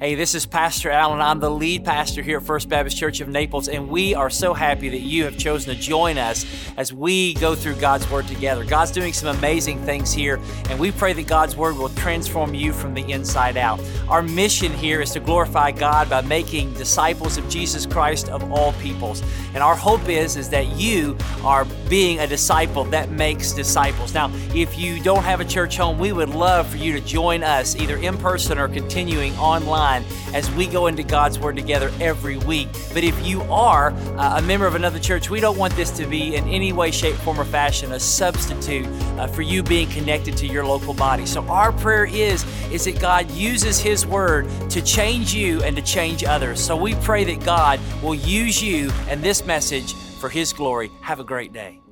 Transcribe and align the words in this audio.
Hey, 0.00 0.16
this 0.16 0.34
is 0.34 0.44
Pastor 0.44 0.90
Allen. 0.90 1.20
I'm 1.20 1.38
the 1.38 1.48
lead 1.48 1.84
pastor 1.84 2.20
here 2.20 2.38
at 2.38 2.42
First 2.42 2.68
Baptist 2.68 2.96
Church 2.96 3.20
of 3.20 3.28
Naples, 3.28 3.68
and 3.68 3.88
we 3.88 4.12
are 4.12 4.28
so 4.28 4.52
happy 4.52 4.88
that 4.88 5.02
you 5.02 5.22
have 5.22 5.38
chosen 5.38 5.72
to 5.72 5.80
join 5.80 6.18
us 6.18 6.44
as 6.76 6.92
we 6.92 7.34
go 7.34 7.54
through 7.54 7.76
God's 7.76 8.10
Word 8.10 8.26
together. 8.26 8.64
God's 8.64 8.90
doing 8.90 9.12
some 9.12 9.36
amazing 9.36 9.78
things 9.84 10.12
here, 10.12 10.40
and 10.68 10.80
we 10.80 10.90
pray 10.90 11.12
that 11.12 11.28
God's 11.28 11.56
Word 11.56 11.76
will 11.76 11.90
transform 11.90 12.54
you 12.54 12.72
from 12.72 12.92
the 12.92 13.08
inside 13.08 13.56
out. 13.56 13.80
Our 14.08 14.20
mission 14.20 14.72
here 14.72 15.00
is 15.00 15.12
to 15.12 15.20
glorify 15.20 15.70
God 15.70 16.10
by 16.10 16.22
making 16.22 16.74
disciples 16.74 17.38
of 17.38 17.48
Jesus 17.48 17.86
Christ 17.86 18.28
of 18.30 18.50
all 18.50 18.72
peoples. 18.74 19.22
And 19.54 19.62
our 19.62 19.76
hope 19.76 20.08
is, 20.08 20.36
is 20.36 20.48
that 20.48 20.66
you 20.76 21.16
are 21.44 21.64
being 21.88 22.18
a 22.18 22.26
disciple 22.26 22.82
that 22.86 23.12
makes 23.12 23.52
disciples. 23.52 24.12
Now, 24.12 24.32
if 24.56 24.76
you 24.76 25.00
don't 25.00 25.22
have 25.22 25.38
a 25.38 25.44
church 25.44 25.76
home, 25.76 26.00
we 26.00 26.10
would 26.10 26.30
love 26.30 26.66
for 26.66 26.78
you 26.78 26.92
to 26.94 27.00
join 27.00 27.44
us 27.44 27.76
either 27.76 27.96
in 27.98 28.18
person 28.18 28.58
or 28.58 28.66
continuing 28.66 29.32
online 29.36 29.83
as 30.32 30.50
we 30.52 30.66
go 30.66 30.86
into 30.86 31.02
God's 31.02 31.38
Word 31.38 31.56
together 31.56 31.92
every 32.00 32.36
week. 32.38 32.68
But 32.92 33.04
if 33.04 33.26
you 33.26 33.42
are 33.42 33.90
uh, 33.90 34.38
a 34.38 34.42
member 34.42 34.66
of 34.66 34.74
another 34.74 34.98
church, 34.98 35.30
we 35.30 35.40
don't 35.40 35.58
want 35.58 35.74
this 35.76 35.90
to 35.92 36.06
be 36.06 36.36
in 36.36 36.48
any 36.48 36.72
way, 36.72 36.90
shape, 36.90 37.16
form, 37.16 37.38
or 37.38 37.44
fashion 37.44 37.92
a 37.92 38.00
substitute 38.00 38.86
uh, 39.18 39.26
for 39.26 39.42
you 39.42 39.62
being 39.62 39.88
connected 39.88 40.36
to 40.38 40.46
your 40.46 40.66
local 40.66 40.94
body. 40.94 41.26
So 41.26 41.42
our 41.48 41.72
prayer 41.72 42.06
is 42.06 42.44
is 42.72 42.84
that 42.84 43.00
God 43.00 43.30
uses 43.30 43.78
His 43.78 44.06
Word 44.06 44.48
to 44.70 44.82
change 44.82 45.34
you 45.34 45.62
and 45.62 45.76
to 45.76 45.82
change 45.82 46.24
others. 46.24 46.60
So 46.60 46.76
we 46.76 46.94
pray 46.96 47.24
that 47.24 47.44
God 47.44 47.78
will 48.02 48.14
use 48.14 48.62
you 48.62 48.90
and 49.08 49.22
this 49.22 49.44
message 49.44 49.94
for 49.94 50.28
His 50.28 50.52
glory. 50.52 50.90
Have 51.02 51.20
a 51.20 51.24
great 51.24 51.52
day. 51.52 51.83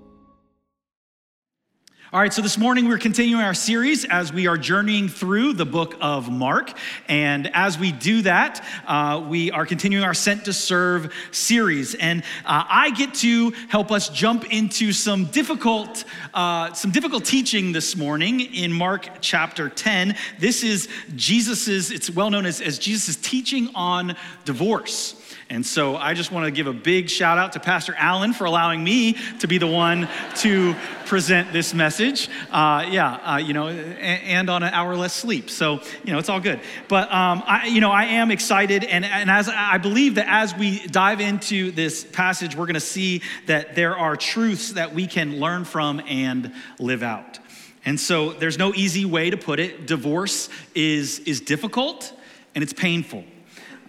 All 2.15 2.21
right, 2.21 2.30
so 2.30 2.43
this 2.43 2.59
morning 2.59 2.89
we're 2.89 2.98
continuing 2.98 3.43
our 3.43 3.55
series 3.55 4.05
as 4.05 4.34
we 4.34 4.47
are 4.47 4.59
journeying 4.59 5.09
through 5.09 5.55
the 5.55 5.65
book 5.65 5.97
of 5.98 6.30
Mark. 6.30 6.77
And 7.09 7.51
as 7.55 7.79
we 7.79 7.91
do 7.91 8.20
that, 8.20 8.62
uh, 8.87 9.25
we 9.27 9.51
are 9.51 9.65
continuing 9.65 10.05
our 10.05 10.12
Sent 10.12 10.45
to 10.45 10.53
Serve 10.53 11.11
series. 11.30 11.95
And 11.95 12.23
uh, 12.45 12.64
I 12.69 12.91
get 12.91 13.14
to 13.14 13.53
help 13.69 13.91
us 13.91 14.11
jump 14.11 14.45
into 14.53 14.92
some 14.92 15.25
difficult, 15.25 16.05
uh, 16.34 16.75
some 16.75 16.91
difficult 16.91 17.25
teaching 17.25 17.73
this 17.73 17.97
morning 17.97 18.41
in 18.41 18.75
Mark 18.75 19.08
chapter 19.23 19.70
10. 19.70 20.14
This 20.39 20.64
is 20.64 20.91
Jesus's, 21.17 21.91
it's 21.91 22.11
well 22.11 22.29
known 22.29 22.45
as, 22.45 22.61
as 22.61 22.79
Jesus' 22.79 23.17
teaching 23.17 23.70
on 23.75 24.17
divorce. 24.45 25.22
And 25.53 25.67
so 25.67 25.97
I 25.97 26.14
just 26.14 26.33
want 26.33 26.47
to 26.47 26.50
give 26.50 26.67
a 26.67 26.72
big 26.72 27.11
shout 27.11 27.36
out 27.36 27.53
to 27.53 27.61
Pastor 27.61 27.95
Allen 27.98 28.33
for 28.33 28.47
allowing 28.47 28.83
me 28.83 29.19
to 29.41 29.47
be 29.47 29.58
the 29.58 29.67
one 29.67 30.08
to 30.36 30.75
present 31.05 31.53
this 31.53 31.75
message. 31.75 32.31
Uh, 32.50 32.86
yeah, 32.91 33.17
uh, 33.17 33.36
you 33.36 33.53
know, 33.53 33.69
and, 33.69 34.48
on 34.48 34.62
an 34.62 34.73
hour 34.73 34.97
less 34.97 35.12
sleep. 35.12 35.50
So, 35.50 35.83
you 36.05 36.12
know, 36.14 36.19
it's 36.19 36.30
all 36.30 36.41
good. 36.41 36.58
But, 36.89 37.12
um, 37.12 37.42
I, 37.47 37.67
you 37.67 37.83
know, 37.83 37.91
I 37.91 38.05
am 38.05 38.30
excited. 38.30 38.83
And, 38.83 39.05
and 39.05 39.30
as 39.30 39.47
I 39.47 39.77
believe 39.77 40.14
that 40.14 40.27
as 40.27 40.56
we 40.56 40.86
dive 40.86 41.20
into 41.20 41.70
this 41.70 42.03
passage, 42.03 42.56
we're 42.56 42.64
going 42.64 42.73
to 42.73 42.80
see 42.80 43.20
that 43.45 43.75
there 43.75 43.95
are 43.95 44.17
truths 44.17 44.73
that 44.73 44.95
we 44.95 45.06
can 45.06 45.39
learn 45.39 45.67
from 45.67 46.00
and 46.08 46.50
live 46.78 47.03
out. 47.03 47.39
And 47.84 48.00
so 48.00 48.33
there's 48.33 48.56
no 48.56 48.73
easy 48.75 49.05
way 49.05 49.28
to 49.28 49.36
put 49.36 49.61
it. 49.61 49.86
Divorce 49.86 50.48
is, 50.75 51.19
is 51.19 51.42
difficult 51.42 52.11
and 52.55 52.64
it's 52.64 52.73
painful. 52.73 53.25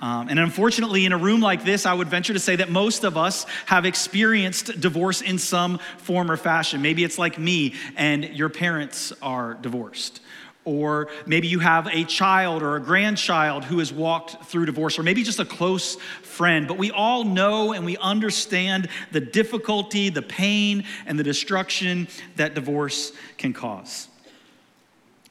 Um, 0.03 0.27
and 0.27 0.37
unfortunately, 0.37 1.05
in 1.05 1.13
a 1.13 1.17
room 1.17 1.39
like 1.39 1.63
this, 1.63 1.85
I 1.85 1.93
would 1.93 2.09
venture 2.09 2.33
to 2.33 2.39
say 2.39 2.57
that 2.57 2.69
most 2.69 3.05
of 3.05 3.15
us 3.15 3.45
have 3.67 3.85
experienced 3.85 4.81
divorce 4.81 5.21
in 5.21 5.37
some 5.37 5.79
form 5.97 6.29
or 6.29 6.35
fashion. 6.35 6.81
Maybe 6.81 7.05
it's 7.05 7.17
like 7.17 7.39
me 7.39 7.75
and 7.95 8.25
your 8.25 8.49
parents 8.49 9.13
are 9.21 9.53
divorced. 9.53 10.19
Or 10.65 11.07
maybe 11.25 11.47
you 11.47 11.59
have 11.59 11.87
a 11.87 12.03
child 12.03 12.63
or 12.63 12.75
a 12.75 12.81
grandchild 12.81 13.63
who 13.63 13.79
has 13.79 13.93
walked 13.93 14.43
through 14.43 14.65
divorce, 14.65 14.99
or 14.99 15.03
maybe 15.03 15.23
just 15.23 15.39
a 15.39 15.45
close 15.45 15.95
friend. 16.21 16.67
But 16.67 16.77
we 16.77 16.91
all 16.91 17.23
know 17.23 17.71
and 17.71 17.85
we 17.85 17.95
understand 17.95 18.89
the 19.13 19.21
difficulty, 19.21 20.09
the 20.09 20.21
pain, 20.21 20.83
and 21.05 21.17
the 21.17 21.23
destruction 21.23 22.09
that 22.35 22.55
divorce 22.55 23.13
can 23.37 23.53
cause. 23.53 24.09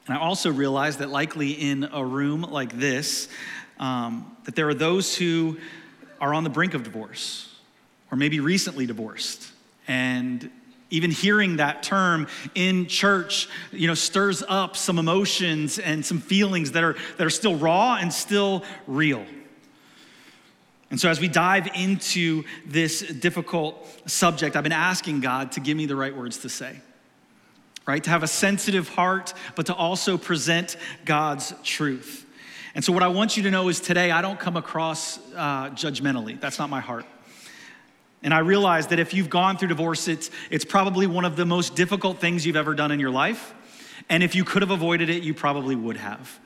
And 0.06 0.16
I 0.16 0.20
also 0.20 0.50
realize 0.50 0.96
that 0.96 1.10
likely 1.10 1.50
in 1.52 1.84
a 1.92 2.02
room 2.02 2.40
like 2.40 2.78
this, 2.78 3.28
um, 3.82 4.36
that 4.44 4.54
there 4.54 4.68
are 4.68 4.74
those 4.74 5.14
who 5.16 5.58
are 6.20 6.32
on 6.32 6.44
the 6.44 6.50
brink 6.50 6.72
of 6.72 6.84
divorce 6.84 7.52
or 8.10 8.16
maybe 8.16 8.38
recently 8.38 8.86
divorced. 8.86 9.50
And 9.88 10.50
even 10.90 11.10
hearing 11.10 11.56
that 11.56 11.82
term 11.82 12.28
in 12.54 12.86
church, 12.86 13.48
you 13.72 13.88
know, 13.88 13.94
stirs 13.94 14.44
up 14.46 14.76
some 14.76 14.98
emotions 14.98 15.80
and 15.80 16.06
some 16.06 16.20
feelings 16.20 16.72
that 16.72 16.84
are, 16.84 16.94
that 17.16 17.26
are 17.26 17.30
still 17.30 17.56
raw 17.56 17.96
and 17.96 18.12
still 18.12 18.62
real. 18.86 19.26
And 20.90 21.00
so, 21.00 21.08
as 21.08 21.18
we 21.18 21.26
dive 21.26 21.68
into 21.74 22.44
this 22.66 23.00
difficult 23.00 23.88
subject, 24.06 24.54
I've 24.54 24.62
been 24.62 24.72
asking 24.72 25.20
God 25.20 25.52
to 25.52 25.60
give 25.60 25.76
me 25.76 25.86
the 25.86 25.96
right 25.96 26.14
words 26.14 26.38
to 26.38 26.50
say, 26.50 26.76
right? 27.86 28.04
To 28.04 28.10
have 28.10 28.22
a 28.22 28.28
sensitive 28.28 28.90
heart, 28.90 29.32
but 29.56 29.66
to 29.66 29.74
also 29.74 30.18
present 30.18 30.76
God's 31.06 31.54
truth. 31.64 32.26
And 32.74 32.84
so, 32.84 32.92
what 32.92 33.02
I 33.02 33.08
want 33.08 33.36
you 33.36 33.42
to 33.44 33.50
know 33.50 33.68
is 33.68 33.80
today, 33.80 34.10
I 34.10 34.22
don't 34.22 34.40
come 34.40 34.56
across 34.56 35.18
uh, 35.34 35.70
judgmentally. 35.70 36.40
That's 36.40 36.58
not 36.58 36.70
my 36.70 36.80
heart. 36.80 37.04
And 38.22 38.32
I 38.32 38.38
realize 38.38 38.86
that 38.88 38.98
if 38.98 39.12
you've 39.12 39.28
gone 39.28 39.58
through 39.58 39.68
divorce, 39.68 40.08
it's, 40.08 40.30
it's 40.50 40.64
probably 40.64 41.06
one 41.06 41.24
of 41.24 41.36
the 41.36 41.44
most 41.44 41.74
difficult 41.74 42.18
things 42.18 42.46
you've 42.46 42.56
ever 42.56 42.74
done 42.74 42.90
in 42.92 43.00
your 43.00 43.10
life. 43.10 43.54
And 44.08 44.22
if 44.22 44.34
you 44.34 44.44
could 44.44 44.62
have 44.62 44.70
avoided 44.70 45.10
it, 45.10 45.22
you 45.22 45.34
probably 45.34 45.74
would 45.74 45.96
have. 45.96 46.38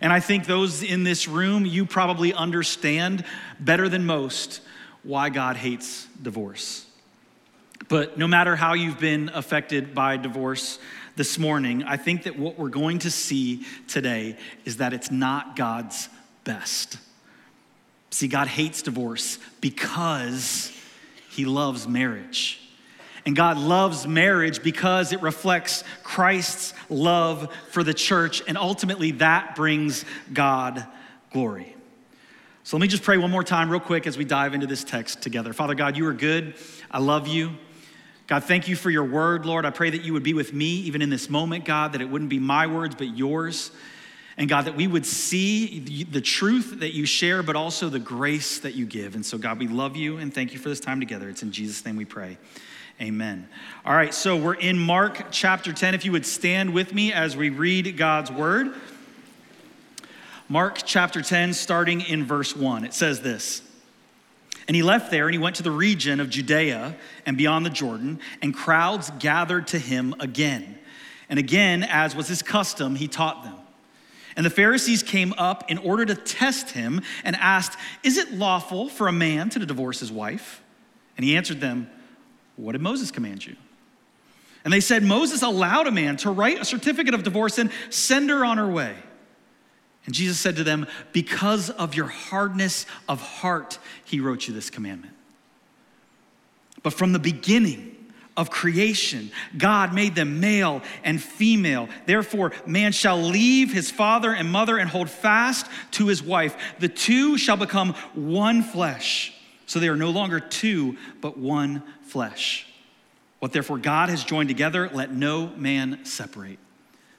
And 0.00 0.12
I 0.12 0.20
think 0.20 0.46
those 0.46 0.82
in 0.82 1.04
this 1.04 1.26
room, 1.26 1.66
you 1.66 1.84
probably 1.84 2.32
understand 2.32 3.24
better 3.58 3.88
than 3.88 4.06
most 4.06 4.60
why 5.02 5.30
God 5.30 5.56
hates 5.56 6.06
divorce. 6.20 6.86
But 7.88 8.18
no 8.18 8.26
matter 8.26 8.56
how 8.56 8.74
you've 8.74 8.98
been 8.98 9.30
affected 9.32 9.94
by 9.94 10.16
divorce, 10.16 10.78
this 11.16 11.38
morning, 11.38 11.82
I 11.82 11.96
think 11.96 12.24
that 12.24 12.38
what 12.38 12.58
we're 12.58 12.68
going 12.68 13.00
to 13.00 13.10
see 13.10 13.64
today 13.88 14.36
is 14.64 14.76
that 14.76 14.92
it's 14.92 15.10
not 15.10 15.56
God's 15.56 16.08
best. 16.44 16.98
See, 18.10 18.28
God 18.28 18.48
hates 18.48 18.82
divorce 18.82 19.38
because 19.60 20.70
he 21.30 21.44
loves 21.44 21.88
marriage. 21.88 22.60
And 23.24 23.34
God 23.34 23.58
loves 23.58 24.06
marriage 24.06 24.62
because 24.62 25.12
it 25.12 25.20
reflects 25.20 25.82
Christ's 26.04 26.72
love 26.88 27.52
for 27.70 27.82
the 27.82 27.92
church, 27.92 28.40
and 28.46 28.56
ultimately 28.56 29.10
that 29.12 29.56
brings 29.56 30.04
God 30.32 30.86
glory. 31.32 31.74
So 32.62 32.76
let 32.76 32.82
me 32.82 32.88
just 32.88 33.02
pray 33.02 33.18
one 33.18 33.30
more 33.30 33.42
time, 33.42 33.68
real 33.68 33.80
quick, 33.80 34.06
as 34.06 34.16
we 34.16 34.24
dive 34.24 34.54
into 34.54 34.66
this 34.66 34.84
text 34.84 35.22
together. 35.22 35.52
Father 35.52 35.74
God, 35.74 35.96
you 35.96 36.06
are 36.06 36.12
good. 36.12 36.54
I 36.90 37.00
love 37.00 37.26
you. 37.26 37.56
God, 38.26 38.44
thank 38.44 38.66
you 38.66 38.74
for 38.74 38.90
your 38.90 39.04
word, 39.04 39.46
Lord. 39.46 39.64
I 39.64 39.70
pray 39.70 39.90
that 39.90 40.02
you 40.02 40.12
would 40.12 40.24
be 40.24 40.34
with 40.34 40.52
me 40.52 40.80
even 40.80 41.00
in 41.00 41.10
this 41.10 41.30
moment, 41.30 41.64
God, 41.64 41.92
that 41.92 42.00
it 42.00 42.10
wouldn't 42.10 42.30
be 42.30 42.40
my 42.40 42.66
words, 42.66 42.96
but 42.96 43.16
yours. 43.16 43.70
And 44.36 44.48
God, 44.48 44.66
that 44.66 44.76
we 44.76 44.86
would 44.86 45.06
see 45.06 46.04
the 46.10 46.20
truth 46.20 46.80
that 46.80 46.92
you 46.92 47.06
share, 47.06 47.42
but 47.42 47.56
also 47.56 47.88
the 47.88 47.98
grace 47.98 48.58
that 48.58 48.74
you 48.74 48.84
give. 48.84 49.14
And 49.14 49.24
so, 49.24 49.38
God, 49.38 49.58
we 49.58 49.68
love 49.68 49.96
you 49.96 50.18
and 50.18 50.34
thank 50.34 50.52
you 50.52 50.58
for 50.58 50.68
this 50.68 50.80
time 50.80 51.00
together. 51.00 51.28
It's 51.28 51.42
in 51.42 51.52
Jesus' 51.52 51.84
name 51.86 51.96
we 51.96 52.04
pray. 52.04 52.36
Amen. 53.00 53.48
All 53.84 53.94
right, 53.94 54.12
so 54.12 54.36
we're 54.36 54.54
in 54.54 54.78
Mark 54.78 55.30
chapter 55.30 55.72
10. 55.72 55.94
If 55.94 56.04
you 56.04 56.12
would 56.12 56.26
stand 56.26 56.74
with 56.74 56.92
me 56.92 57.12
as 57.12 57.36
we 57.36 57.50
read 57.50 57.96
God's 57.96 58.30
word. 58.32 58.74
Mark 60.48 60.80
chapter 60.84 61.22
10, 61.22 61.52
starting 61.54 62.00
in 62.00 62.24
verse 62.24 62.56
1. 62.56 62.84
It 62.84 62.94
says 62.94 63.20
this. 63.20 63.62
And 64.68 64.74
he 64.74 64.82
left 64.82 65.10
there 65.10 65.26
and 65.26 65.34
he 65.34 65.38
went 65.38 65.56
to 65.56 65.62
the 65.62 65.70
region 65.70 66.18
of 66.18 66.28
Judea 66.28 66.96
and 67.24 67.36
beyond 67.36 67.64
the 67.64 67.70
Jordan, 67.70 68.20
and 68.42 68.54
crowds 68.54 69.10
gathered 69.18 69.68
to 69.68 69.78
him 69.78 70.14
again. 70.18 70.78
And 71.28 71.38
again, 71.38 71.82
as 71.84 72.16
was 72.16 72.28
his 72.28 72.42
custom, 72.42 72.96
he 72.96 73.08
taught 73.08 73.44
them. 73.44 73.54
And 74.36 74.44
the 74.44 74.50
Pharisees 74.50 75.02
came 75.02 75.32
up 75.38 75.70
in 75.70 75.78
order 75.78 76.04
to 76.04 76.14
test 76.14 76.70
him 76.70 77.00
and 77.24 77.34
asked, 77.36 77.78
Is 78.02 78.18
it 78.18 78.32
lawful 78.32 78.88
for 78.88 79.08
a 79.08 79.12
man 79.12 79.48
to 79.50 79.58
divorce 79.58 80.00
his 80.00 80.12
wife? 80.12 80.62
And 81.16 81.24
he 81.24 81.36
answered 81.36 81.60
them, 81.60 81.88
What 82.56 82.72
did 82.72 82.82
Moses 82.82 83.10
command 83.10 83.46
you? 83.46 83.56
And 84.64 84.72
they 84.72 84.80
said, 84.80 85.02
Moses 85.02 85.42
allowed 85.42 85.86
a 85.86 85.92
man 85.92 86.16
to 86.18 86.30
write 86.30 86.60
a 86.60 86.64
certificate 86.64 87.14
of 87.14 87.22
divorce 87.22 87.56
and 87.58 87.70
send 87.88 88.28
her 88.30 88.44
on 88.44 88.58
her 88.58 88.68
way. 88.68 88.96
And 90.06 90.14
Jesus 90.14 90.38
said 90.38 90.56
to 90.56 90.64
them, 90.64 90.86
Because 91.12 91.68
of 91.70 91.94
your 91.94 92.06
hardness 92.06 92.86
of 93.08 93.20
heart, 93.20 93.78
he 94.04 94.20
wrote 94.20 94.48
you 94.48 94.54
this 94.54 94.70
commandment. 94.70 95.14
But 96.82 96.92
from 96.92 97.12
the 97.12 97.18
beginning, 97.18 97.96
of 98.36 98.50
creation. 98.50 99.30
God 99.56 99.94
made 99.94 100.14
them 100.14 100.40
male 100.40 100.82
and 101.02 101.22
female. 101.22 101.88
Therefore, 102.04 102.52
man 102.66 102.92
shall 102.92 103.18
leave 103.18 103.72
his 103.72 103.90
father 103.90 104.32
and 104.32 104.50
mother 104.50 104.76
and 104.76 104.90
hold 104.90 105.08
fast 105.08 105.66
to 105.92 106.06
his 106.06 106.22
wife. 106.22 106.56
The 106.78 106.88
two 106.88 107.38
shall 107.38 107.56
become 107.56 107.94
one 108.14 108.62
flesh. 108.62 109.32
So 109.66 109.80
they 109.80 109.88
are 109.88 109.96
no 109.96 110.10
longer 110.10 110.38
two, 110.38 110.96
but 111.20 111.38
one 111.38 111.82
flesh. 112.02 112.66
What 113.38 113.52
therefore 113.52 113.78
God 113.78 114.08
has 114.10 114.22
joined 114.22 114.48
together, 114.48 114.88
let 114.92 115.12
no 115.12 115.48
man 115.56 116.04
separate. 116.04 116.58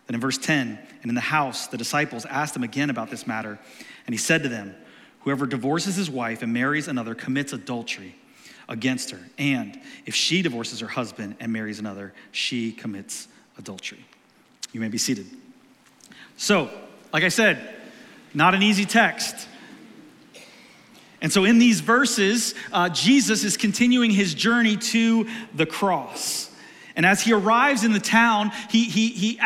Then 0.07 0.15
in 0.15 0.21
verse 0.21 0.37
10, 0.37 0.79
and 1.01 1.09
in 1.11 1.15
the 1.15 1.21
house, 1.21 1.67
the 1.67 1.77
disciples 1.77 2.25
asked 2.25 2.55
him 2.55 2.63
again 2.63 2.89
about 2.89 3.09
this 3.09 3.27
matter. 3.27 3.59
And 4.05 4.13
he 4.13 4.17
said 4.17 4.43
to 4.43 4.49
them, 4.49 4.75
Whoever 5.21 5.45
divorces 5.45 5.95
his 5.95 6.09
wife 6.09 6.41
and 6.41 6.53
marries 6.53 6.87
another 6.87 7.13
commits 7.13 7.51
adultery 7.51 8.15
against 8.69 9.11
her. 9.11 9.19
And 9.37 9.79
if 10.05 10.15
she 10.15 10.41
divorces 10.41 10.79
her 10.79 10.87
husband 10.87 11.35
and 11.39 11.51
marries 11.51 11.79
another, 11.79 12.13
she 12.31 12.71
commits 12.71 13.27
adultery. 13.57 14.05
You 14.71 14.79
may 14.79 14.87
be 14.87 14.97
seated. 14.97 15.27
So, 16.37 16.69
like 17.11 17.23
I 17.23 17.29
said, 17.29 17.75
not 18.33 18.53
an 18.53 18.63
easy 18.63 18.85
text. 18.85 19.47
And 21.21 21.33
so, 21.33 21.45
in 21.45 21.57
these 21.57 21.79
verses, 21.79 22.53
uh, 22.71 22.89
Jesus 22.89 23.43
is 23.43 23.57
continuing 23.57 24.11
his 24.11 24.33
journey 24.33 24.77
to 24.77 25.27
the 25.53 25.65
cross. 25.65 26.49
And 26.95 27.05
as 27.05 27.21
he 27.21 27.33
arrives 27.33 27.83
in 27.83 27.91
the 27.91 27.99
town, 27.99 28.51
he, 28.69 28.83
he, 28.85 29.09
he 29.09 29.39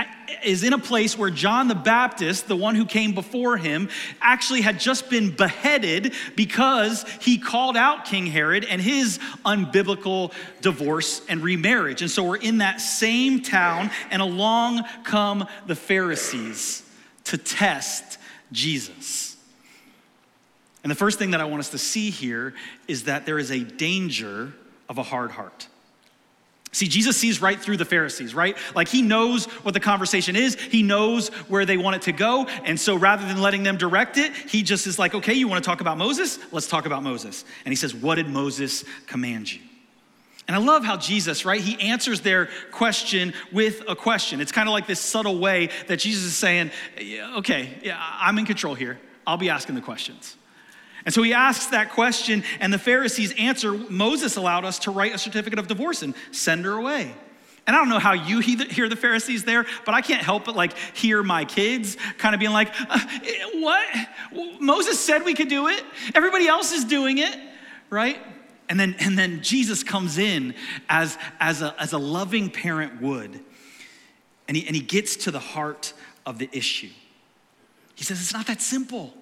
is 0.43 0.63
in 0.63 0.73
a 0.73 0.77
place 0.77 1.17
where 1.17 1.29
John 1.29 1.67
the 1.67 1.75
Baptist, 1.75 2.47
the 2.47 2.55
one 2.55 2.75
who 2.75 2.85
came 2.85 3.13
before 3.13 3.57
him, 3.57 3.89
actually 4.21 4.61
had 4.61 4.79
just 4.79 5.09
been 5.09 5.35
beheaded 5.35 6.13
because 6.35 7.05
he 7.21 7.38
called 7.38 7.77
out 7.77 8.05
King 8.05 8.25
Herod 8.25 8.65
and 8.65 8.81
his 8.81 9.19
unbiblical 9.45 10.33
divorce 10.61 11.21
and 11.27 11.41
remarriage. 11.41 12.01
And 12.01 12.11
so 12.11 12.23
we're 12.23 12.38
in 12.38 12.59
that 12.59 12.81
same 12.81 13.41
town, 13.41 13.91
and 14.09 14.21
along 14.21 14.83
come 15.03 15.47
the 15.67 15.75
Pharisees 15.75 16.83
to 17.25 17.37
test 17.37 18.17
Jesus. 18.51 19.37
And 20.83 20.89
the 20.89 20.95
first 20.95 21.19
thing 21.19 21.31
that 21.31 21.41
I 21.41 21.45
want 21.45 21.59
us 21.59 21.69
to 21.69 21.77
see 21.77 22.09
here 22.09 22.53
is 22.87 23.03
that 23.03 23.25
there 23.25 23.37
is 23.37 23.51
a 23.51 23.59
danger 23.59 24.53
of 24.89 24.97
a 24.97 25.03
hard 25.03 25.31
heart. 25.31 25.67
See, 26.73 26.88
Jesus 26.88 27.18
sees 27.18 27.41
right 27.41 27.59
through 27.59 27.77
the 27.77 27.85
Pharisees, 27.85 28.33
right? 28.33 28.57
Like 28.75 28.88
he 28.88 29.01
knows 29.01 29.45
what 29.45 29.73
the 29.73 29.79
conversation 29.81 30.38
is, 30.38 30.56
he 30.56 30.83
knows 30.83 31.27
where 31.50 31.65
they 31.65 31.75
want 31.75 31.97
it 31.97 32.01
to 32.03 32.13
go. 32.13 32.47
And 32.63 32.79
so 32.79 32.95
rather 32.95 33.27
than 33.27 33.41
letting 33.41 33.63
them 33.63 33.77
direct 33.77 34.18
it, 34.18 34.33
he 34.33 34.63
just 34.63 34.88
is 34.88 34.97
like, 34.97 35.13
okay, 35.13 35.33
you 35.33 35.50
want 35.50 35.62
to 35.62 35.68
talk 35.69 35.81
about 35.81 35.97
Moses? 35.97 36.39
Let's 36.53 36.68
talk 36.68 36.85
about 36.85 37.03
Moses. 37.03 37.44
And 37.65 37.71
he 37.73 37.75
says, 37.75 37.94
What 37.94 38.15
did 38.15 38.27
Moses 38.27 38.85
command 39.06 39.51
you? 39.51 39.59
And 40.47 40.56
I 40.56 40.59
love 40.59 40.83
how 40.83 40.97
Jesus, 40.97 41.45
right, 41.45 41.62
he 41.62 41.79
answers 41.79 42.21
their 42.21 42.50
question 42.71 43.33
with 43.51 43.83
a 43.88 43.95
question. 43.95 44.41
It's 44.41 44.51
kind 44.51 44.68
of 44.68 44.73
like 44.73 44.88
this 44.88 45.00
subtle 45.00 45.39
way 45.39 45.69
that 45.88 45.97
Jesus 45.97 46.23
is 46.23 46.35
saying, 46.35 46.71
okay, 47.38 47.77
yeah, 47.83 47.97
I'm 48.19 48.38
in 48.38 48.45
control 48.45 48.75
here. 48.75 49.00
I'll 49.25 49.38
be 49.38 49.50
asking 49.50 49.75
the 49.75 49.81
questions. 49.81 50.35
And 51.06 51.13
so 51.13 51.24
he 51.24 51.33
asks 51.33 51.68
that 51.68 51.92
question, 51.92 52.44
and 52.59 52.71
the 52.71 52.80
Pharisees 52.80 53.33
answer 53.38 53.74
Moses 53.74 54.36
allowed 54.36 54.65
us 54.65 54.80
to 54.80 54.92
write 54.92 55.13
a 55.13 55.18
certificate 55.18 55.59
of 55.59 55.68
divorce 55.68 56.03
and 56.03 56.13
send 56.31 56.65
her 56.65 56.74
away. 56.74 57.13
And 57.68 57.75
I 57.75 57.80
don't 57.80 57.89
know 57.89 58.00
how 58.00 58.13
you 58.13 58.39
hear 58.39 58.89
the 58.89 58.95
Pharisees 58.95 59.44
there, 59.44 59.65
but 59.86 59.94
I 59.94 60.01
can't 60.01 60.24
help 60.24 60.45
but 60.45 60.56
like 60.56 60.75
hear 60.95 61.21
my 61.21 61.45
kids 61.45 61.95
kind 62.18 62.33
of 62.33 62.39
being 62.39 62.51
like, 62.51 62.69
uh, 62.89 63.00
What? 63.56 63.88
Moses 64.59 65.00
said 65.00 65.24
we 65.24 65.33
could 65.33 65.48
do 65.48 65.68
it. 65.68 65.83
Everybody 66.15 66.48
else 66.48 66.71
is 66.71 66.86
doing 66.86 67.19
it, 67.19 67.36
right? 67.89 68.19
And 68.68 68.80
then, 68.80 68.95
and 69.00 69.18
then 69.18 69.44
Jesus 69.44 69.83
comes 69.83 70.18
in 70.18 70.56
as, 70.89 71.18
as, 71.39 71.62
a, 71.62 71.75
as 71.80 71.94
a 71.94 71.97
loving 71.97 72.50
parent 72.50 73.01
would, 73.01 73.39
and 74.47 74.57
he, 74.57 74.65
and 74.65 74.75
he 74.75 74.81
gets 74.81 75.15
to 75.18 75.31
the 75.31 75.39
heart 75.39 75.94
of 76.25 76.39
the 76.39 76.50
issue. 76.51 76.89
He 77.95 78.04
says, 78.04 78.19
It's 78.19 78.33
not 78.33 78.47
that 78.47 78.62
simple. 78.62 79.13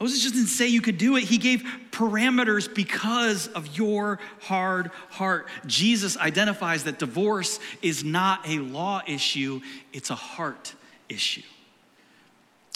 Moses 0.00 0.22
just 0.22 0.34
didn't 0.34 0.48
say 0.48 0.66
you 0.66 0.80
could 0.80 0.96
do 0.96 1.16
it. 1.16 1.24
He 1.24 1.36
gave 1.36 1.62
parameters 1.90 2.74
because 2.74 3.48
of 3.48 3.76
your 3.76 4.18
hard 4.40 4.90
heart. 5.10 5.46
Jesus 5.66 6.16
identifies 6.16 6.84
that 6.84 6.98
divorce 6.98 7.60
is 7.82 8.02
not 8.02 8.48
a 8.48 8.58
law 8.60 9.02
issue, 9.06 9.60
it's 9.92 10.08
a 10.08 10.14
heart 10.14 10.74
issue. 11.10 11.42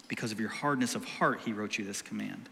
Because 0.06 0.32
of 0.32 0.38
your 0.41 0.50
hardness 0.50 0.94
of 0.94 1.05
heart, 1.06 1.41
he 1.47 1.55
wrote 1.55 1.79
you 1.79 1.85
this 1.87 2.03
command. 2.03 2.50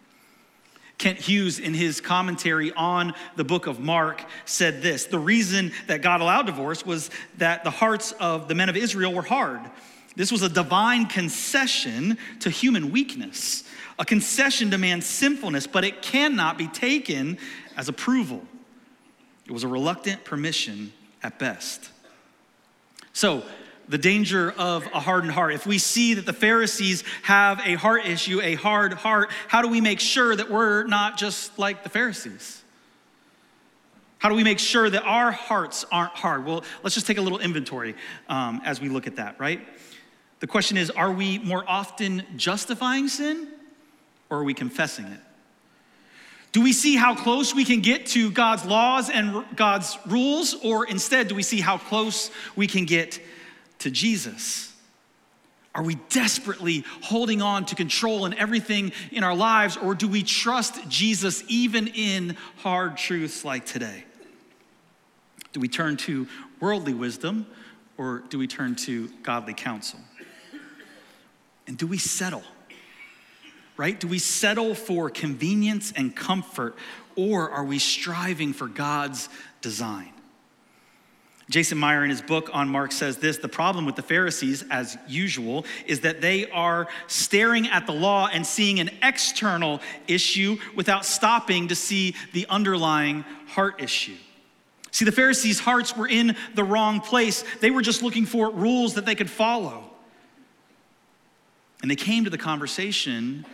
Kent 0.97 1.19
Hughes, 1.19 1.59
in 1.59 1.75
his 1.75 2.01
commentary 2.01 2.73
on 2.73 3.13
the 3.37 3.45
book 3.45 3.67
of 3.67 3.79
Mark, 3.79 4.25
said 4.47 4.83
this 4.83 5.05
The 5.05 5.19
reason 5.19 5.73
that 5.87 6.01
God 6.01 6.23
allowed 6.23 6.47
divorce 6.47 6.87
was 6.87 7.11
that 7.37 7.63
the 7.65 7.71
hearts 7.71 8.13
of 8.13 8.49
the 8.49 8.55
men 8.55 8.71
of 8.71 8.77
Israel 8.77 9.13
were 9.13 9.23
hard. 9.23 9.61
This 10.17 10.31
was 10.31 10.43
a 10.43 10.49
divine 10.49 11.07
concession 11.07 12.19
to 12.41 12.51
human 12.51 12.91
weakness. 12.91 13.65
A 14.03 14.05
concession 14.05 14.69
demands 14.69 15.07
sinfulness, 15.07 15.69
but 15.69 15.85
it 15.85 16.03
cannot 16.03 16.59
be 16.59 16.67
taken 16.67 17.39
as 17.77 17.89
approval. 17.89 18.43
It 19.47 19.53
was 19.53 19.63
a 19.63 19.69
reluctant 19.69 20.25
permission 20.25 20.93
at 21.23 21.39
best. 21.39 21.89
So, 23.13 23.45
the 23.89 23.99
danger 23.99 24.51
of 24.59 24.85
a 24.93 24.99
hardened 24.99 25.33
heart. 25.33 25.55
If 25.55 25.69
we 25.69 25.79
see 25.79 26.15
that 26.15 26.27
the 26.27 26.33
Pharisees 26.33 27.05
have 27.23 27.61
a 27.65 27.75
heart 27.75 28.05
issue, 28.05 28.41
a 28.43 28.57
hard 28.57 28.93
heart, 28.95 29.31
how 29.47 29.63
do 29.63 29.69
we 29.69 29.81
make 29.81 30.01
sure 30.01 30.35
that 30.35 30.51
we're 30.51 30.85
not 30.89 31.17
just 31.17 31.57
like 31.57 31.85
the 31.85 31.89
Pharisees? 31.89 32.61
How 34.19 34.29
do 34.29 34.35
we 34.35 34.43
make 34.43 34.59
sure 34.59 34.91
that 34.91 35.05
our 35.05 35.31
hearts 35.31 35.85
aren't 35.93 36.15
hard? 36.15 36.45
Well, 36.45 36.65
let's 36.83 36.97
just 36.97 37.07
take 37.07 37.19
a 37.19 37.23
little 37.23 37.39
inventory 37.39 37.95
um, 38.29 38.63
as 38.65 38.81
we 38.81 38.89
look 38.89 39.07
at 39.07 39.15
that, 39.17 39.39
right? 39.39 39.61
The 40.41 40.49
question 40.49 40.77
is 40.77 40.91
are 40.91 41.13
we 41.13 41.39
more 41.39 41.63
often 41.69 42.25
justifying 42.35 43.07
sin 43.07 43.52
or 44.33 44.39
are 44.39 44.45
we 44.45 44.55
confessing 44.55 45.05
it? 45.05 45.21
Do 46.53 46.63
we 46.63 46.73
see 46.73 46.97
how 46.97 47.15
close 47.15 47.55
we 47.55 47.67
can 47.67 47.83
get 47.83 48.07
to 48.07 48.31
God's 48.31 48.65
laws 48.65 49.11
and 49.11 49.45
God's 49.57 49.99
rules, 50.07 50.55
or 50.65 50.87
instead 50.87 51.29
do 51.29 51.35
we 51.35 51.43
see 51.43 51.61
how 51.61 51.77
close 51.77 52.31
we 52.57 52.67
can 52.67 52.87
get 52.87 53.21
to 53.81 53.91
Jesus? 53.91 54.73
Are 55.75 55.83
we 55.83 55.97
desperately 56.09 56.83
holding 57.03 57.43
on 57.43 57.67
to 57.67 57.75
control 57.75 58.25
in 58.25 58.33
everything 58.33 58.93
in 59.11 59.23
our 59.23 59.35
lives, 59.37 59.77
or 59.77 59.95
do 59.95 60.09
we 60.09 60.23
trust 60.23 60.89
Jesus 60.89 61.45
even 61.49 61.89
in 61.89 62.35
hard 62.57 62.97
truths 62.97 63.45
like 63.45 63.67
today? 63.67 64.05
Do 65.53 65.61
we 65.61 65.69
turn 65.69 65.99
to 65.99 66.27
worldly 66.59 66.95
wisdom, 66.95 67.47
or 67.99 68.23
do 68.31 68.39
we 68.39 68.47
turn 68.47 68.77
to 68.77 69.09
godly 69.23 69.53
counsel? 69.53 70.01
And 71.67 71.77
do 71.77 71.87
we 71.87 71.99
settle? 71.99 72.45
Right? 73.77 73.99
Do 73.99 74.07
we 74.07 74.19
settle 74.19 74.75
for 74.75 75.11
convenience 75.11 75.93
and 75.95 76.15
comfort, 76.15 76.77
or 77.17 77.51
are 77.51 77.65
we 77.65 77.79
striving 77.79 78.53
for 78.53 78.67
God's 78.67 79.29
design? 79.61 80.13
Jason 81.51 81.77
Meyer, 81.77 82.03
in 82.03 82.09
his 82.09 82.23
book 82.23 82.49
on 82.53 82.69
Mark, 82.69 82.93
says 82.93 83.19
this 83.19 83.37
The 83.37 83.49
problem 83.49 83.85
with 83.85 83.97
the 83.97 84.03
Pharisees, 84.03 84.65
as 84.71 84.97
usual, 85.07 85.67
is 85.87 86.01
that 86.01 86.21
they 86.21 86.49
are 86.51 86.89
staring 87.09 87.69
at 87.69 87.87
the 87.87 87.93
law 87.93 88.29
and 88.33 88.47
seeing 88.47 88.81
an 88.81 88.91
external 89.03 89.81
issue 90.07 90.57
without 90.75 91.05
stopping 91.05 91.69
to 91.69 91.75
see 91.75 92.15
the 92.33 92.47
underlying 92.49 93.25
heart 93.49 93.83
issue. 93.83 94.17
See, 94.93 95.05
the 95.05 95.13
Pharisees' 95.13 95.59
hearts 95.59 95.97
were 95.97 96.09
in 96.09 96.37
the 96.55 96.65
wrong 96.65 97.01
place. 97.01 97.45
They 97.61 97.71
were 97.71 97.83
just 97.83 98.03
looking 98.03 98.27
for 98.27 98.51
rules 98.51 98.95
that 98.95 99.05
they 99.05 99.15
could 99.15 99.31
follow. 99.31 99.91
And 101.83 101.91
they 101.91 101.97
came 101.97 102.25
to 102.25 102.31
the 102.31 102.39
conversation 102.39 103.45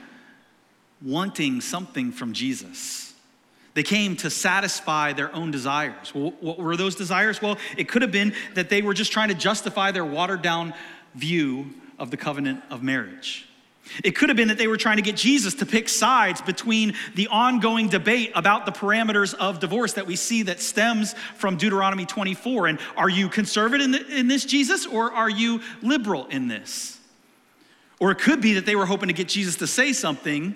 wanting 1.02 1.60
something 1.60 2.12
from 2.12 2.32
Jesus. 2.32 3.14
They 3.74 3.82
came 3.82 4.16
to 4.16 4.30
satisfy 4.30 5.12
their 5.12 5.32
own 5.34 5.50
desires. 5.50 6.12
Well, 6.14 6.32
what 6.40 6.58
were 6.58 6.76
those 6.76 6.96
desires? 6.96 7.40
Well, 7.40 7.58
it 7.76 7.88
could 7.88 8.02
have 8.02 8.10
been 8.10 8.34
that 8.54 8.70
they 8.70 8.82
were 8.82 8.94
just 8.94 9.12
trying 9.12 9.28
to 9.28 9.34
justify 9.34 9.92
their 9.92 10.04
watered 10.04 10.42
down 10.42 10.74
view 11.14 11.74
of 11.98 12.10
the 12.10 12.16
covenant 12.16 12.62
of 12.70 12.82
marriage. 12.82 13.48
It 14.04 14.12
could 14.12 14.28
have 14.28 14.36
been 14.36 14.48
that 14.48 14.58
they 14.58 14.66
were 14.66 14.76
trying 14.76 14.96
to 14.96 15.02
get 15.02 15.16
Jesus 15.16 15.54
to 15.54 15.66
pick 15.66 15.88
sides 15.88 16.40
between 16.42 16.94
the 17.14 17.28
ongoing 17.28 17.88
debate 17.88 18.32
about 18.34 18.66
the 18.66 18.72
parameters 18.72 19.32
of 19.34 19.60
divorce 19.60 19.94
that 19.94 20.06
we 20.06 20.16
see 20.16 20.42
that 20.42 20.60
stems 20.60 21.14
from 21.36 21.56
Deuteronomy 21.56 22.04
24. 22.04 22.66
And 22.66 22.78
are 22.96 23.08
you 23.08 23.28
conservative 23.28 23.84
in, 23.84 23.90
the, 23.92 24.18
in 24.18 24.28
this, 24.28 24.44
Jesus, 24.44 24.86
or 24.86 25.12
are 25.12 25.30
you 25.30 25.60
liberal 25.82 26.26
in 26.26 26.48
this? 26.48 26.98
Or 28.00 28.10
it 28.10 28.18
could 28.18 28.40
be 28.40 28.54
that 28.54 28.66
they 28.66 28.76
were 28.76 28.86
hoping 28.86 29.08
to 29.08 29.14
get 29.14 29.28
Jesus 29.28 29.56
to 29.56 29.66
say 29.66 29.92
something 29.92 30.54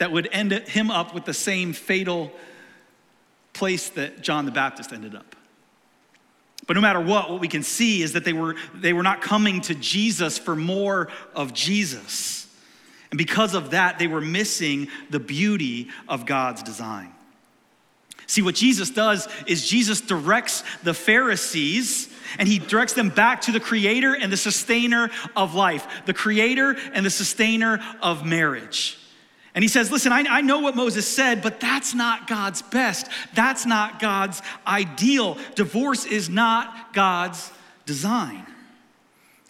that 0.00 0.10
would 0.10 0.30
end 0.32 0.52
him 0.52 0.90
up 0.90 1.14
with 1.14 1.26
the 1.26 1.34
same 1.34 1.74
fatal 1.74 2.32
place 3.52 3.90
that 3.90 4.22
John 4.22 4.46
the 4.46 4.50
Baptist 4.50 4.94
ended 4.94 5.14
up. 5.14 5.36
But 6.66 6.74
no 6.74 6.80
matter 6.80 7.00
what, 7.00 7.30
what 7.30 7.38
we 7.38 7.48
can 7.48 7.62
see 7.62 8.00
is 8.00 8.14
that 8.14 8.24
they 8.24 8.32
were, 8.32 8.56
they 8.74 8.94
were 8.94 9.02
not 9.02 9.20
coming 9.20 9.60
to 9.62 9.74
Jesus 9.74 10.38
for 10.38 10.56
more 10.56 11.08
of 11.34 11.52
Jesus. 11.52 12.48
And 13.10 13.18
because 13.18 13.54
of 13.54 13.72
that, 13.72 13.98
they 13.98 14.06
were 14.06 14.22
missing 14.22 14.88
the 15.10 15.20
beauty 15.20 15.88
of 16.08 16.24
God's 16.24 16.62
design. 16.62 17.12
See, 18.26 18.40
what 18.40 18.54
Jesus 18.54 18.88
does 18.88 19.28
is 19.46 19.68
Jesus 19.68 20.00
directs 20.00 20.64
the 20.82 20.94
Pharisees 20.94 22.08
and 22.38 22.48
he 22.48 22.58
directs 22.58 22.94
them 22.94 23.10
back 23.10 23.42
to 23.42 23.52
the 23.52 23.60
creator 23.60 24.14
and 24.14 24.32
the 24.32 24.38
sustainer 24.38 25.10
of 25.36 25.54
life, 25.54 25.86
the 26.06 26.14
creator 26.14 26.74
and 26.94 27.04
the 27.04 27.10
sustainer 27.10 27.80
of 28.00 28.24
marriage. 28.24 28.96
And 29.54 29.64
he 29.64 29.68
says, 29.68 29.90
Listen, 29.90 30.12
I, 30.12 30.24
I, 30.28 30.40
know 30.42 30.60
what 30.60 30.76
Moses 30.76 31.08
said, 31.08 31.42
but 31.42 31.60
that's 31.60 31.94
not 31.94 32.26
God's 32.26 32.62
best. 32.62 33.08
That's 33.34 33.66
not 33.66 33.98
God's 33.98 34.42
ideal. 34.66 35.38
Divorce 35.56 36.04
is 36.06 36.28
not 36.28 36.92
God's 36.92 37.50
design. 37.84 38.46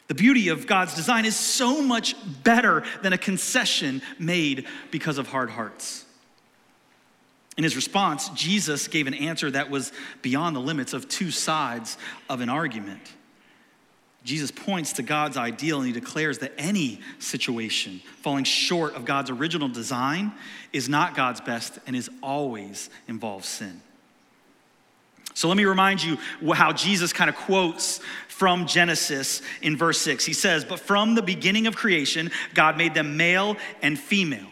The 0.09 0.15
beauty 0.15 0.49
of 0.49 0.67
God's 0.67 0.95
design 0.95 1.25
is 1.25 1.37
so 1.37 1.83
much 1.83 2.17
better 2.43 2.83
than 3.03 3.13
a 3.13 3.19
concession 3.19 4.03
made 4.19 4.67
because 4.91 5.19
of 5.19 5.29
hard 5.29 5.51
hearts. 5.51 6.05
In 7.57 7.65
his 7.65 7.77
response, 7.77 8.31
Jesus 8.31 8.89
gave 8.89 9.07
an 9.07 9.15
answer 9.15 9.51
that 9.51 9.71
was 9.71 9.93
beyond 10.23 10.57
the 10.57 10.61
limits 10.61 10.95
of 10.95 11.09
two 11.09 11.31
sides 11.31 11.99
of 12.29 12.41
an 12.41 12.49
argument. 12.49 13.03
Jesus 14.23 14.51
points 14.51 14.95
to 14.95 15.03
God's 15.03 15.37
ideal 15.37 15.79
and 15.79 15.87
he 15.87 15.93
declares 15.93 16.39
that 16.39 16.53
any 16.59 17.01
situation 17.19 18.03
falling 18.21 18.45
short 18.45 18.95
of 18.95 19.05
God's 19.05 19.31
original 19.31 19.69
design 19.69 20.33
is 20.73 20.89
not 20.89 21.17
God's 21.17 21.41
best 21.41 21.79
and 21.87 21.97
is 21.97 22.11
always 22.23 22.91
involves 23.09 23.49
sin. 23.49 23.81
So 25.33 25.49
let 25.49 25.57
me 25.57 25.65
remind 25.65 26.03
you 26.03 26.19
how 26.53 26.73
Jesus 26.73 27.13
kind 27.15 27.31
of 27.31 27.37
quotes 27.37 28.01
from 28.29 28.67
Genesis 28.67 29.41
in 29.63 29.77
verse 29.77 29.99
6. 29.99 30.25
He 30.25 30.33
says, 30.35 30.65
But 30.65 30.81
from 30.81 31.15
the 31.15 31.23
beginning 31.23 31.67
of 31.67 31.77
creation, 31.77 32.31
God 32.53 32.77
made 32.77 32.95
them 32.95 33.17
male 33.17 33.57
and 33.81 33.99
female. 33.99 34.49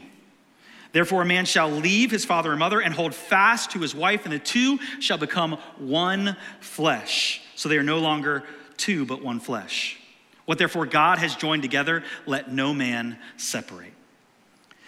Therefore, 0.92 1.22
a 1.22 1.26
man 1.26 1.44
shall 1.44 1.68
leave 1.70 2.10
his 2.10 2.24
father 2.24 2.50
and 2.50 2.58
mother 2.58 2.80
and 2.80 2.94
hold 2.94 3.14
fast 3.14 3.72
to 3.72 3.80
his 3.80 3.94
wife, 3.94 4.24
and 4.24 4.32
the 4.32 4.38
two 4.38 4.78
shall 5.00 5.18
become 5.18 5.58
one 5.76 6.36
flesh. 6.60 7.42
So 7.54 7.68
they 7.68 7.76
are 7.76 7.82
no 7.82 7.98
longer 7.98 8.44
two, 8.78 9.04
but 9.04 9.22
one 9.22 9.40
flesh. 9.40 9.98
What 10.46 10.56
therefore 10.56 10.86
God 10.86 11.18
has 11.18 11.36
joined 11.36 11.62
together, 11.62 12.02
let 12.24 12.50
no 12.50 12.72
man 12.72 13.18
separate. 13.36 13.92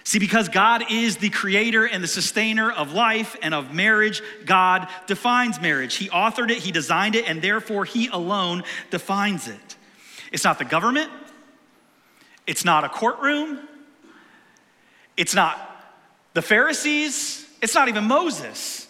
See, 0.05 0.19
because 0.19 0.49
God 0.49 0.91
is 0.91 1.19
the 1.19 1.29
creator 1.29 1.87
and 1.87 2.03
the 2.03 2.09
sustainer 2.09 2.73
of 2.73 2.95
life 2.95 3.37
and 3.43 3.53
of 3.55 3.75
marriage, 3.75 4.23
God 4.47 4.89
defines 5.07 5.61
marriage. 5.61 5.97
He 5.97 6.09
authored 6.09 6.51
it, 6.51 6.59
He 6.59 6.73
designed 6.73 7.15
it, 7.15 7.29
and 7.29 7.43
therefore 7.43 7.85
He 7.85 8.09
alone 8.09 8.65
defines 8.91 9.47
it. 9.49 9.77
It's 10.33 10.45
not 10.45 10.59
the 10.59 10.65
government, 10.65 11.11
it's 12.47 12.65
not 12.65 12.85
a 12.85 12.89
courtroom, 12.89 13.61
it's 15.17 15.35
not 15.35 15.59
the 16.33 16.43
Pharisees, 16.43 17.47
it's 17.61 17.75
not 17.75 17.89
even 17.89 18.05
Moses. 18.05 18.87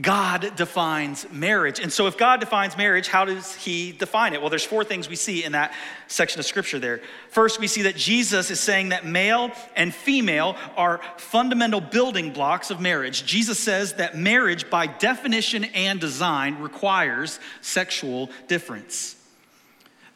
God 0.00 0.56
defines 0.56 1.30
marriage. 1.30 1.78
And 1.78 1.92
so, 1.92 2.06
if 2.06 2.16
God 2.16 2.40
defines 2.40 2.78
marriage, 2.78 3.08
how 3.08 3.26
does 3.26 3.54
he 3.54 3.92
define 3.92 4.32
it? 4.32 4.40
Well, 4.40 4.48
there's 4.48 4.64
four 4.64 4.84
things 4.84 5.06
we 5.06 5.16
see 5.16 5.44
in 5.44 5.52
that 5.52 5.74
section 6.06 6.40
of 6.40 6.46
scripture 6.46 6.78
there. 6.78 7.02
First, 7.28 7.60
we 7.60 7.66
see 7.66 7.82
that 7.82 7.94
Jesus 7.96 8.50
is 8.50 8.58
saying 8.58 8.88
that 8.88 9.04
male 9.04 9.50
and 9.76 9.94
female 9.94 10.56
are 10.78 11.02
fundamental 11.18 11.82
building 11.82 12.32
blocks 12.32 12.70
of 12.70 12.80
marriage. 12.80 13.26
Jesus 13.26 13.58
says 13.58 13.94
that 13.94 14.16
marriage, 14.16 14.70
by 14.70 14.86
definition 14.86 15.64
and 15.64 16.00
design, 16.00 16.58
requires 16.60 17.38
sexual 17.60 18.30
difference. 18.48 19.16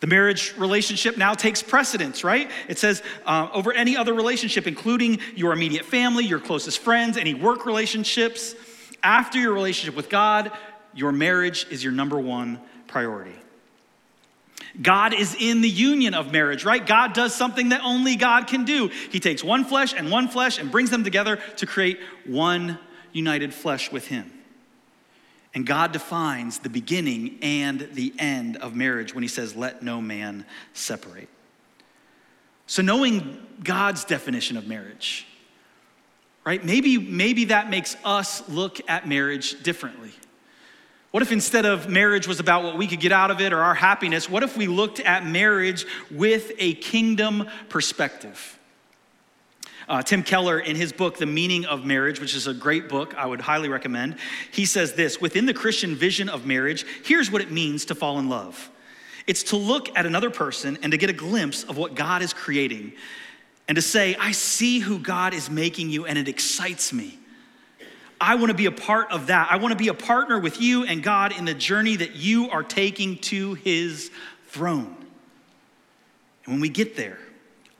The 0.01 0.07
marriage 0.07 0.55
relationship 0.57 1.19
now 1.19 1.35
takes 1.35 1.63
precedence, 1.63 2.25
right? 2.25 2.51
It 2.69 2.79
says 2.79 3.03
uh, 3.27 3.51
over 3.53 3.75
any 3.75 3.95
other 3.95 4.15
relationship, 4.15 4.67
including 4.67 5.21
your 5.35 5.53
immediate 5.53 5.85
family, 5.85 6.25
your 6.25 6.41
closest 6.41 6.79
friends, 6.79 7.19
any 7.19 7.35
work 7.35 7.67
relationships. 7.67 8.55
After 9.07 9.39
your 9.39 9.53
relationship 9.53 9.95
with 9.95 10.09
God, 10.09 10.51
your 10.93 11.13
marriage 11.13 11.65
is 11.71 11.85
your 11.85 11.93
number 11.93 12.19
one 12.19 12.61
priority. 12.89 13.37
God 14.83 15.15
is 15.15 15.37
in 15.39 15.61
the 15.61 15.69
union 15.69 16.13
of 16.13 16.33
marriage, 16.33 16.65
right? 16.65 16.85
God 16.85 17.13
does 17.13 17.33
something 17.33 17.69
that 17.69 17.83
only 17.85 18.17
God 18.17 18.49
can 18.49 18.65
do. 18.65 18.89
He 19.13 19.21
takes 19.21 19.45
one 19.45 19.65
flesh 19.65 19.95
and 19.95 20.11
one 20.11 20.27
flesh 20.27 20.59
and 20.59 20.73
brings 20.73 20.91
them 20.91 21.05
together 21.05 21.39
to 21.59 21.67
create 21.67 22.01
one 22.27 22.81
united 23.13 23.55
flesh 23.55 23.93
with 23.93 24.09
Him. 24.09 24.33
And 25.55 25.65
God 25.65 25.93
defines 25.93 26.59
the 26.59 26.69
beginning 26.69 27.39
and 27.43 27.89
the 27.93 28.13
end 28.19 28.57
of 28.57 28.75
marriage 28.75 29.15
when 29.15 29.23
He 29.23 29.29
says, 29.29 29.55
Let 29.55 29.85
no 29.85 30.03
man 30.03 30.45
separate. 30.73 31.29
So, 32.67 32.83
knowing 32.83 33.39
God's 33.63 34.05
definition 34.05 34.57
of 34.57 34.67
marriage, 34.67 35.29
right? 36.47 36.65
Maybe, 36.65 36.97
maybe 36.97 37.47
that 37.47 37.69
makes 37.69 37.97
us 38.05 38.49
look 38.49 38.81
at 38.89 39.07
marriage 39.07 39.63
differently. 39.65 40.13
What 41.11 41.23
if 41.23 41.33
instead 41.33 41.67
of 41.67 41.89
marriage 41.89 42.29
was 42.29 42.41
about 42.41 42.63
what 42.63 42.79
we 42.79 42.87
could 42.87 43.01
get 43.01 43.11
out 43.11 43.31
of 43.31 43.41
it 43.41 43.53
or 43.53 43.61
our 43.63 43.75
happiness, 43.75 44.31
what 44.31 44.43
if 44.43 44.57
we 44.57 44.69
looked 44.69 45.01
at 45.01 45.27
marriage 45.27 45.85
with 46.11 46.53
a 46.59 46.75
kingdom 46.75 47.49
perspective? 47.69 48.59
Uh, 49.89 50.03
Tim 50.03 50.23
Keller, 50.23 50.59
in 50.59 50.77
his 50.77 50.93
book, 50.93 51.17
The 51.17 51.27
Meaning 51.27 51.65
of 51.65 51.85
Marriage, 51.85 52.21
which 52.21 52.35
is 52.35 52.47
a 52.47 52.55
great 52.55 52.89
book, 52.89 53.15
I 53.17 53.27
would 53.27 53.41
highly 53.41 53.69
recommend, 53.69 54.17
he 54.51 54.67
says 54.67 54.93
this 54.93 55.21
Within 55.21 55.47
the 55.47 55.55
Christian 55.55 55.95
vision 55.95 56.29
of 56.29 56.47
marriage, 56.47 56.85
here's 57.05 57.31
what 57.31 57.41
it 57.41 57.51
means 57.51 57.85
to 57.87 57.95
fall 57.95 58.19
in 58.19 58.29
love 58.29 58.71
it's 59.27 59.43
to 59.45 59.57
look 59.57 59.97
at 59.97 60.07
another 60.07 60.31
person 60.31 60.79
and 60.83 60.93
to 60.93 60.99
get 60.99 61.11
a 61.11 61.13
glimpse 61.13 61.65
of 61.65 61.77
what 61.77 61.95
God 61.97 62.23
is 62.23 62.33
creating 62.33 62.93
and 63.69 63.77
to 63.77 63.83
say, 63.83 64.15
I 64.17 64.33
see 64.33 64.79
who 64.79 64.99
God 64.99 65.35
is 65.35 65.51
making 65.51 65.91
you 65.91 66.07
and 66.07 66.19
it 66.19 66.29
excites 66.29 66.93
me. 66.93 67.19
I 68.21 68.37
want 68.37 68.49
to 68.49 68.55
be 68.55 68.67
a 68.67 68.73
part 68.73 69.11
of 69.11 69.27
that. 69.27 69.49
I 69.51 69.57
want 69.57 69.73
to 69.73 69.79
be 69.79 69.89
a 69.89 69.95
partner 69.95 70.39
with 70.39 70.61
you 70.61 70.85
and 70.85 71.03
God 71.03 71.37
in 71.37 71.45
the 71.45 71.55
journey 71.55 71.97
that 71.97 72.17
you 72.17 72.49
are 72.51 72.63
taking 72.63 73.19
to 73.19 73.55
his 73.55 74.11
throne. 74.49 74.97
And 76.45 76.55
when 76.55 76.61
we 76.61 76.69
get 76.69 76.97
there, 76.97 77.19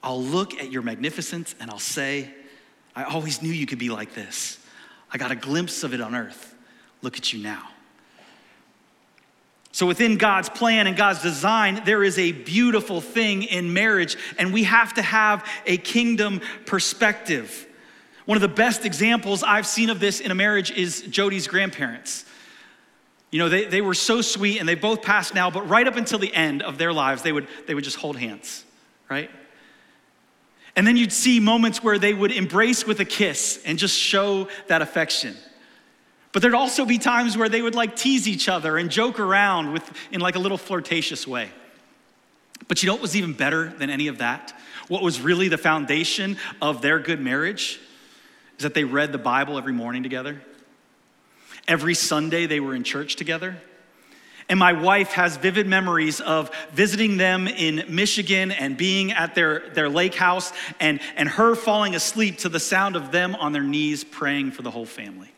I'll 0.03 0.21
look 0.21 0.53
at 0.61 0.71
your 0.71 0.83
magnificence 0.83 1.55
and 1.59 1.71
I'll 1.71 1.79
say, 1.79 2.29
I 2.95 3.03
always 3.03 3.41
knew 3.41 3.51
you 3.51 3.65
could 3.65 3.79
be 3.79 3.89
like 3.89 4.13
this. 4.13 4.59
I 5.11 5.17
got 5.17 5.31
a 5.31 5.35
glimpse 5.35 5.83
of 5.83 5.93
it 5.93 6.01
on 6.01 6.13
earth. 6.13 6.53
Look 7.01 7.17
at 7.17 7.33
you 7.33 7.41
now. 7.41 7.69
So, 9.77 9.85
within 9.85 10.17
God's 10.17 10.49
plan 10.49 10.87
and 10.87 10.97
God's 10.97 11.21
design, 11.21 11.83
there 11.85 12.03
is 12.03 12.17
a 12.17 12.31
beautiful 12.31 12.99
thing 12.99 13.43
in 13.43 13.73
marriage, 13.73 14.17
and 14.39 14.51
we 14.51 14.63
have 14.63 14.95
to 14.95 15.03
have 15.03 15.47
a 15.67 15.77
kingdom 15.77 16.41
perspective. 16.65 17.67
One 18.25 18.37
of 18.37 18.41
the 18.41 18.47
best 18.47 18.85
examples 18.85 19.43
I've 19.43 19.67
seen 19.67 19.91
of 19.91 19.99
this 19.99 20.19
in 20.19 20.31
a 20.31 20.33
marriage 20.33 20.71
is 20.71 21.03
Jody's 21.03 21.47
grandparents. 21.47 22.25
You 23.29 23.37
know, 23.37 23.49
they, 23.49 23.65
they 23.65 23.81
were 23.81 23.93
so 23.93 24.23
sweet 24.23 24.59
and 24.59 24.67
they 24.67 24.73
both 24.73 25.03
passed 25.03 25.35
now, 25.35 25.51
but 25.51 25.69
right 25.69 25.87
up 25.87 25.95
until 25.95 26.17
the 26.17 26.33
end 26.33 26.63
of 26.63 26.79
their 26.79 26.91
lives, 26.91 27.21
they 27.21 27.31
would, 27.31 27.47
they 27.67 27.75
would 27.75 27.83
just 27.83 27.97
hold 27.97 28.17
hands, 28.17 28.65
right? 29.11 29.29
And 30.75 30.87
then 30.87 30.97
you'd 30.97 31.13
see 31.13 31.39
moments 31.39 31.83
where 31.83 31.99
they 31.99 32.15
would 32.15 32.31
embrace 32.31 32.87
with 32.87 32.99
a 32.99 33.05
kiss 33.05 33.61
and 33.63 33.77
just 33.77 33.95
show 33.95 34.47
that 34.69 34.81
affection. 34.81 35.37
But 36.31 36.41
there'd 36.41 36.53
also 36.53 36.85
be 36.85 36.97
times 36.97 37.37
where 37.37 37.49
they 37.49 37.61
would 37.61 37.75
like 37.75 37.95
tease 37.95 38.27
each 38.27 38.49
other 38.49 38.77
and 38.77 38.89
joke 38.89 39.19
around 39.19 39.73
with, 39.73 39.91
in 40.11 40.21
like 40.21 40.35
a 40.35 40.39
little 40.39 40.57
flirtatious 40.57 41.25
way. 41.25 41.49
But 42.67 42.83
you 42.83 42.87
know 42.87 42.93
what 42.93 43.01
was 43.01 43.15
even 43.15 43.33
better 43.33 43.69
than 43.69 43.89
any 43.89 44.07
of 44.07 44.17
that? 44.17 44.53
What 44.87 45.01
was 45.01 45.21
really 45.21 45.47
the 45.47 45.57
foundation 45.57 46.37
of 46.61 46.81
their 46.81 46.99
good 46.99 47.21
marriage 47.21 47.79
is 48.57 48.63
that 48.63 48.73
they 48.73 48.83
read 48.83 49.11
the 49.11 49.17
Bible 49.17 49.57
every 49.57 49.73
morning 49.73 50.03
together. 50.03 50.41
Every 51.67 51.93
Sunday 51.93 52.45
they 52.45 52.59
were 52.59 52.75
in 52.75 52.83
church 52.83 53.15
together. 53.15 53.57
And 54.49 54.57
my 54.57 54.73
wife 54.73 55.11
has 55.11 55.35
vivid 55.35 55.67
memories 55.67 56.21
of 56.21 56.51
visiting 56.71 57.17
them 57.17 57.47
in 57.47 57.83
Michigan 57.89 58.51
and 58.51 58.77
being 58.77 59.11
at 59.11 59.35
their, 59.35 59.69
their 59.71 59.89
lake 59.89 60.15
house 60.15 60.53
and, 60.79 61.01
and 61.17 61.27
her 61.27 61.53
falling 61.53 61.95
asleep 61.95 62.39
to 62.39 62.49
the 62.49 62.59
sound 62.59 62.95
of 62.95 63.11
them 63.11 63.35
on 63.35 63.51
their 63.51 63.63
knees 63.63 64.05
praying 64.05 64.51
for 64.51 64.61
the 64.61 64.71
whole 64.71 64.85
family. 64.85 65.29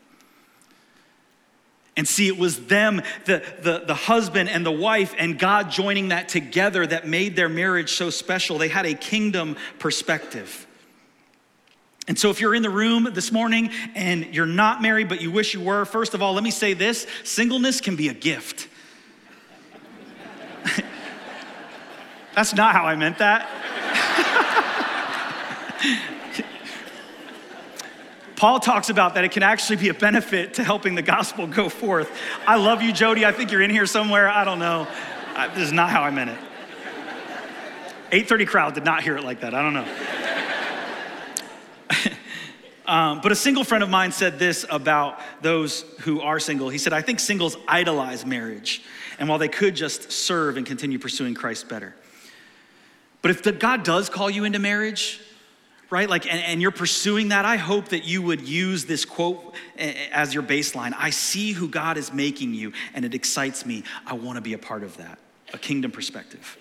And 1.99 2.07
see, 2.07 2.27
it 2.27 2.37
was 2.37 2.67
them, 2.67 3.01
the, 3.25 3.43
the, 3.61 3.83
the 3.85 3.93
husband 3.93 4.47
and 4.47 4.65
the 4.65 4.71
wife, 4.71 5.13
and 5.17 5.37
God 5.37 5.69
joining 5.69 6.07
that 6.07 6.29
together 6.29 6.87
that 6.87 7.05
made 7.05 7.35
their 7.35 7.49
marriage 7.49 7.91
so 7.91 8.09
special. 8.09 8.57
They 8.57 8.69
had 8.69 8.85
a 8.85 8.93
kingdom 8.93 9.57
perspective. 9.79 10.65
And 12.07 12.17
so, 12.17 12.29
if 12.29 12.39
you're 12.39 12.55
in 12.55 12.61
the 12.61 12.69
room 12.69 13.09
this 13.11 13.33
morning 13.33 13.71
and 13.95 14.33
you're 14.33 14.45
not 14.45 14.81
married, 14.81 15.09
but 15.09 15.19
you 15.19 15.29
wish 15.29 15.53
you 15.53 15.59
were, 15.59 15.83
first 15.83 16.13
of 16.13 16.21
all, 16.21 16.33
let 16.33 16.41
me 16.41 16.51
say 16.51 16.73
this 16.73 17.05
singleness 17.25 17.81
can 17.81 17.97
be 17.97 18.07
a 18.07 18.13
gift. 18.13 18.69
That's 22.33 22.55
not 22.55 22.75
how 22.75 22.85
I 22.85 22.95
meant 22.95 23.17
that. 23.17 23.45
Paul 28.39 28.61
talks 28.61 28.89
about 28.89 29.15
that 29.15 29.25
it 29.25 29.33
can 29.33 29.43
actually 29.43 29.75
be 29.75 29.89
a 29.89 29.93
benefit 29.93 30.53
to 30.53 30.63
helping 30.63 30.95
the 30.95 31.01
gospel 31.01 31.45
go 31.45 31.67
forth. 31.67 32.09
I 32.47 32.55
love 32.55 32.81
you, 32.81 32.93
Jody. 32.93 33.25
I 33.25 33.33
think 33.33 33.51
you're 33.51 33.61
in 33.61 33.69
here 33.69 33.85
somewhere. 33.85 34.29
I 34.29 34.45
don't 34.45 34.59
know. 34.59 34.87
I, 35.35 35.49
this 35.49 35.63
is 35.63 35.73
not 35.73 35.89
how 35.89 36.03
I 36.03 36.09
meant 36.09 36.29
it. 36.29 36.39
8:30 38.11 38.47
crowd 38.47 38.73
did 38.75 38.85
not 38.85 39.03
hear 39.03 39.17
it 39.17 39.25
like 39.25 39.41
that. 39.41 39.53
I 39.53 39.61
don't 39.61 39.73
know. 39.73 39.85
um, 42.89 43.19
but 43.19 43.33
a 43.33 43.35
single 43.35 43.65
friend 43.65 43.83
of 43.83 43.89
mine 43.89 44.13
said 44.13 44.39
this 44.39 44.65
about 44.69 45.19
those 45.41 45.81
who 45.99 46.21
are 46.21 46.39
single. 46.39 46.69
He 46.69 46.77
said, 46.77 46.93
"I 46.93 47.01
think 47.01 47.19
singles 47.19 47.57
idolize 47.67 48.25
marriage, 48.25 48.83
and 49.19 49.27
while 49.27 49.37
they 49.37 49.49
could 49.49 49.75
just 49.75 50.13
serve 50.13 50.55
and 50.55 50.65
continue 50.65 50.97
pursuing 50.97 51.33
Christ 51.33 51.67
better." 51.67 51.93
But 53.21 53.31
if 53.31 53.43
the, 53.43 53.51
God 53.51 53.83
does 53.83 54.09
call 54.09 54.29
you 54.29 54.45
into 54.45 54.59
marriage, 54.59 55.19
right? 55.89 56.09
Like, 56.09 56.31
and, 56.31 56.41
and, 56.43 56.61
you're 56.61 56.71
pursuing 56.71 57.29
that. 57.29 57.45
I 57.45 57.57
hope 57.57 57.89
that 57.89 58.05
you 58.05 58.21
would 58.21 58.47
use 58.47 58.85
this 58.85 59.05
quote 59.05 59.55
eh, 59.77 59.93
eh, 59.95 60.09
as 60.11 60.33
your 60.33 60.43
baseline. 60.43 60.93
I 60.97 61.09
see 61.09 61.51
who 61.51 61.67
God 61.67 61.97
is 61.97 62.13
making 62.13 62.53
you, 62.53 62.73
and 62.93 63.05
it 63.05 63.15
excites 63.15 63.65
me. 63.65 63.83
I 64.05 64.13
want 64.13 64.35
to 64.35 64.41
be 64.41 64.53
a 64.53 64.57
part 64.57 64.83
of 64.83 64.97
that, 64.97 65.17
a 65.53 65.57
kingdom 65.57 65.91
perspective. 65.91 66.57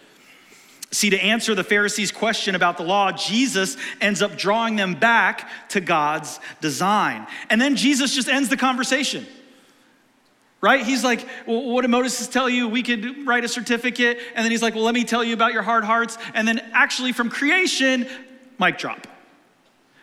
See, 0.91 1.11
to 1.11 1.23
answer 1.23 1.55
the 1.55 1.65
Pharisees' 1.65 2.11
question 2.11 2.55
about 2.55 2.79
the 2.79 2.83
law, 2.83 3.13
Jesus 3.13 3.77
ends 4.01 4.23
up 4.23 4.39
drawing 4.39 4.77
them 4.77 4.95
back 4.95 5.51
to 5.71 5.81
God's 5.81 6.41
design. 6.63 7.27
And 7.51 7.61
then 7.61 7.77
Jesus 7.77 8.15
just 8.15 8.29
ends 8.29 8.49
the 8.49 8.57
conversation. 8.57 9.27
Right? 10.61 10.85
He's 10.85 11.05
like, 11.05 11.25
well, 11.47 11.63
what 11.71 11.83
did 11.83 11.91
Moses 11.91 12.27
tell 12.27 12.49
you? 12.49 12.67
We 12.67 12.83
could 12.83 13.27
write 13.27 13.45
a 13.45 13.49
certificate. 13.49 14.19
And 14.35 14.45
then 14.45 14.51
he's 14.51 14.63
like, 14.63 14.75
well, 14.75 14.83
let 14.83 14.95
me 14.95 15.05
tell 15.05 15.23
you 15.23 15.35
about 15.35 15.53
your 15.53 15.63
hard 15.63 15.85
hearts. 15.85 16.17
And 16.35 16.49
then 16.49 16.59
actually, 16.73 17.13
from 17.13 17.29
creation, 17.29 18.09
mic 18.59 18.79
drop. 18.79 19.07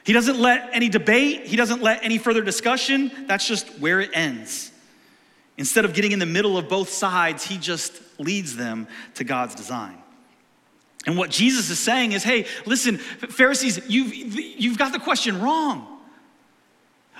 He 0.05 0.13
doesn't 0.13 0.39
let 0.39 0.69
any 0.71 0.87
debate, 0.87 1.47
he 1.47 1.55
doesn't 1.55 1.81
let 1.81 2.03
any 2.03 2.19
further 2.19 2.43
discussion. 2.43 3.11
That's 3.27 3.47
just 3.47 3.67
where 3.79 3.99
it 3.99 4.11
ends. 4.13 4.71
Instead 5.57 5.83
of 5.83 5.93
getting 5.93 6.11
in 6.11 6.19
the 6.19 6.25
middle 6.25 6.57
of 6.57 6.69
both 6.69 6.89
sides, 6.89 7.43
he 7.43 7.57
just 7.57 8.01
leads 8.19 8.55
them 8.55 8.87
to 9.15 9.23
God's 9.23 9.55
design. 9.55 9.97
And 11.07 11.17
what 11.17 11.31
Jesus 11.31 11.69
is 11.69 11.79
saying 11.79 12.11
is 12.11 12.23
hey, 12.23 12.45
listen, 12.65 12.97
Pharisees, 12.97 13.81
you've, 13.87 14.13
you've 14.13 14.77
got 14.77 14.93
the 14.93 14.99
question 14.99 15.41
wrong. 15.41 15.87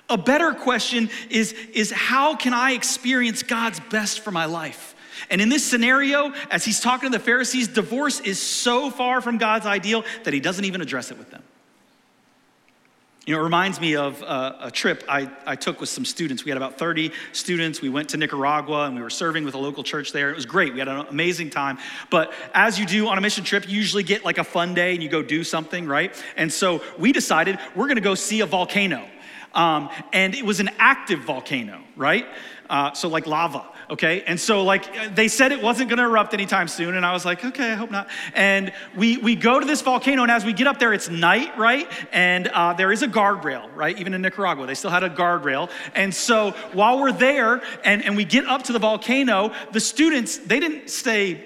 A 0.08 0.18
better 0.18 0.54
question 0.54 1.10
is, 1.32 1.54
is 1.74 1.92
how 1.92 2.36
can 2.36 2.54
I 2.54 2.74
experience 2.74 3.42
God's 3.42 3.80
best 3.80 4.20
for 4.20 4.30
my 4.30 4.46
life? 4.46 4.96
And 5.32 5.42
in 5.42 5.50
this 5.50 5.66
scenario, 5.66 6.34
as 6.52 6.64
he's 6.64 6.80
talking 6.80 7.12
to 7.12 7.18
the 7.18 7.24
Pharisees, 7.24 7.68
divorce 7.68 8.20
is 8.20 8.40
so 8.40 8.92
far 8.92 9.22
from 9.22 9.40
God's 9.40 9.66
ideal 9.66 10.04
that 10.24 10.36
he 10.36 10.40
doesn't 10.40 10.66
even 10.66 10.82
address 10.82 11.10
it 11.10 11.18
with 11.18 11.32
them. 11.32 11.42
You 13.26 13.34
know, 13.34 13.40
it 13.40 13.44
reminds 13.44 13.82
me 13.82 13.96
of 13.96 14.22
a, 14.22 14.58
a, 14.62 14.72
trip 14.72 15.04
I, 15.10 15.28
I 15.48 15.56
took 15.56 15.80
with 15.80 15.90
some 15.90 16.06
students. 16.06 16.46
We 16.46 16.52
had 16.52 16.58
about 16.58 16.78
30 16.78 17.12
students. 17.32 17.82
We 17.82 17.90
went 17.90 18.10
to 18.10 18.18
Nicaragua 18.18 18.86
and 18.86 18.96
we 18.96 19.02
were 19.02 19.10
serving 19.10 19.46
with 19.46 19.56
a 19.56 19.58
local 19.58 19.84
church 19.84 20.12
there. 20.12 20.30
It 20.30 20.36
was 20.36 20.46
great. 20.46 20.74
We 20.74 20.80
had 20.80 20.88
an 20.88 21.08
amazing 21.08 21.50
time. 21.50 21.80
But 22.12 22.32
as 22.54 22.78
you 22.78 22.86
do 22.86 23.08
on 23.08 23.18
a 23.18 23.22
mission 23.22 23.44
trip, 23.44 23.68
you 23.68 23.76
usually 23.76 24.04
get 24.04 24.24
like 24.24 24.38
a 24.38 24.44
fun 24.44 24.76
day 24.76 24.94
and 24.94 25.02
you 25.02 25.10
go 25.10 25.24
do 25.24 25.44
something, 25.44 25.88
right? 25.88 26.14
And 26.38 26.54
so 26.54 26.84
we 27.00 27.12
decided 27.12 27.58
we're 27.76 27.88
going 27.88 27.96
to 27.96 28.02
go 28.02 28.14
see 28.14 28.42
a 28.42 28.46
volcano. 28.46 29.04
Um, 29.56 29.90
and 30.14 30.36
it 30.36 30.46
was 30.46 30.60
an 30.60 30.70
active 30.78 31.22
volcano, 31.22 31.82
right? 31.96 32.28
Uh, 32.70 32.94
so 32.94 33.08
like 33.08 33.28
lava 33.28 33.66
okay? 33.90 34.24
And 34.26 34.40
so, 34.40 34.64
like, 34.64 35.16
they 35.16 35.28
said 35.28 35.52
it 35.52 35.62
wasn't 35.62 35.90
gonna 35.90 36.04
erupt 36.04 36.34
anytime 36.34 36.68
soon, 36.68 36.96
and 36.96 37.06
I 37.06 37.14
was 37.14 37.26
like, 37.26 37.44
okay, 37.44 37.72
I 37.72 37.76
hope 37.76 37.92
not. 37.92 38.10
And 38.34 38.72
we, 38.96 39.18
we 39.18 39.36
go 39.36 39.60
to 39.60 39.66
this 39.66 39.82
volcano, 39.82 40.24
and 40.24 40.32
as 40.32 40.46
we 40.46 40.54
get 40.54 40.68
up 40.68 40.80
there, 40.80 40.94
it's 40.94 41.10
night, 41.10 41.58
right? 41.58 41.90
And 42.12 42.48
uh, 42.50 42.74
there 42.74 42.92
is 42.92 43.04
a 43.04 43.08
guardrail, 43.08 43.74
right? 43.76 43.98
Even 43.98 44.14
in 44.14 44.22
Nicaragua, 44.22 44.66
they 44.66 44.76
still 44.76 44.92
had 44.92 45.04
a 45.04 45.10
guardrail. 45.10 45.70
And 45.94 46.14
so, 46.14 46.52
while 46.74 47.00
we're 47.00 47.12
there 47.12 47.62
and, 47.84 48.04
and 48.04 48.16
we 48.16 48.26
get 48.26 48.46
up 48.46 48.64
to 48.64 48.74
the 48.74 48.80
volcano, 48.80 49.54
the 49.72 49.80
students, 49.80 50.38
they 50.38 50.60
didn't 50.60 50.90
stay 50.90 51.46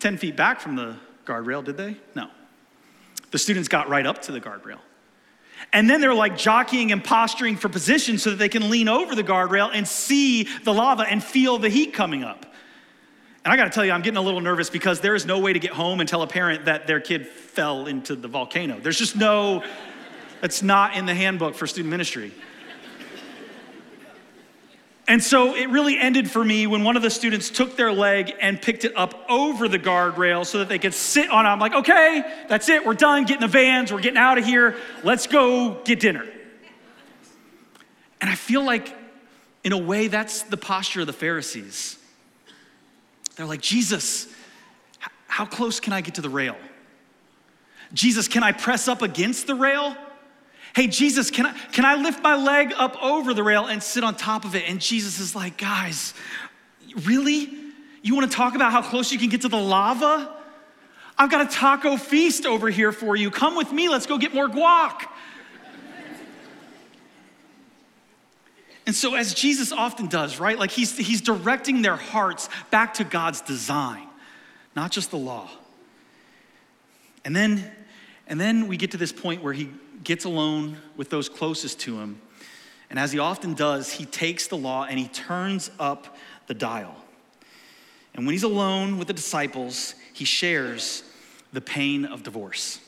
10 0.00 0.18
feet 0.18 0.36
back 0.36 0.60
from 0.60 0.76
the 0.76 0.96
guardrail, 1.24 1.64
did 1.64 1.76
they? 1.76 1.96
No. 2.14 2.28
The 3.30 3.38
students 3.38 3.68
got 3.68 3.88
right 3.88 4.06
up 4.06 4.22
to 4.22 4.32
the 4.32 4.40
guardrail. 4.40 4.78
And 5.72 5.88
then 5.88 6.00
they're 6.00 6.14
like 6.14 6.36
jockeying 6.36 6.92
and 6.92 7.02
posturing 7.02 7.56
for 7.56 7.68
position 7.68 8.18
so 8.18 8.30
that 8.30 8.36
they 8.36 8.48
can 8.48 8.70
lean 8.70 8.88
over 8.88 9.14
the 9.14 9.24
guardrail 9.24 9.70
and 9.72 9.86
see 9.86 10.44
the 10.64 10.72
lava 10.72 11.02
and 11.02 11.22
feel 11.22 11.58
the 11.58 11.68
heat 11.68 11.92
coming 11.92 12.24
up. 12.24 12.46
And 13.44 13.52
I 13.52 13.56
gotta 13.56 13.70
tell 13.70 13.84
you, 13.84 13.92
I'm 13.92 14.02
getting 14.02 14.18
a 14.18 14.22
little 14.22 14.40
nervous 14.40 14.70
because 14.70 15.00
there 15.00 15.14
is 15.14 15.24
no 15.24 15.38
way 15.38 15.52
to 15.52 15.58
get 15.58 15.70
home 15.70 16.00
and 16.00 16.08
tell 16.08 16.22
a 16.22 16.26
parent 16.26 16.64
that 16.64 16.86
their 16.86 17.00
kid 17.00 17.26
fell 17.26 17.86
into 17.86 18.16
the 18.16 18.26
volcano. 18.26 18.80
There's 18.80 18.98
just 18.98 19.16
no, 19.16 19.62
it's 20.42 20.62
not 20.62 20.96
in 20.96 21.06
the 21.06 21.14
handbook 21.14 21.54
for 21.54 21.66
student 21.66 21.90
ministry. 21.90 22.32
And 25.08 25.22
so 25.22 25.54
it 25.54 25.68
really 25.70 25.96
ended 25.96 26.28
for 26.28 26.44
me 26.44 26.66
when 26.66 26.82
one 26.82 26.96
of 26.96 27.02
the 27.02 27.10
students 27.10 27.48
took 27.48 27.76
their 27.76 27.92
leg 27.92 28.34
and 28.40 28.60
picked 28.60 28.84
it 28.84 28.92
up 28.96 29.24
over 29.28 29.68
the 29.68 29.78
guardrail 29.78 30.44
so 30.44 30.58
that 30.58 30.68
they 30.68 30.80
could 30.80 30.94
sit 30.94 31.30
on 31.30 31.46
it. 31.46 31.48
I'm 31.48 31.60
like, 31.60 31.74
okay, 31.74 32.24
that's 32.48 32.68
it. 32.68 32.84
We're 32.84 32.94
done. 32.94 33.24
Get 33.24 33.36
in 33.36 33.40
the 33.40 33.46
vans. 33.46 33.92
We're 33.92 34.00
getting 34.00 34.18
out 34.18 34.36
of 34.36 34.44
here. 34.44 34.76
Let's 35.04 35.28
go 35.28 35.80
get 35.84 36.00
dinner. 36.00 36.26
And 38.20 38.28
I 38.28 38.34
feel 38.34 38.64
like, 38.64 38.92
in 39.62 39.72
a 39.72 39.78
way, 39.78 40.08
that's 40.08 40.42
the 40.42 40.56
posture 40.56 41.02
of 41.02 41.06
the 41.06 41.12
Pharisees. 41.12 41.98
They're 43.36 43.46
like, 43.46 43.60
Jesus, 43.60 44.26
how 45.28 45.44
close 45.44 45.78
can 45.78 45.92
I 45.92 46.00
get 46.00 46.16
to 46.16 46.22
the 46.22 46.30
rail? 46.30 46.56
Jesus, 47.92 48.26
can 48.26 48.42
I 48.42 48.50
press 48.50 48.88
up 48.88 49.02
against 49.02 49.46
the 49.46 49.54
rail? 49.54 49.96
Hey, 50.76 50.88
Jesus, 50.88 51.30
can 51.30 51.46
I, 51.46 51.52
can 51.72 51.86
I 51.86 51.94
lift 51.94 52.22
my 52.22 52.36
leg 52.36 52.74
up 52.76 53.02
over 53.02 53.32
the 53.32 53.42
rail 53.42 53.64
and 53.64 53.82
sit 53.82 54.04
on 54.04 54.14
top 54.14 54.44
of 54.44 54.54
it? 54.54 54.68
And 54.68 54.78
Jesus 54.78 55.20
is 55.20 55.34
like, 55.34 55.56
Guys, 55.56 56.12
really? 57.06 57.48
You 58.02 58.14
wanna 58.14 58.26
talk 58.26 58.54
about 58.54 58.72
how 58.72 58.82
close 58.82 59.10
you 59.10 59.18
can 59.18 59.30
get 59.30 59.40
to 59.40 59.48
the 59.48 59.56
lava? 59.56 60.36
I've 61.16 61.30
got 61.30 61.40
a 61.40 61.50
taco 61.50 61.96
feast 61.96 62.44
over 62.44 62.68
here 62.68 62.92
for 62.92 63.16
you. 63.16 63.30
Come 63.30 63.56
with 63.56 63.72
me, 63.72 63.88
let's 63.88 64.04
go 64.04 64.18
get 64.18 64.34
more 64.34 64.50
guac. 64.50 65.08
And 68.84 68.94
so, 68.94 69.14
as 69.14 69.32
Jesus 69.32 69.72
often 69.72 70.08
does, 70.08 70.38
right? 70.38 70.58
Like 70.58 70.72
he's, 70.72 70.94
he's 70.94 71.22
directing 71.22 71.80
their 71.80 71.96
hearts 71.96 72.50
back 72.70 72.92
to 72.94 73.04
God's 73.04 73.40
design, 73.40 74.06
not 74.76 74.90
just 74.90 75.10
the 75.10 75.16
law. 75.16 75.48
And 77.24 77.34
then, 77.34 77.72
and 78.26 78.40
then 78.40 78.68
we 78.68 78.76
get 78.76 78.90
to 78.92 78.96
this 78.96 79.12
point 79.12 79.42
where 79.42 79.52
he 79.52 79.70
gets 80.04 80.24
alone 80.24 80.78
with 80.96 81.10
those 81.10 81.28
closest 81.28 81.80
to 81.80 81.98
him. 81.98 82.20
And 82.90 82.98
as 82.98 83.12
he 83.12 83.18
often 83.18 83.54
does, 83.54 83.92
he 83.92 84.04
takes 84.04 84.46
the 84.46 84.56
law 84.56 84.84
and 84.84 84.98
he 84.98 85.08
turns 85.08 85.70
up 85.78 86.16
the 86.46 86.54
dial. 86.54 86.94
And 88.14 88.24
when 88.24 88.32
he's 88.32 88.44
alone 88.44 88.98
with 88.98 89.08
the 89.08 89.14
disciples, 89.14 89.94
he 90.12 90.24
shares 90.24 91.02
the 91.52 91.60
pain 91.60 92.04
of 92.04 92.22
divorce. 92.22 92.80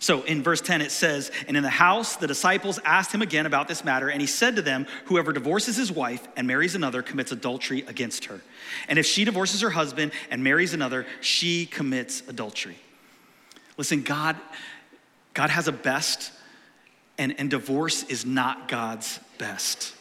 So 0.00 0.22
in 0.22 0.42
verse 0.42 0.62
10, 0.62 0.80
it 0.80 0.90
says, 0.90 1.30
And 1.46 1.58
in 1.58 1.62
the 1.62 1.68
house, 1.68 2.16
the 2.16 2.26
disciples 2.26 2.80
asked 2.86 3.12
him 3.12 3.20
again 3.20 3.44
about 3.44 3.68
this 3.68 3.84
matter, 3.84 4.08
and 4.08 4.18
he 4.18 4.26
said 4.26 4.56
to 4.56 4.62
them, 4.62 4.86
Whoever 5.06 5.30
divorces 5.30 5.76
his 5.76 5.92
wife 5.92 6.26
and 6.36 6.46
marries 6.46 6.74
another 6.74 7.02
commits 7.02 7.32
adultery 7.32 7.84
against 7.86 8.24
her. 8.24 8.40
And 8.88 8.98
if 8.98 9.04
she 9.04 9.26
divorces 9.26 9.60
her 9.60 9.70
husband 9.70 10.12
and 10.30 10.42
marries 10.42 10.72
another, 10.72 11.06
she 11.20 11.66
commits 11.66 12.22
adultery. 12.28 12.78
Listen, 13.80 14.02
God 14.02 14.36
God 15.32 15.48
has 15.48 15.68
a 15.68 15.72
best, 15.72 16.32
and, 17.16 17.34
and 17.40 17.48
divorce 17.48 18.02
is 18.02 18.26
not 18.26 18.68
God's 18.68 19.18
best. 19.38 19.94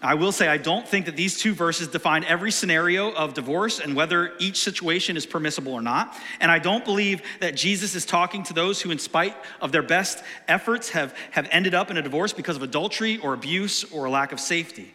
I 0.00 0.14
will 0.14 0.32
say, 0.32 0.48
I 0.48 0.56
don't 0.56 0.88
think 0.88 1.04
that 1.04 1.14
these 1.14 1.38
two 1.38 1.52
verses 1.52 1.88
define 1.88 2.24
every 2.24 2.50
scenario 2.50 3.12
of 3.12 3.34
divorce 3.34 3.80
and 3.80 3.94
whether 3.94 4.32
each 4.38 4.62
situation 4.62 5.16
is 5.18 5.26
permissible 5.26 5.74
or 5.74 5.82
not. 5.82 6.16
And 6.40 6.50
I 6.50 6.58
don't 6.58 6.86
believe 6.86 7.20
that 7.40 7.54
Jesus 7.54 7.94
is 7.94 8.06
talking 8.06 8.44
to 8.44 8.54
those 8.54 8.80
who, 8.80 8.90
in 8.90 8.98
spite 8.98 9.36
of 9.60 9.72
their 9.72 9.82
best 9.82 10.24
efforts, 10.48 10.88
have, 10.90 11.14
have 11.32 11.48
ended 11.50 11.74
up 11.74 11.90
in 11.90 11.98
a 11.98 12.02
divorce 12.02 12.32
because 12.32 12.56
of 12.56 12.62
adultery 12.62 13.18
or 13.18 13.34
abuse 13.34 13.84
or 13.92 14.06
a 14.06 14.10
lack 14.10 14.32
of 14.32 14.40
safety. 14.40 14.94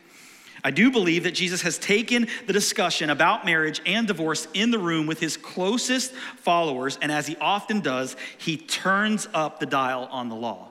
I 0.63 0.71
do 0.71 0.91
believe 0.91 1.24
that 1.24 1.32
Jesus 1.32 1.62
has 1.63 1.78
taken 1.78 2.28
the 2.45 2.54
discussion 2.54 3.10
about 3.10 3.45
marriage 3.45 3.82
and 3.86 4.08
divorce 4.08 4.47
in 4.54 4.71
the 4.71 4.80
room 4.80 5.08
with 5.08 5.19
his 5.19 5.38
closest 5.38 6.13
followers, 6.38 7.00
and 7.02 7.12
as 7.12 7.28
he 7.28 7.36
often 7.38 7.80
does, 7.80 8.15
he 8.38 8.58
turns 8.58 9.28
up 9.34 9.60
the 9.60 9.65
dial 9.65 10.08
on 10.12 10.30
the 10.30 10.36
law. 10.36 10.69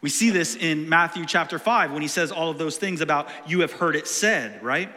We 0.00 0.08
see 0.08 0.30
this 0.30 0.56
in 0.56 0.88
Matthew 0.88 1.26
chapter 1.26 1.58
5 1.58 1.92
when 1.92 2.02
he 2.02 2.08
says 2.08 2.32
all 2.32 2.50
of 2.50 2.58
those 2.58 2.78
things 2.78 3.00
about 3.00 3.28
you 3.46 3.60
have 3.60 3.72
heard 3.72 3.96
it 3.96 4.06
said, 4.06 4.62
right? 4.62 4.90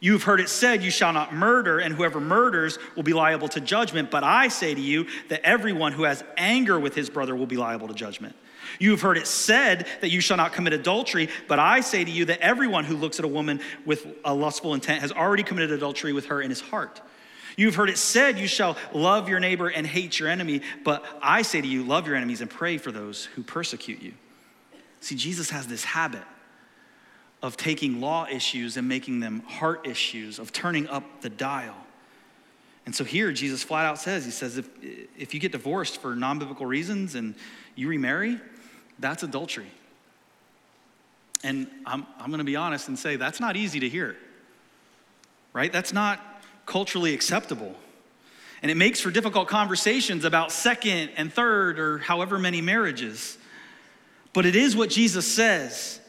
You've 0.00 0.24
heard 0.24 0.40
it 0.40 0.50
said, 0.50 0.82
You 0.82 0.90
shall 0.90 1.14
not 1.14 1.34
murder, 1.34 1.78
and 1.78 1.94
whoever 1.94 2.20
murders 2.20 2.78
will 2.94 3.04
be 3.04 3.14
liable 3.14 3.48
to 3.48 3.60
judgment. 3.60 4.10
But 4.10 4.22
I 4.22 4.48
say 4.48 4.74
to 4.74 4.80
you 4.80 5.06
that 5.28 5.40
everyone 5.44 5.92
who 5.92 6.02
has 6.02 6.22
anger 6.36 6.78
with 6.78 6.94
his 6.94 7.08
brother 7.08 7.34
will 7.34 7.46
be 7.46 7.56
liable 7.56 7.88
to 7.88 7.94
judgment. 7.94 8.36
You 8.78 8.90
have 8.90 9.00
heard 9.00 9.18
it 9.18 9.26
said 9.26 9.86
that 10.00 10.10
you 10.10 10.20
shall 10.20 10.36
not 10.36 10.52
commit 10.52 10.72
adultery, 10.72 11.28
but 11.48 11.58
I 11.58 11.80
say 11.80 12.04
to 12.04 12.10
you 12.10 12.24
that 12.26 12.40
everyone 12.40 12.84
who 12.84 12.96
looks 12.96 13.18
at 13.18 13.24
a 13.24 13.28
woman 13.28 13.60
with 13.84 14.06
a 14.24 14.34
lustful 14.34 14.74
intent 14.74 15.00
has 15.00 15.12
already 15.12 15.42
committed 15.42 15.70
adultery 15.70 16.12
with 16.12 16.26
her 16.26 16.40
in 16.40 16.50
his 16.50 16.60
heart. 16.60 17.00
You've 17.56 17.74
heard 17.74 17.88
it 17.88 17.98
said, 17.98 18.38
You 18.38 18.46
shall 18.46 18.76
love 18.92 19.28
your 19.28 19.40
neighbor 19.40 19.68
and 19.68 19.86
hate 19.86 20.18
your 20.18 20.28
enemy, 20.28 20.62
but 20.84 21.04
I 21.22 21.42
say 21.42 21.60
to 21.60 21.66
you, 21.66 21.84
love 21.84 22.06
your 22.06 22.16
enemies 22.16 22.40
and 22.40 22.50
pray 22.50 22.78
for 22.78 22.90
those 22.90 23.26
who 23.26 23.42
persecute 23.42 24.02
you. 24.02 24.14
See, 25.00 25.14
Jesus 25.14 25.50
has 25.50 25.66
this 25.66 25.84
habit 25.84 26.22
of 27.42 27.56
taking 27.56 28.00
law 28.00 28.26
issues 28.26 28.76
and 28.76 28.88
making 28.88 29.20
them 29.20 29.40
heart 29.40 29.86
issues, 29.86 30.38
of 30.38 30.52
turning 30.52 30.88
up 30.88 31.20
the 31.20 31.28
dial. 31.28 31.76
And 32.86 32.94
so 32.94 33.04
here, 33.04 33.32
Jesus 33.32 33.62
flat 33.62 33.86
out 33.86 33.98
says, 33.98 34.24
He 34.24 34.30
says, 34.30 34.58
if, 34.58 34.68
if 35.16 35.34
you 35.34 35.40
get 35.40 35.52
divorced 35.52 36.00
for 36.00 36.16
non 36.16 36.38
biblical 36.38 36.66
reasons 36.66 37.14
and 37.14 37.34
you 37.76 37.88
remarry, 37.88 38.40
that's 38.98 39.22
adultery. 39.22 39.70
And 41.42 41.68
I'm, 41.84 42.06
I'm 42.18 42.28
going 42.28 42.38
to 42.38 42.44
be 42.44 42.56
honest 42.56 42.88
and 42.88 42.98
say 42.98 43.16
that's 43.16 43.40
not 43.40 43.56
easy 43.56 43.80
to 43.80 43.88
hear, 43.88 44.16
right? 45.52 45.72
That's 45.72 45.92
not 45.92 46.20
culturally 46.66 47.12
acceptable. 47.12 47.74
And 48.62 48.70
it 48.70 48.76
makes 48.76 48.98
for 49.00 49.10
difficult 49.10 49.48
conversations 49.48 50.24
about 50.24 50.50
second 50.50 51.10
and 51.16 51.30
third 51.30 51.78
or 51.78 51.98
however 51.98 52.38
many 52.38 52.62
marriages. 52.62 53.36
But 54.32 54.46
it 54.46 54.56
is 54.56 54.74
what 54.74 54.88
Jesus 54.88 55.30
says. 55.30 56.00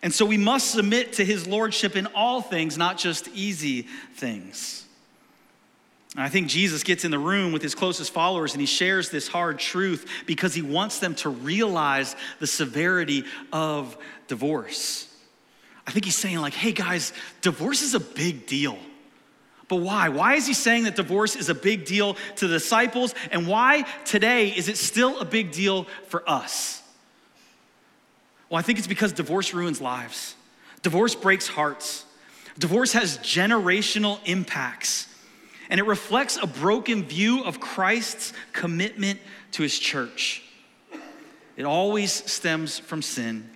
And 0.00 0.14
so 0.14 0.24
we 0.24 0.36
must 0.36 0.70
submit 0.70 1.14
to 1.14 1.24
his 1.24 1.46
lordship 1.46 1.96
in 1.96 2.06
all 2.14 2.40
things, 2.40 2.78
not 2.78 2.98
just 2.98 3.28
easy 3.34 3.82
things. 4.14 4.83
I 6.16 6.28
think 6.28 6.46
Jesus 6.46 6.84
gets 6.84 7.04
in 7.04 7.10
the 7.10 7.18
room 7.18 7.52
with 7.52 7.60
his 7.60 7.74
closest 7.74 8.12
followers 8.12 8.52
and 8.52 8.60
he 8.60 8.66
shares 8.66 9.10
this 9.10 9.26
hard 9.26 9.58
truth 9.58 10.08
because 10.26 10.54
he 10.54 10.62
wants 10.62 11.00
them 11.00 11.16
to 11.16 11.28
realize 11.28 12.14
the 12.38 12.46
severity 12.46 13.24
of 13.52 13.96
divorce. 14.28 15.12
I 15.86 15.90
think 15.90 16.04
he's 16.04 16.16
saying, 16.16 16.38
like, 16.38 16.54
hey 16.54 16.72
guys, 16.72 17.12
divorce 17.40 17.82
is 17.82 17.94
a 17.94 18.00
big 18.00 18.46
deal. 18.46 18.78
But 19.68 19.76
why? 19.76 20.08
Why 20.10 20.34
is 20.34 20.46
he 20.46 20.54
saying 20.54 20.84
that 20.84 20.94
divorce 20.94 21.36
is 21.36 21.48
a 21.48 21.54
big 21.54 21.84
deal 21.84 22.16
to 22.36 22.46
the 22.46 22.54
disciples? 22.54 23.14
And 23.32 23.46
why 23.46 23.82
today 24.04 24.48
is 24.48 24.68
it 24.68 24.76
still 24.76 25.18
a 25.20 25.24
big 25.24 25.52
deal 25.52 25.84
for 26.08 26.28
us? 26.28 26.82
Well, 28.48 28.58
I 28.58 28.62
think 28.62 28.78
it's 28.78 28.86
because 28.86 29.12
divorce 29.12 29.52
ruins 29.52 29.80
lives, 29.80 30.36
divorce 30.82 31.14
breaks 31.14 31.48
hearts, 31.48 32.04
divorce 32.58 32.92
has 32.92 33.18
generational 33.18 34.20
impacts, 34.26 35.08
and 35.74 35.80
it 35.80 35.86
reflects 35.86 36.38
a 36.40 36.46
broken 36.46 37.02
view 37.02 37.42
of 37.42 37.58
Christ's 37.58 38.32
commitment 38.52 39.18
to 39.50 39.64
his 39.64 39.76
church. 39.76 40.44
It 41.56 41.64
always 41.64 42.12
stems 42.12 42.78
from 42.78 43.02
sin 43.02 43.50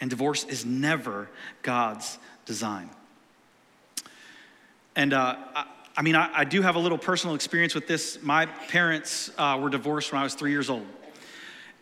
and 0.00 0.10
divorce 0.10 0.42
is 0.42 0.66
never 0.66 1.28
God's 1.62 2.18
design. 2.46 2.90
And 4.96 5.12
uh, 5.12 5.36
I, 5.54 5.66
I, 5.96 6.02
mean, 6.02 6.16
I, 6.16 6.38
I, 6.38 6.42
do 6.42 6.62
have 6.62 6.74
a 6.74 6.80
little 6.80 6.98
personal 6.98 7.36
experience 7.36 7.76
with 7.76 7.86
this. 7.86 8.20
My 8.20 8.46
parents 8.46 9.30
uh, 9.38 9.56
were 9.62 9.70
divorced 9.70 10.10
when 10.10 10.20
I 10.20 10.24
was 10.24 10.34
three 10.34 10.50
years 10.50 10.68
old. 10.68 10.86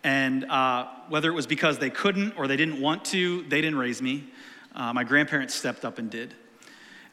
And 0.03 0.45
uh, 0.45 0.89
whether 1.09 1.27
it 1.27 1.33
was 1.33 1.47
because 1.47 1.79
they 1.79 1.89
couldn't 1.89 2.37
or 2.37 2.47
they 2.47 2.55
didn't 2.55 2.79
want 2.79 3.03
to, 3.05 3.41
they 3.49 3.61
didn't 3.61 3.79
raise 3.79 3.99
me. 3.99 4.25
Uh, 4.75 4.93
my 4.93 5.03
grandparents 5.03 5.55
stepped 5.55 5.85
up 5.85 5.97
and 5.97 6.11
did. 6.11 6.35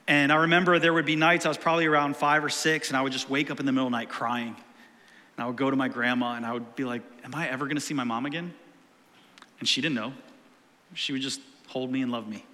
And 0.08 0.32
I 0.32 0.36
remember 0.36 0.78
there 0.78 0.94
would 0.94 1.04
be 1.04 1.16
nights, 1.16 1.44
I 1.44 1.50
was 1.50 1.58
probably 1.58 1.84
around 1.84 2.16
five 2.16 2.42
or 2.42 2.48
six, 2.48 2.88
and 2.88 2.96
I 2.96 3.02
would 3.02 3.12
just 3.12 3.28
wake 3.28 3.50
up 3.50 3.60
in 3.60 3.66
the 3.66 3.72
middle 3.72 3.86
of 3.86 3.92
the 3.92 3.98
night 3.98 4.08
crying. 4.08 4.56
And 4.56 5.44
I 5.44 5.46
would 5.46 5.56
go 5.56 5.70
to 5.70 5.76
my 5.76 5.88
grandma 5.88 6.34
and 6.34 6.46
I 6.46 6.52
would 6.54 6.74
be 6.74 6.84
like, 6.84 7.02
Am 7.24 7.34
I 7.34 7.48
ever 7.48 7.68
gonna 7.68 7.78
see 7.78 7.94
my 7.94 8.04
mom 8.04 8.24
again? 8.24 8.54
And 9.60 9.68
she 9.68 9.82
didn't 9.82 9.96
know. 9.96 10.14
She 10.94 11.12
would 11.12 11.20
just 11.20 11.42
hold 11.68 11.92
me 11.92 12.00
and 12.00 12.10
love 12.10 12.26
me. 12.26 12.44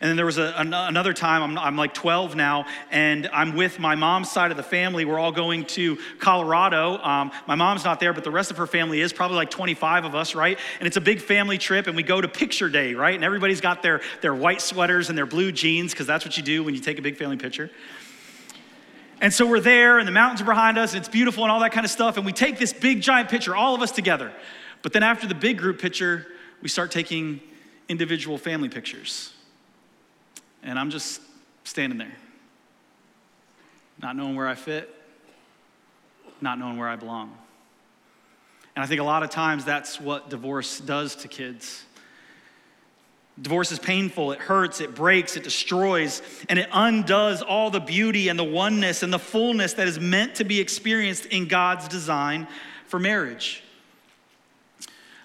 And 0.00 0.08
then 0.08 0.16
there 0.16 0.26
was 0.26 0.38
a, 0.38 0.54
another 0.56 1.12
time, 1.12 1.42
I'm, 1.42 1.58
I'm, 1.58 1.76
like 1.76 1.94
12 1.94 2.34
now, 2.34 2.66
and 2.90 3.28
I'm 3.32 3.56
with 3.56 3.78
my 3.78 3.94
mom's 3.94 4.30
side 4.30 4.50
of 4.50 4.56
the 4.56 4.62
family. 4.62 5.04
We're 5.04 5.18
all 5.18 5.32
going 5.32 5.64
to 5.66 5.98
Colorado. 6.18 6.98
Um, 6.98 7.30
my 7.46 7.54
mom's 7.54 7.84
not 7.84 8.00
there, 8.00 8.12
but 8.12 8.24
the 8.24 8.30
rest 8.30 8.50
of 8.50 8.56
her 8.56 8.66
family 8.66 9.00
is, 9.00 9.12
probably 9.12 9.36
like 9.36 9.50
25 9.50 10.04
of 10.04 10.14
us, 10.14 10.34
right? 10.34 10.58
And 10.78 10.86
it's 10.86 10.96
a 10.96 11.00
big 11.00 11.20
family 11.20 11.58
trip, 11.58 11.86
and 11.86 11.96
we 11.96 12.02
go 12.02 12.20
to 12.20 12.28
picture 12.28 12.68
day, 12.68 12.94
right? 12.94 13.14
And 13.14 13.24
everybody's 13.24 13.60
got 13.60 13.82
their, 13.82 14.00
their 14.20 14.34
white 14.34 14.60
sweaters 14.60 15.08
and 15.08 15.18
their 15.18 15.26
blue 15.26 15.52
jeans, 15.52 15.92
because 15.92 16.06
that's 16.06 16.24
what 16.24 16.36
you 16.36 16.42
do 16.42 16.64
when 16.64 16.74
you 16.74 16.80
take 16.80 16.98
a 16.98 17.02
big 17.02 17.16
family 17.16 17.36
picture. 17.36 17.70
And 19.20 19.32
so 19.32 19.46
we're 19.46 19.60
there, 19.60 19.98
and 19.98 20.08
the 20.08 20.12
mountains 20.12 20.40
are 20.40 20.44
behind 20.44 20.78
us, 20.78 20.92
and 20.92 21.00
it's 21.00 21.08
beautiful 21.08 21.44
and 21.44 21.52
all 21.52 21.60
that 21.60 21.72
kind 21.72 21.84
of 21.84 21.90
stuff. 21.90 22.16
And 22.16 22.26
we 22.26 22.32
take 22.32 22.58
this 22.58 22.72
big, 22.72 23.00
giant 23.00 23.28
picture, 23.28 23.54
all 23.54 23.74
of 23.74 23.82
us 23.82 23.92
together. 23.92 24.32
But 24.82 24.92
then 24.92 25.02
after 25.02 25.26
the 25.26 25.34
big 25.34 25.58
group 25.58 25.80
picture, 25.80 26.26
we 26.60 26.68
start 26.68 26.90
taking 26.90 27.40
individual 27.88 28.38
family 28.38 28.68
pictures. 28.68 29.33
And 30.64 30.78
I'm 30.78 30.90
just 30.90 31.20
standing 31.62 31.98
there, 31.98 32.16
not 34.02 34.16
knowing 34.16 34.34
where 34.34 34.48
I 34.48 34.54
fit, 34.54 34.92
not 36.40 36.58
knowing 36.58 36.78
where 36.78 36.88
I 36.88 36.96
belong. 36.96 37.36
And 38.74 38.82
I 38.82 38.86
think 38.86 39.00
a 39.00 39.04
lot 39.04 39.22
of 39.22 39.30
times 39.30 39.64
that's 39.64 40.00
what 40.00 40.30
divorce 40.30 40.80
does 40.80 41.16
to 41.16 41.28
kids. 41.28 41.84
Divorce 43.40 43.72
is 43.72 43.78
painful, 43.78 44.32
it 44.32 44.38
hurts, 44.38 44.80
it 44.80 44.94
breaks, 44.94 45.36
it 45.36 45.42
destroys, 45.42 46.22
and 46.48 46.58
it 46.58 46.68
undoes 46.72 47.42
all 47.42 47.68
the 47.68 47.80
beauty 47.80 48.28
and 48.28 48.38
the 48.38 48.44
oneness 48.44 49.02
and 49.02 49.12
the 49.12 49.18
fullness 49.18 49.74
that 49.74 49.88
is 49.88 49.98
meant 49.98 50.36
to 50.36 50.44
be 50.44 50.60
experienced 50.60 51.26
in 51.26 51.46
God's 51.46 51.88
design 51.88 52.46
for 52.86 52.98
marriage. 52.98 53.62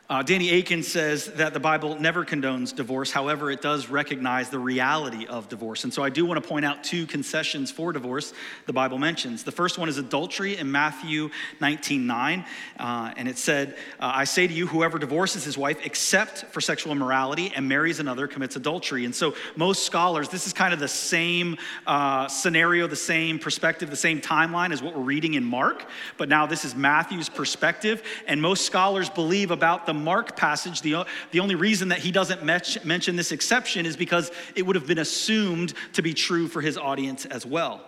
Uh, 0.09 0.23
Danny 0.23 0.49
Akin 0.49 0.81
says 0.81 1.27
that 1.33 1.53
the 1.53 1.59
Bible 1.59 1.99
never 1.99 2.25
condones 2.25 2.75
divorce. 2.75 3.11
However, 3.11 3.51
it 3.51 3.61
does 3.61 3.89
recognize 3.89 4.49
the 4.49 4.57
reality 4.57 5.27
of 5.27 5.47
divorce. 5.49 5.83
And 5.83 5.93
so 5.93 6.01
I 6.01 6.09
do 6.09 6.25
want 6.25 6.43
to 6.43 6.49
point 6.49 6.65
out 6.65 6.83
two 6.83 7.05
concessions 7.05 7.69
for 7.69 7.93
divorce 7.93 8.33
the 8.65 8.73
Bible 8.73 8.97
mentions. 8.97 9.43
The 9.43 9.51
first 9.51 9.77
one 9.77 9.87
is 9.87 9.99
adultery 9.99 10.57
in 10.57 10.71
Matthew 10.71 11.29
19 11.61 12.07
9. 12.07 12.45
Uh, 12.79 13.13
and 13.17 13.27
it 13.27 13.37
said, 13.37 13.77
uh, 13.99 14.11
I 14.15 14.23
say 14.23 14.47
to 14.47 14.53
you, 14.53 14.65
whoever 14.65 14.97
divorces 14.97 15.43
his 15.43 15.59
wife 15.59 15.77
except 15.85 16.39
for 16.45 16.59
sexual 16.59 16.91
immorality 16.91 17.53
and 17.55 17.69
marries 17.69 17.99
another 17.99 18.27
commits 18.27 18.55
adultery. 18.55 19.05
And 19.05 19.13
so 19.13 19.35
most 19.55 19.83
scholars, 19.83 20.27
this 20.27 20.47
is 20.47 20.53
kind 20.53 20.73
of 20.73 20.79
the 20.79 20.87
same 20.87 21.55
uh, 21.85 22.27
scenario, 22.27 22.87
the 22.87 22.95
same 22.95 23.37
perspective, 23.37 23.91
the 23.91 23.95
same 23.95 24.21
timeline 24.21 24.71
as 24.71 24.81
what 24.81 24.95
we're 24.95 25.03
reading 25.03 25.35
in 25.35 25.43
Mark. 25.43 25.85
But 26.17 26.29
now 26.29 26.47
this 26.47 26.65
is 26.65 26.73
Matthew's 26.73 27.29
perspective. 27.29 28.01
And 28.25 28.41
most 28.41 28.65
scholars 28.65 29.07
believe 29.07 29.51
about 29.51 29.85
the 29.85 29.98
Mark 29.99 30.35
passage, 30.35 30.81
the, 30.81 31.05
the 31.31 31.39
only 31.39 31.55
reason 31.55 31.89
that 31.89 31.99
he 31.99 32.11
doesn't 32.11 32.43
mention 32.43 33.15
this 33.15 33.31
exception 33.31 33.85
is 33.85 33.95
because 33.95 34.31
it 34.55 34.65
would 34.65 34.75
have 34.75 34.87
been 34.87 34.99
assumed 34.99 35.73
to 35.93 36.01
be 36.01 36.13
true 36.13 36.47
for 36.47 36.61
his 36.61 36.77
audience 36.77 37.25
as 37.25 37.45
well. 37.45 37.81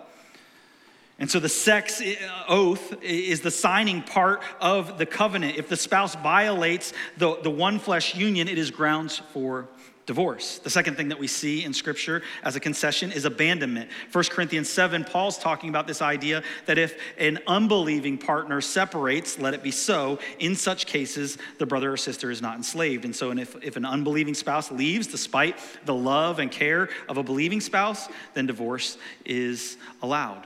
And 1.21 1.29
so 1.29 1.39
the 1.39 1.49
sex 1.49 2.01
uh, 2.01 2.15
oath 2.47 3.03
is 3.03 3.41
the 3.41 3.51
signing 3.51 4.01
part 4.01 4.41
of 4.59 4.97
the 4.97 5.05
covenant. 5.05 5.55
If 5.55 5.69
the 5.69 5.77
spouse 5.77 6.15
violates 6.15 6.93
the, 7.17 7.39
the 7.43 7.51
one 7.51 7.77
flesh 7.77 8.15
union, 8.15 8.47
it 8.47 8.57
is 8.57 8.71
grounds 8.71 9.21
for 9.31 9.67
divorce. 10.11 10.59
The 10.59 10.69
second 10.69 10.97
thing 10.97 11.07
that 11.07 11.19
we 11.19 11.27
see 11.27 11.63
in 11.63 11.73
scripture 11.73 12.21
as 12.43 12.57
a 12.57 12.59
concession 12.59 13.13
is 13.13 13.23
abandonment. 13.23 13.89
1 14.11 14.25
Corinthians 14.25 14.69
7, 14.69 15.05
Paul's 15.05 15.37
talking 15.37 15.69
about 15.69 15.87
this 15.87 16.01
idea 16.01 16.43
that 16.65 16.77
if 16.77 16.99
an 17.17 17.39
unbelieving 17.47 18.17
partner 18.17 18.59
separates, 18.59 19.39
let 19.39 19.53
it 19.53 19.63
be 19.63 19.71
so. 19.71 20.19
In 20.37 20.57
such 20.57 20.85
cases, 20.85 21.37
the 21.59 21.65
brother 21.65 21.93
or 21.93 21.95
sister 21.95 22.29
is 22.29 22.41
not 22.41 22.57
enslaved. 22.57 23.05
And 23.05 23.15
so, 23.15 23.31
and 23.31 23.39
if, 23.39 23.55
if 23.63 23.77
an 23.77 23.85
unbelieving 23.85 24.33
spouse 24.33 24.69
leaves 24.69 25.07
despite 25.07 25.57
the 25.85 25.95
love 25.95 26.39
and 26.39 26.51
care 26.51 26.89
of 27.07 27.15
a 27.15 27.23
believing 27.23 27.61
spouse, 27.61 28.09
then 28.33 28.45
divorce 28.45 28.97
is 29.23 29.77
allowed. 30.01 30.45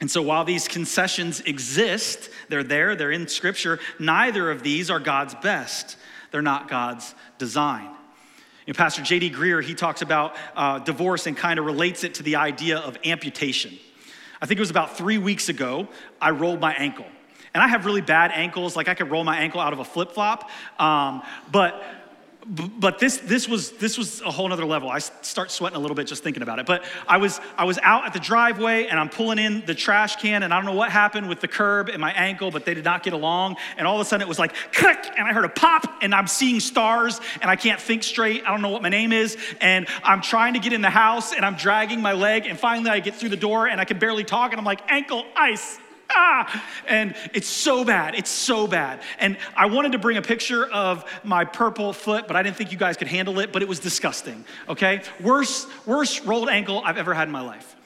And 0.00 0.10
so, 0.10 0.20
while 0.20 0.44
these 0.44 0.66
concessions 0.66 1.42
exist, 1.42 2.28
they're 2.48 2.64
there, 2.64 2.96
they're 2.96 3.12
in 3.12 3.28
Scripture, 3.28 3.78
neither 4.00 4.50
of 4.50 4.64
these 4.64 4.90
are 4.90 4.98
God's 4.98 5.36
best. 5.36 5.96
They're 6.32 6.42
not 6.42 6.68
God's 6.68 7.14
design. 7.38 7.90
You 8.68 8.74
know, 8.74 8.76
Pastor 8.76 9.00
J.D. 9.00 9.30
Greear, 9.30 9.64
he 9.64 9.74
talks 9.74 10.02
about 10.02 10.36
uh, 10.54 10.78
divorce 10.80 11.26
and 11.26 11.34
kind 11.34 11.58
of 11.58 11.64
relates 11.64 12.04
it 12.04 12.12
to 12.16 12.22
the 12.22 12.36
idea 12.36 12.76
of 12.76 12.98
amputation. 13.02 13.78
I 14.42 14.44
think 14.44 14.58
it 14.58 14.60
was 14.60 14.68
about 14.68 14.94
three 14.94 15.16
weeks 15.16 15.48
ago, 15.48 15.88
I 16.20 16.32
rolled 16.32 16.60
my 16.60 16.74
ankle. 16.74 17.06
And 17.54 17.62
I 17.62 17.68
have 17.68 17.86
really 17.86 18.02
bad 18.02 18.30
ankles, 18.30 18.76
like 18.76 18.86
I 18.86 18.92
could 18.92 19.10
roll 19.10 19.24
my 19.24 19.38
ankle 19.38 19.58
out 19.58 19.72
of 19.72 19.78
a 19.78 19.86
flip 19.86 20.12
flop. 20.12 20.50
Um, 20.78 21.22
but 21.50 21.82
but 22.48 22.98
this 22.98 23.18
this 23.18 23.46
was 23.46 23.72
this 23.72 23.98
was 23.98 24.22
a 24.22 24.30
whole 24.30 24.50
other 24.50 24.64
level. 24.64 24.88
I 24.88 25.00
start 25.00 25.50
sweating 25.50 25.76
a 25.76 25.80
little 25.80 25.94
bit 25.94 26.06
just 26.06 26.22
thinking 26.22 26.42
about 26.42 26.58
it. 26.58 26.64
But 26.64 26.82
i 27.06 27.18
was 27.18 27.40
i 27.58 27.64
was 27.64 27.78
out 27.82 28.06
at 28.06 28.14
the 28.14 28.20
driveway 28.20 28.86
and 28.86 28.98
i'm 28.98 29.10
pulling 29.10 29.38
in 29.38 29.62
the 29.66 29.74
trash 29.74 30.16
can 30.16 30.42
and 30.42 30.54
i 30.54 30.56
don't 30.56 30.64
know 30.64 30.72
what 30.72 30.90
happened 30.90 31.28
with 31.28 31.40
the 31.40 31.48
curb 31.48 31.90
and 31.90 32.00
my 32.00 32.12
ankle 32.12 32.50
but 32.50 32.64
they 32.64 32.72
did 32.72 32.84
not 32.84 33.02
get 33.02 33.12
along. 33.12 33.56
And 33.76 33.86
all 33.86 33.96
of 33.96 34.00
a 34.00 34.04
sudden 34.08 34.24
it 34.24 34.28
was 34.28 34.38
like 34.38 34.54
click 34.72 34.98
and 35.18 35.28
i 35.28 35.32
heard 35.34 35.44
a 35.44 35.50
pop 35.50 35.84
and 36.00 36.14
i'm 36.14 36.26
seeing 36.26 36.58
stars 36.58 37.20
and 37.42 37.50
i 37.50 37.56
can't 37.56 37.80
think 37.80 38.02
straight. 38.02 38.46
I 38.46 38.50
don't 38.50 38.62
know 38.62 38.70
what 38.70 38.82
my 38.82 38.88
name 38.88 39.12
is. 39.12 39.36
And 39.60 39.86
i'm 40.02 40.22
trying 40.22 40.54
to 40.54 40.60
get 40.60 40.72
in 40.72 40.80
the 40.80 40.90
house 40.90 41.34
and 41.34 41.44
i'm 41.44 41.56
dragging 41.56 42.00
my 42.00 42.14
leg 42.14 42.46
and 42.46 42.58
finally 42.58 42.90
i 42.90 43.00
get 43.00 43.14
through 43.14 43.30
the 43.30 43.36
door 43.36 43.68
and 43.68 43.78
i 43.78 43.84
can 43.84 43.98
barely 43.98 44.24
talk 44.24 44.52
and 44.52 44.58
i'm 44.58 44.64
like 44.64 44.80
ankle 44.90 45.26
ice 45.36 45.78
ah, 46.10 46.64
and 46.88 47.14
it's 47.34 47.48
so 47.48 47.84
bad. 47.84 48.14
It's 48.14 48.30
so 48.30 48.66
bad. 48.66 49.00
And 49.18 49.36
I 49.56 49.66
wanted 49.66 49.92
to 49.92 49.98
bring 49.98 50.16
a 50.16 50.22
picture 50.22 50.66
of 50.66 51.04
my 51.24 51.44
purple 51.44 51.92
foot, 51.92 52.26
but 52.26 52.36
I 52.36 52.42
didn't 52.42 52.56
think 52.56 52.72
you 52.72 52.78
guys 52.78 52.96
could 52.96 53.08
handle 53.08 53.38
it, 53.38 53.52
but 53.52 53.62
it 53.62 53.68
was 53.68 53.78
disgusting, 53.78 54.44
okay? 54.68 55.02
Worst, 55.20 55.68
worst 55.86 56.24
rolled 56.24 56.48
ankle 56.48 56.82
I've 56.84 56.98
ever 56.98 57.14
had 57.14 57.28
in 57.28 57.32
my 57.32 57.40
life. 57.40 57.76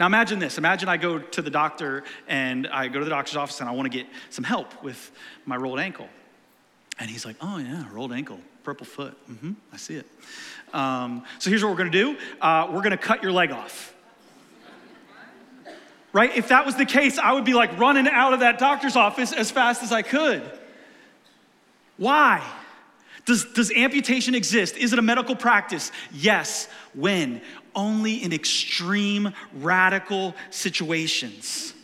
Now 0.00 0.06
imagine 0.06 0.38
this. 0.40 0.58
Imagine 0.58 0.88
I 0.88 0.96
go 0.96 1.18
to 1.18 1.42
the 1.42 1.50
doctor 1.50 2.02
and 2.26 2.66
I 2.66 2.88
go 2.88 2.98
to 2.98 3.04
the 3.04 3.10
doctor's 3.10 3.36
office 3.36 3.60
and 3.60 3.68
I 3.68 3.72
want 3.72 3.90
to 3.90 3.96
get 3.96 4.08
some 4.30 4.44
help 4.44 4.82
with 4.82 5.12
my 5.46 5.56
rolled 5.56 5.78
ankle. 5.78 6.08
And 6.98 7.08
he's 7.08 7.24
like, 7.24 7.36
oh 7.40 7.58
yeah, 7.58 7.84
rolled 7.92 8.12
ankle, 8.12 8.40
purple 8.64 8.86
foot. 8.86 9.16
Mm-hmm, 9.30 9.52
I 9.72 9.76
see 9.76 9.96
it. 9.96 10.06
Um, 10.72 11.24
so 11.38 11.50
here's 11.50 11.62
what 11.62 11.70
we're 11.70 11.78
going 11.78 11.92
to 11.92 11.98
do. 11.98 12.18
Uh, 12.40 12.66
we're 12.70 12.82
going 12.82 12.90
to 12.90 12.96
cut 12.96 13.22
your 13.22 13.30
leg 13.30 13.52
off 13.52 13.93
right? 16.14 16.34
If 16.34 16.48
that 16.48 16.64
was 16.64 16.76
the 16.76 16.86
case, 16.86 17.18
I 17.18 17.32
would 17.32 17.44
be 17.44 17.52
like 17.52 17.78
running 17.78 18.08
out 18.08 18.32
of 18.32 18.40
that 18.40 18.58
doctor's 18.58 18.96
office 18.96 19.32
as 19.32 19.50
fast 19.50 19.82
as 19.82 19.92
I 19.92 20.00
could. 20.00 20.42
Why? 21.98 22.42
Does, 23.26 23.44
does 23.52 23.72
amputation 23.72 24.34
exist? 24.34 24.76
Is 24.76 24.92
it 24.92 24.98
a 24.98 25.02
medical 25.02 25.34
practice? 25.34 25.90
Yes. 26.12 26.68
When? 26.94 27.42
Only 27.74 28.22
in 28.22 28.32
extreme, 28.32 29.34
radical 29.54 30.34
situations. 30.50 31.74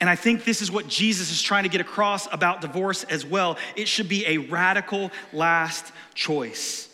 And 0.00 0.08
I 0.08 0.16
think 0.16 0.44
this 0.44 0.62
is 0.62 0.70
what 0.70 0.88
Jesus 0.88 1.30
is 1.30 1.42
trying 1.42 1.64
to 1.64 1.68
get 1.68 1.80
across 1.80 2.32
about 2.32 2.60
divorce 2.60 3.04
as 3.04 3.26
well. 3.26 3.58
It 3.76 3.86
should 3.86 4.08
be 4.08 4.24
a 4.26 4.38
radical 4.38 5.10
last 5.32 5.92
choice. 6.14 6.88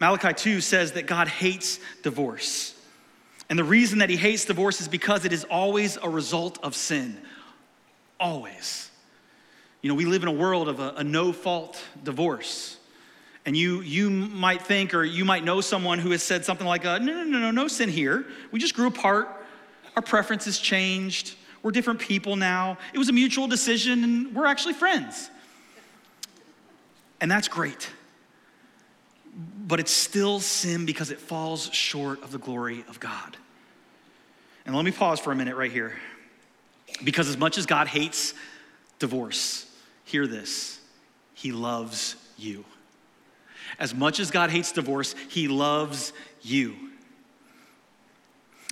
Malachi 0.00 0.32
2 0.32 0.60
says 0.60 0.92
that 0.92 1.06
God 1.06 1.28
hates 1.28 1.80
divorce. 2.02 2.75
And 3.48 3.58
the 3.58 3.64
reason 3.64 4.00
that 4.00 4.10
he 4.10 4.16
hates 4.16 4.44
divorce 4.44 4.80
is 4.80 4.88
because 4.88 5.24
it 5.24 5.32
is 5.32 5.44
always 5.44 5.96
a 6.02 6.08
result 6.08 6.58
of 6.62 6.74
sin. 6.74 7.16
Always. 8.18 8.90
You 9.82 9.88
know, 9.88 9.94
we 9.94 10.04
live 10.04 10.22
in 10.22 10.28
a 10.28 10.32
world 10.32 10.68
of 10.68 10.80
a, 10.80 10.94
a 10.96 11.04
no 11.04 11.32
fault 11.32 11.80
divorce. 12.02 12.76
And 13.44 13.56
you, 13.56 13.82
you 13.82 14.10
might 14.10 14.62
think, 14.62 14.94
or 14.94 15.04
you 15.04 15.24
might 15.24 15.44
know 15.44 15.60
someone 15.60 16.00
who 16.00 16.10
has 16.10 16.22
said 16.22 16.44
something 16.44 16.66
like, 16.66 16.84
uh, 16.84 16.98
no, 16.98 17.12
no, 17.12 17.24
no, 17.24 17.38
no, 17.38 17.50
no 17.52 17.68
sin 17.68 17.88
here. 17.88 18.26
We 18.50 18.58
just 18.58 18.74
grew 18.74 18.88
apart. 18.88 19.28
Our 19.94 20.02
preferences 20.02 20.58
changed. 20.58 21.36
We're 21.62 21.70
different 21.70 22.00
people 22.00 22.34
now. 22.34 22.78
It 22.92 22.98
was 22.98 23.08
a 23.08 23.12
mutual 23.12 23.46
decision, 23.46 24.02
and 24.02 24.34
we're 24.34 24.46
actually 24.46 24.74
friends. 24.74 25.30
And 27.20 27.30
that's 27.30 27.46
great. 27.46 27.88
But 29.66 29.80
it's 29.80 29.90
still 29.90 30.38
sin 30.38 30.86
because 30.86 31.10
it 31.10 31.18
falls 31.18 31.72
short 31.72 32.22
of 32.22 32.30
the 32.30 32.38
glory 32.38 32.84
of 32.88 33.00
God. 33.00 33.36
And 34.64 34.74
let 34.74 34.84
me 34.84 34.92
pause 34.92 35.18
for 35.18 35.32
a 35.32 35.36
minute 35.36 35.56
right 35.56 35.72
here. 35.72 35.94
Because 37.02 37.28
as 37.28 37.36
much 37.36 37.58
as 37.58 37.66
God 37.66 37.88
hates 37.88 38.32
divorce, 38.98 39.68
hear 40.04 40.26
this 40.26 40.80
He 41.34 41.52
loves 41.52 42.16
you. 42.38 42.64
As 43.78 43.94
much 43.94 44.20
as 44.20 44.30
God 44.30 44.50
hates 44.50 44.72
divorce, 44.72 45.14
He 45.28 45.48
loves 45.48 46.12
you. 46.42 46.74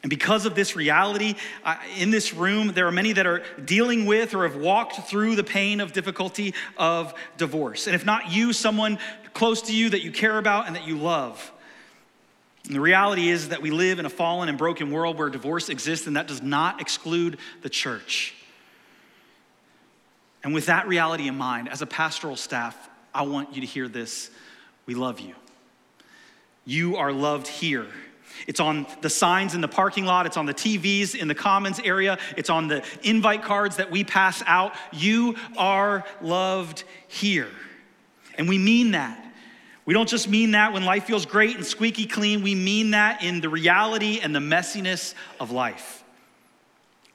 And 0.04 0.10
because 0.10 0.44
of 0.44 0.54
this 0.54 0.76
reality, 0.76 1.34
in 1.96 2.10
this 2.10 2.34
room, 2.34 2.72
there 2.74 2.86
are 2.86 2.92
many 2.92 3.14
that 3.14 3.26
are 3.26 3.42
dealing 3.64 4.04
with 4.04 4.34
or 4.34 4.46
have 4.46 4.56
walked 4.56 5.08
through 5.08 5.34
the 5.34 5.42
pain 5.42 5.80
of 5.80 5.94
difficulty 5.94 6.52
of 6.76 7.14
divorce. 7.38 7.86
And 7.86 7.96
if 7.96 8.04
not 8.04 8.30
you, 8.30 8.52
someone 8.52 8.98
close 9.34 9.62
to 9.62 9.74
you 9.74 9.90
that 9.90 10.02
you 10.02 10.10
care 10.10 10.38
about 10.38 10.66
and 10.66 10.76
that 10.76 10.86
you 10.86 10.96
love. 10.96 11.52
And 12.66 12.74
the 12.74 12.80
reality 12.80 13.28
is 13.28 13.50
that 13.50 13.60
we 13.60 13.70
live 13.70 13.98
in 13.98 14.06
a 14.06 14.10
fallen 14.10 14.48
and 14.48 14.56
broken 14.56 14.90
world 14.90 15.18
where 15.18 15.28
divorce 15.28 15.68
exists, 15.68 16.06
and 16.06 16.16
that 16.16 16.26
does 16.26 16.40
not 16.40 16.80
exclude 16.80 17.38
the 17.62 17.68
church. 17.68 18.34
And 20.42 20.54
with 20.54 20.66
that 20.66 20.88
reality 20.88 21.28
in 21.28 21.36
mind, 21.36 21.68
as 21.68 21.82
a 21.82 21.86
pastoral 21.86 22.36
staff, 22.36 22.88
I 23.14 23.22
want 23.22 23.54
you 23.54 23.60
to 23.60 23.66
hear 23.66 23.88
this. 23.88 24.30
We 24.86 24.94
love 24.94 25.20
you. 25.20 25.34
You 26.64 26.96
are 26.96 27.12
loved 27.12 27.46
here. 27.46 27.86
It's 28.46 28.60
on 28.60 28.86
the 29.00 29.10
signs 29.10 29.54
in 29.54 29.60
the 29.60 29.68
parking 29.68 30.06
lot, 30.06 30.26
it's 30.26 30.36
on 30.36 30.46
the 30.46 30.54
TVs 30.54 31.14
in 31.14 31.28
the 31.28 31.34
commons 31.34 31.78
area, 31.78 32.18
it's 32.36 32.50
on 32.50 32.68
the 32.68 32.84
invite 33.02 33.42
cards 33.42 33.76
that 33.76 33.90
we 33.90 34.04
pass 34.04 34.42
out. 34.46 34.74
You 34.92 35.36
are 35.56 36.04
loved 36.20 36.84
here. 37.06 37.48
And 38.36 38.48
we 38.48 38.58
mean 38.58 38.92
that. 38.92 39.23
We 39.86 39.92
don't 39.92 40.08
just 40.08 40.28
mean 40.28 40.52
that 40.52 40.72
when 40.72 40.84
life 40.84 41.04
feels 41.04 41.26
great 41.26 41.56
and 41.56 41.64
squeaky 41.64 42.06
clean, 42.06 42.42
we 42.42 42.54
mean 42.54 42.92
that 42.92 43.22
in 43.22 43.40
the 43.40 43.50
reality 43.50 44.20
and 44.22 44.34
the 44.34 44.40
messiness 44.40 45.14
of 45.38 45.50
life. 45.50 46.02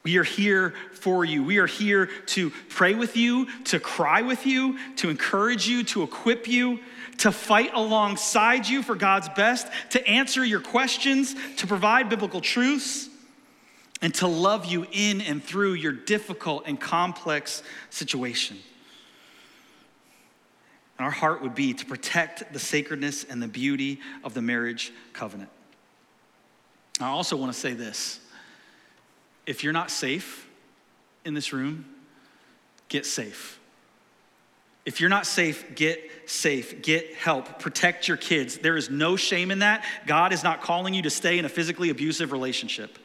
We 0.03 0.17
are 0.17 0.23
here 0.23 0.75
for 0.93 1.25
you. 1.25 1.43
We 1.43 1.57
are 1.57 1.67
here 1.67 2.05
to 2.27 2.51
pray 2.69 2.93
with 2.93 3.17
you, 3.17 3.47
to 3.65 3.79
cry 3.79 4.21
with 4.21 4.45
you, 4.45 4.77
to 4.97 5.09
encourage 5.09 5.67
you, 5.67 5.83
to 5.85 6.03
equip 6.03 6.47
you, 6.47 6.79
to 7.17 7.31
fight 7.31 7.71
alongside 7.73 8.67
you 8.67 8.81
for 8.81 8.95
God's 8.95 9.29
best, 9.29 9.67
to 9.91 10.07
answer 10.07 10.45
your 10.45 10.61
questions, 10.61 11.35
to 11.57 11.67
provide 11.67 12.07
biblical 12.07 12.39
truths, 12.39 13.09
and 14.01 14.13
to 14.15 14.27
love 14.27 14.65
you 14.65 14.87
in 14.91 15.19
and 15.21 15.43
through 15.43 15.73
your 15.73 15.91
difficult 15.91 16.63
and 16.65 16.79
complex 16.79 17.61
situation. 17.89 18.57
And 20.99 21.05
our 21.05 21.11
heart 21.11 21.41
would 21.41 21.55
be 21.55 21.73
to 21.73 21.85
protect 21.85 22.51
the 22.51 22.59
sacredness 22.59 23.23
and 23.23 23.41
the 23.41 23.47
beauty 23.47 24.01
of 24.25 24.33
the 24.33 24.41
marriage 24.41 24.91
covenant. 25.13 25.49
I 26.99 27.07
also 27.07 27.37
want 27.37 27.53
to 27.53 27.57
say 27.57 27.73
this 27.73 28.19
if 29.47 29.63
you're 29.63 29.73
not 29.73 29.89
safe 29.89 30.47
in 31.23 31.33
this 31.33 31.53
room, 31.53 31.85
get 32.89 33.05
safe. 33.05 33.59
If 34.85 34.99
you're 34.99 35.09
not 35.09 35.25
safe, 35.25 35.75
get 35.75 36.09
safe, 36.25 36.81
get 36.81 37.13
help, 37.13 37.59
protect 37.59 38.07
your 38.09 38.17
kids. 38.17 38.57
There 38.57 38.75
is 38.75 38.89
no 38.89 39.15
shame 39.15 39.51
in 39.51 39.59
that. 39.59 39.85
God 40.05 40.33
is 40.33 40.43
not 40.43 40.61
calling 40.61 40.93
you 40.93 41.03
to 41.03 41.09
stay 41.09 41.39
in 41.39 41.45
a 41.45 41.49
physically 41.49 41.91
abusive 41.91 42.33
relationship. 42.33 42.99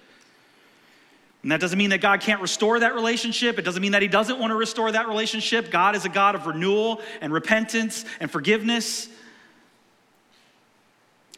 And 1.44 1.52
that 1.52 1.60
doesn't 1.60 1.76
mean 1.76 1.90
that 1.90 2.00
God 2.00 2.22
can't 2.22 2.40
restore 2.40 2.80
that 2.80 2.94
relationship. 2.94 3.58
It 3.58 3.66
doesn't 3.66 3.82
mean 3.82 3.92
that 3.92 4.00
He 4.00 4.08
doesn't 4.08 4.38
want 4.38 4.50
to 4.50 4.54
restore 4.54 4.90
that 4.90 5.08
relationship. 5.08 5.70
God 5.70 5.94
is 5.94 6.06
a 6.06 6.08
God 6.08 6.34
of 6.34 6.46
renewal 6.46 7.02
and 7.20 7.30
repentance 7.30 8.06
and 8.18 8.30
forgiveness. 8.30 9.10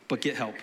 But 0.07 0.21
get 0.21 0.37
help. 0.37 0.55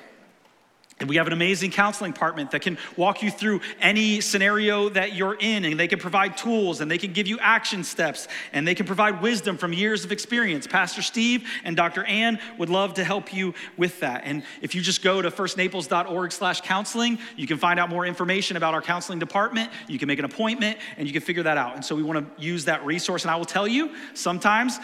And 1.04 1.10
we 1.10 1.18
have 1.18 1.28
an 1.28 1.34
amazing 1.34 1.72
counseling 1.72 2.14
department 2.14 2.52
that 2.52 2.62
can 2.62 2.78
walk 2.96 3.22
you 3.22 3.30
through 3.30 3.60
any 3.82 4.22
scenario 4.22 4.88
that 4.88 5.14
you're 5.14 5.36
in, 5.38 5.66
and 5.66 5.78
they 5.78 5.90
can 5.90 6.00
provide 6.00 6.38
tools 6.38 6.80
and 6.80 6.90
they 6.90 6.98
can 6.98 7.12
give 7.12 7.28
you 7.28 7.38
action 7.40 7.84
steps 7.84 8.30
and 8.54 8.66
they 8.66 8.74
can 8.74 8.86
provide 8.86 9.22
wisdom 9.22 9.58
from 9.58 9.74
years 9.74 10.06
of 10.06 10.14
experience. 10.14 10.66
Pastor 10.66 11.02
Steve 11.02 11.46
and 11.66 11.76
Dr. 11.76 12.06
Ann 12.06 12.40
would 12.58 12.70
love 12.70 12.94
to 12.94 13.04
help 13.04 13.34
you 13.34 13.54
with 13.76 14.00
that. 14.00 14.22
And 14.24 14.44
if 14.62 14.76
you 14.76 14.82
just 14.82 15.04
go 15.04 15.22
to 15.22 15.30
firstnaples.org 15.30 16.32
slash 16.32 16.62
counseling, 16.62 17.20
you 17.36 17.48
can 17.48 17.58
find 17.58 17.82
out 17.82 17.90
more 17.90 18.06
information 18.06 18.56
about 18.56 18.74
our 18.74 18.82
counseling 18.82 19.20
department. 19.20 19.72
You 19.90 20.00
can 20.00 20.08
make 20.08 20.20
an 20.20 20.26
appointment 20.26 20.78
and 20.96 21.06
you 21.06 21.12
can 21.12 21.22
figure 21.22 21.44
that 21.44 21.58
out. 21.58 21.76
And 21.76 21.84
so 21.84 21.98
we 21.98 22.04
want 22.04 22.38
to 22.38 22.42
use 22.42 22.64
that 22.64 22.86
resource. 22.86 23.24
And 23.24 23.32
I 23.32 23.36
will 23.36 23.44
tell 23.44 23.68
you, 23.68 23.94
sometimes 24.14 24.80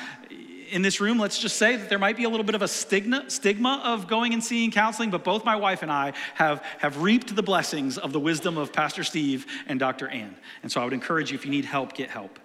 in 0.71 0.81
this 0.81 0.99
room, 0.99 1.17
let's 1.17 1.39
just 1.39 1.57
say 1.57 1.75
that 1.75 1.89
there 1.89 1.99
might 1.99 2.17
be 2.17 2.23
a 2.23 2.29
little 2.29 2.45
bit 2.45 2.55
of 2.55 2.61
a 2.61 2.67
stigma, 2.67 3.29
stigma 3.29 3.81
of 3.83 4.07
going 4.07 4.33
and 4.33 4.43
seeing 4.43 4.71
counseling, 4.71 5.09
but 5.09 5.23
both 5.23 5.43
my 5.45 5.55
wife 5.55 5.81
and 5.81 5.91
I 5.91 6.13
have, 6.35 6.63
have 6.79 7.01
reaped 7.01 7.35
the 7.35 7.43
blessings 7.43 7.97
of 7.97 8.13
the 8.13 8.19
wisdom 8.19 8.57
of 8.57 8.71
Pastor 8.71 9.03
Steve 9.03 9.45
and 9.67 9.79
Dr. 9.79 10.07
Ann. 10.07 10.35
And 10.63 10.71
so 10.71 10.81
I 10.81 10.83
would 10.83 10.93
encourage 10.93 11.31
you, 11.31 11.35
if 11.35 11.45
you 11.45 11.51
need 11.51 11.65
help, 11.65 11.93
get 11.93 12.09
help. 12.09 12.39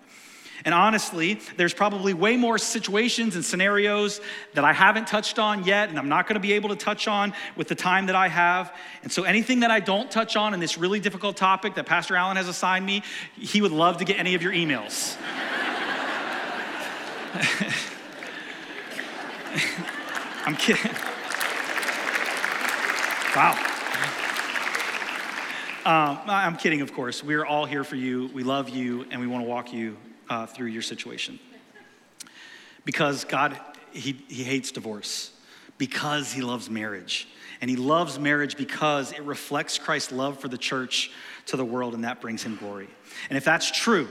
And 0.65 0.75
honestly, 0.75 1.41
there's 1.57 1.75
probably 1.75 2.15
way 2.15 2.37
more 2.37 2.57
situations 2.57 3.35
and 3.35 3.45
scenarios 3.45 4.21
that 4.55 4.65
I 4.65 4.73
haven't 4.73 5.07
touched 5.07 5.39
on 5.39 5.65
yet, 5.65 5.91
and 5.91 5.99
I'm 5.99 6.09
not 6.09 6.27
gonna 6.27 6.41
be 6.41 6.55
able 6.55 6.71
to 6.71 6.77
touch 6.77 7.07
on 7.07 7.35
with 7.55 7.69
the 7.69 7.75
time 7.75 8.07
that 8.07 8.17
I 8.17 8.29
have. 8.29 8.75
And 9.03 9.13
so 9.13 9.25
anything 9.25 9.61
that 9.61 9.71
I 9.71 9.81
don't 9.81 10.11
touch 10.11 10.37
on 10.37 10.55
in 10.55 10.61
this 10.61 10.79
really 10.79 11.01
difficult 11.01 11.37
topic 11.37 11.75
that 11.75 11.85
Pastor 11.85 12.17
Allen 12.17 12.37
has 12.37 12.49
assigned 12.49 12.87
me, 12.87 13.03
he 13.37 13.61
would 13.61 13.73
love 13.73 13.99
to 13.99 14.05
get 14.05 14.19
any 14.19 14.35
of 14.35 14.43
your 14.43 14.53
emails. 14.53 15.17
I'm 20.47 20.57
kidding. 20.57 20.91
Wow. 23.37 23.53
Um, 25.87 26.19
I'm 26.27 26.57
kidding, 26.57 26.81
of 26.81 26.93
course. 26.95 27.23
We're 27.23 27.45
all 27.45 27.67
here 27.67 27.85
for 27.85 27.97
you. 27.97 28.31
We 28.33 28.43
love 28.43 28.69
you, 28.69 29.07
and 29.11 29.21
we 29.21 29.27
want 29.27 29.45
to 29.45 29.49
walk 29.49 29.73
you 29.73 29.97
uh, 30.29 30.47
through 30.47 30.69
your 30.69 30.83
situation. 30.83 31.39
Because 32.85 33.25
God, 33.25 33.59
he, 33.93 34.13
he 34.29 34.43
hates 34.43 34.73
divorce, 34.73 35.33
because 35.79 36.33
He 36.33 36.41
loves 36.43 36.71
marriage. 36.71 37.29
And 37.61 37.71
He 37.71 37.77
loves 37.77 38.19
marriage 38.19 38.57
because 38.57 39.13
it 39.13 39.23
reflects 39.23 39.79
Christ's 39.79 40.13
love 40.13 40.39
for 40.39 40.49
the 40.49 40.59
church 40.59 41.11
to 41.47 41.57
the 41.57 41.65
world, 41.65 41.95
and 41.95 42.05
that 42.05 42.21
brings 42.21 42.43
Him 42.43 42.57
glory. 42.57 42.89
And 43.29 43.37
if 43.37 43.45
that's 43.45 43.71
true, 43.71 44.09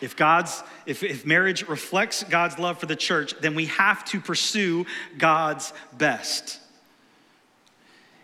if 0.00 0.16
God's 0.16 0.62
if, 0.86 1.02
if 1.02 1.26
marriage 1.26 1.66
reflects 1.68 2.24
God's 2.24 2.58
love 2.58 2.78
for 2.78 2.86
the 2.86 2.96
church, 2.96 3.34
then 3.40 3.54
we 3.54 3.66
have 3.66 4.04
to 4.06 4.20
pursue 4.20 4.86
God's 5.18 5.72
best. 5.96 6.58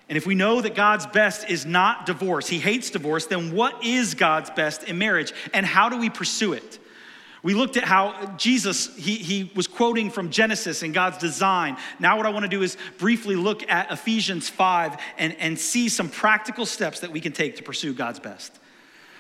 And 0.09 0.17
if 0.17 0.27
we 0.27 0.37
know 0.37 0.61
that 0.61 0.75
God's 0.75 1.07
best 1.07 1.51
is 1.51 1.67
not 1.67 2.07
divorce, 2.07 2.47
he 2.47 2.59
hates 2.59 2.91
divorce, 2.91 3.27
then 3.27 3.53
what 3.53 3.85
is 3.85 4.15
God's 4.15 4.51
best 4.51 4.85
in 4.85 4.99
marriage 4.99 5.33
and 5.53 5.67
how 5.67 5.89
do 5.89 5.99
we 5.99 6.11
pursue 6.11 6.53
it? 6.53 6.79
We 7.43 7.55
looked 7.55 7.77
at 7.77 7.85
how 7.85 8.35
Jesus, 8.37 8.95
he, 8.97 9.15
he 9.15 9.53
was 9.55 9.69
quoting 9.69 10.11
from 10.11 10.31
Genesis 10.31 10.83
and 10.83 10.93
God's 10.93 11.19
design. 11.19 11.77
Now, 12.01 12.17
what 12.17 12.27
I 12.27 12.31
want 12.31 12.43
to 12.43 12.49
do 12.49 12.63
is 12.63 12.77
briefly 12.99 13.37
look 13.37 13.69
at 13.71 13.93
Ephesians 13.93 14.49
5 14.49 14.97
and, 15.17 15.37
and 15.39 15.57
see 15.57 15.89
some 15.89 16.09
practical 16.09 16.67
steps 16.67 17.01
that 17.01 17.13
we 17.13 17.21
can 17.21 17.31
take 17.31 17.55
to 17.57 17.63
pursue 17.63 17.95
God's 17.95 18.19
best. 18.19 18.59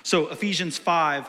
So, 0.02 0.28
Ephesians 0.28 0.76
5, 0.76 1.28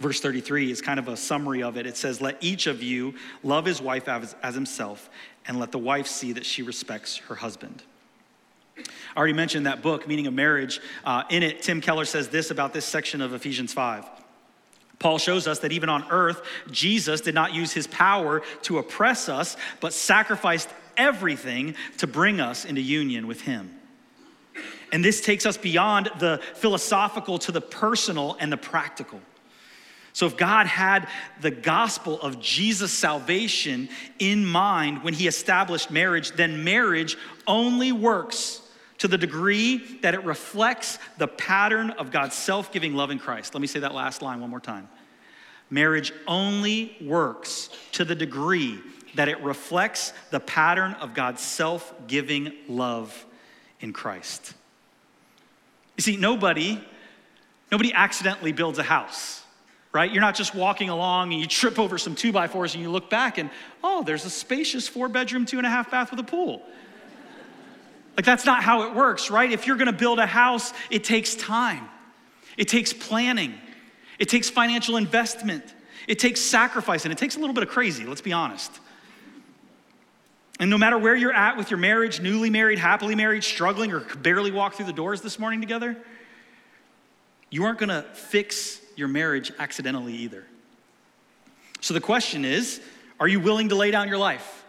Verse 0.00 0.18
33 0.18 0.70
is 0.70 0.80
kind 0.80 0.98
of 0.98 1.08
a 1.08 1.16
summary 1.16 1.62
of 1.62 1.76
it. 1.76 1.86
It 1.86 1.96
says, 1.96 2.22
Let 2.22 2.38
each 2.40 2.66
of 2.66 2.82
you 2.82 3.14
love 3.42 3.66
his 3.66 3.82
wife 3.82 4.08
as, 4.08 4.34
as 4.42 4.54
himself, 4.54 5.10
and 5.46 5.60
let 5.60 5.72
the 5.72 5.78
wife 5.78 6.06
see 6.06 6.32
that 6.32 6.46
she 6.46 6.62
respects 6.62 7.18
her 7.18 7.34
husband. 7.34 7.82
I 8.78 8.82
already 9.18 9.34
mentioned 9.34 9.66
that 9.66 9.82
book, 9.82 10.08
Meaning 10.08 10.26
of 10.26 10.32
Marriage. 10.32 10.80
Uh, 11.04 11.24
in 11.28 11.42
it, 11.42 11.60
Tim 11.60 11.82
Keller 11.82 12.06
says 12.06 12.30
this 12.30 12.50
about 12.50 12.72
this 12.72 12.86
section 12.86 13.20
of 13.20 13.34
Ephesians 13.34 13.74
5. 13.74 14.06
Paul 14.98 15.18
shows 15.18 15.46
us 15.46 15.58
that 15.60 15.72
even 15.72 15.90
on 15.90 16.06
earth, 16.10 16.40
Jesus 16.70 17.20
did 17.20 17.34
not 17.34 17.52
use 17.52 17.72
his 17.72 17.86
power 17.86 18.40
to 18.62 18.78
oppress 18.78 19.28
us, 19.28 19.58
but 19.80 19.92
sacrificed 19.92 20.70
everything 20.96 21.74
to 21.98 22.06
bring 22.06 22.40
us 22.40 22.64
into 22.64 22.80
union 22.80 23.26
with 23.26 23.42
him. 23.42 23.78
And 24.92 25.04
this 25.04 25.20
takes 25.20 25.44
us 25.44 25.58
beyond 25.58 26.10
the 26.18 26.40
philosophical 26.54 27.38
to 27.40 27.52
the 27.52 27.60
personal 27.60 28.36
and 28.40 28.50
the 28.50 28.56
practical. 28.56 29.20
So, 30.12 30.26
if 30.26 30.36
God 30.36 30.66
had 30.66 31.08
the 31.40 31.50
gospel 31.50 32.20
of 32.20 32.40
Jesus' 32.40 32.92
salvation 32.92 33.88
in 34.18 34.44
mind 34.44 35.04
when 35.04 35.14
he 35.14 35.26
established 35.28 35.90
marriage, 35.90 36.32
then 36.32 36.64
marriage 36.64 37.16
only 37.46 37.92
works 37.92 38.62
to 38.98 39.08
the 39.08 39.16
degree 39.16 39.78
that 40.02 40.14
it 40.14 40.24
reflects 40.24 40.98
the 41.16 41.26
pattern 41.26 41.90
of 41.90 42.10
God's 42.10 42.34
self 42.34 42.72
giving 42.72 42.94
love 42.94 43.10
in 43.10 43.18
Christ. 43.18 43.54
Let 43.54 43.60
me 43.60 43.66
say 43.66 43.80
that 43.80 43.94
last 43.94 44.20
line 44.20 44.40
one 44.40 44.50
more 44.50 44.60
time. 44.60 44.88
Marriage 45.70 46.12
only 46.26 46.96
works 47.00 47.70
to 47.92 48.04
the 48.04 48.14
degree 48.14 48.78
that 49.14 49.28
it 49.28 49.40
reflects 49.42 50.12
the 50.30 50.40
pattern 50.40 50.92
of 50.94 51.14
God's 51.14 51.40
self 51.40 51.94
giving 52.06 52.52
love 52.68 53.26
in 53.80 53.92
Christ. 53.92 54.54
You 55.96 56.02
see, 56.02 56.16
nobody, 56.16 56.82
nobody 57.70 57.92
accidentally 57.92 58.52
builds 58.52 58.78
a 58.78 58.82
house, 58.82 59.39
right? 59.92 60.10
You're 60.10 60.20
not 60.20 60.36
just 60.36 60.54
walking 60.54 60.88
along 60.88 61.32
and 61.32 61.40
you 61.40 61.46
trip 61.46 61.78
over 61.78 61.98
some 61.98 62.14
two 62.14 62.32
by 62.32 62.46
fours 62.46 62.74
and 62.74 62.82
you 62.82 62.90
look 62.90 63.10
back 63.10 63.38
and, 63.38 63.50
oh, 63.82 64.02
there's 64.02 64.24
a 64.24 64.30
spacious 64.30 64.86
four 64.86 65.08
bedroom, 65.08 65.46
two 65.46 65.58
and 65.58 65.66
a 65.66 65.70
half 65.70 65.90
bath 65.90 66.10
with 66.10 66.20
a 66.20 66.24
pool. 66.24 66.62
Like, 68.16 68.24
that's 68.24 68.44
not 68.44 68.62
how 68.62 68.82
it 68.82 68.94
works, 68.94 69.30
right? 69.30 69.50
If 69.50 69.66
you're 69.66 69.76
gonna 69.76 69.92
build 69.92 70.18
a 70.18 70.26
house, 70.26 70.72
it 70.90 71.04
takes 71.04 71.34
time, 71.34 71.88
it 72.56 72.68
takes 72.68 72.92
planning, 72.92 73.54
it 74.18 74.28
takes 74.28 74.50
financial 74.50 74.96
investment, 74.96 75.64
it 76.06 76.18
takes 76.18 76.40
sacrifice, 76.40 77.04
and 77.04 77.12
it 77.12 77.18
takes 77.18 77.36
a 77.36 77.40
little 77.40 77.54
bit 77.54 77.62
of 77.62 77.68
crazy, 77.68 78.04
let's 78.04 78.20
be 78.20 78.32
honest. 78.32 78.70
And 80.58 80.68
no 80.68 80.76
matter 80.76 80.98
where 80.98 81.16
you're 81.16 81.32
at 81.32 81.56
with 81.56 81.70
your 81.70 81.78
marriage, 81.78 82.20
newly 82.20 82.50
married, 82.50 82.78
happily 82.78 83.14
married, 83.14 83.42
struggling, 83.42 83.92
or 83.92 84.00
barely 84.00 84.50
walk 84.50 84.74
through 84.74 84.86
the 84.86 84.92
doors 84.92 85.22
this 85.22 85.38
morning 85.38 85.60
together, 85.60 85.96
you 87.48 87.64
aren't 87.64 87.78
gonna 87.78 88.02
fix 88.12 88.79
your 89.00 89.08
marriage 89.08 89.50
accidentally 89.58 90.14
either. 90.14 90.44
So 91.80 91.94
the 91.94 92.00
question 92.00 92.44
is 92.44 92.80
are 93.18 93.26
you 93.26 93.40
willing 93.40 93.70
to 93.70 93.74
lay 93.74 93.90
down 93.90 94.06
your 94.06 94.18
life? 94.18 94.64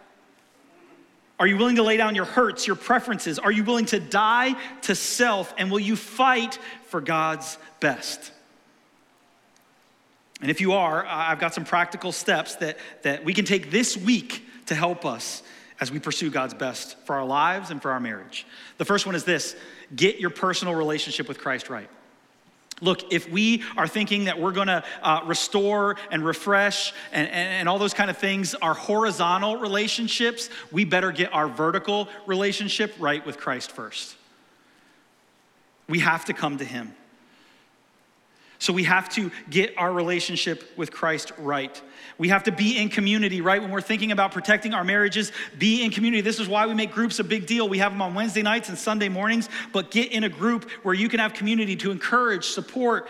Are 1.38 1.46
you 1.46 1.56
willing 1.56 1.76
to 1.76 1.82
lay 1.82 1.96
down 1.96 2.14
your 2.14 2.24
hurts, 2.24 2.66
your 2.66 2.76
preferences? 2.76 3.38
Are 3.38 3.50
you 3.50 3.64
willing 3.64 3.86
to 3.86 3.98
die 3.98 4.54
to 4.82 4.94
self? 4.94 5.52
And 5.58 5.70
will 5.70 5.80
you 5.80 5.96
fight 5.96 6.58
for 6.86 7.00
God's 7.00 7.58
best? 7.80 8.32
And 10.40 10.50
if 10.50 10.60
you 10.60 10.72
are, 10.72 11.06
I've 11.06 11.38
got 11.38 11.54
some 11.54 11.64
practical 11.64 12.12
steps 12.12 12.56
that, 12.56 12.78
that 13.02 13.24
we 13.24 13.32
can 13.32 13.44
take 13.44 13.70
this 13.70 13.96
week 13.96 14.44
to 14.66 14.74
help 14.74 15.04
us 15.04 15.42
as 15.80 15.90
we 15.90 15.98
pursue 15.98 16.30
God's 16.30 16.54
best 16.54 16.96
for 17.06 17.16
our 17.16 17.24
lives 17.24 17.70
and 17.70 17.82
for 17.82 17.90
our 17.90 18.00
marriage. 18.00 18.46
The 18.78 18.84
first 18.84 19.06
one 19.06 19.14
is 19.14 19.24
this 19.24 19.56
get 19.94 20.20
your 20.20 20.30
personal 20.30 20.74
relationship 20.74 21.26
with 21.26 21.38
Christ 21.38 21.68
right. 21.68 21.88
Look, 22.82 23.12
if 23.12 23.30
we 23.30 23.62
are 23.76 23.86
thinking 23.86 24.24
that 24.24 24.38
we're 24.38 24.52
gonna 24.52 24.84
uh, 25.02 25.20
restore 25.24 25.96
and 26.10 26.24
refresh 26.24 26.92
and, 27.12 27.28
and, 27.28 27.48
and 27.48 27.68
all 27.68 27.78
those 27.78 27.94
kind 27.94 28.10
of 28.10 28.18
things, 28.18 28.54
our 28.56 28.74
horizontal 28.74 29.56
relationships, 29.56 30.50
we 30.72 30.84
better 30.84 31.12
get 31.12 31.32
our 31.32 31.48
vertical 31.48 32.08
relationship 32.26 32.92
right 32.98 33.24
with 33.24 33.38
Christ 33.38 33.70
first. 33.70 34.16
We 35.88 36.00
have 36.00 36.24
to 36.26 36.34
come 36.34 36.58
to 36.58 36.64
Him. 36.64 36.92
So 38.62 38.72
we 38.72 38.84
have 38.84 39.08
to 39.14 39.32
get 39.50 39.76
our 39.76 39.92
relationship 39.92 40.62
with 40.76 40.92
Christ 40.92 41.32
right. 41.36 41.82
We 42.16 42.28
have 42.28 42.44
to 42.44 42.52
be 42.52 42.78
in 42.78 42.90
community, 42.90 43.40
right? 43.40 43.60
When 43.60 43.72
we're 43.72 43.80
thinking 43.80 44.12
about 44.12 44.30
protecting 44.30 44.72
our 44.72 44.84
marriages, 44.84 45.32
be 45.58 45.82
in 45.84 45.90
community. 45.90 46.20
This 46.20 46.38
is 46.38 46.46
why 46.46 46.68
we 46.68 46.74
make 46.74 46.92
groups 46.92 47.18
a 47.18 47.24
big 47.24 47.46
deal. 47.46 47.68
We 47.68 47.78
have 47.78 47.90
them 47.90 48.00
on 48.00 48.14
Wednesday 48.14 48.42
nights 48.42 48.68
and 48.68 48.78
Sunday 48.78 49.08
mornings, 49.08 49.48
but 49.72 49.90
get 49.90 50.12
in 50.12 50.22
a 50.22 50.28
group 50.28 50.70
where 50.84 50.94
you 50.94 51.08
can 51.08 51.18
have 51.18 51.34
community 51.34 51.74
to 51.74 51.90
encourage, 51.90 52.44
support, 52.44 53.08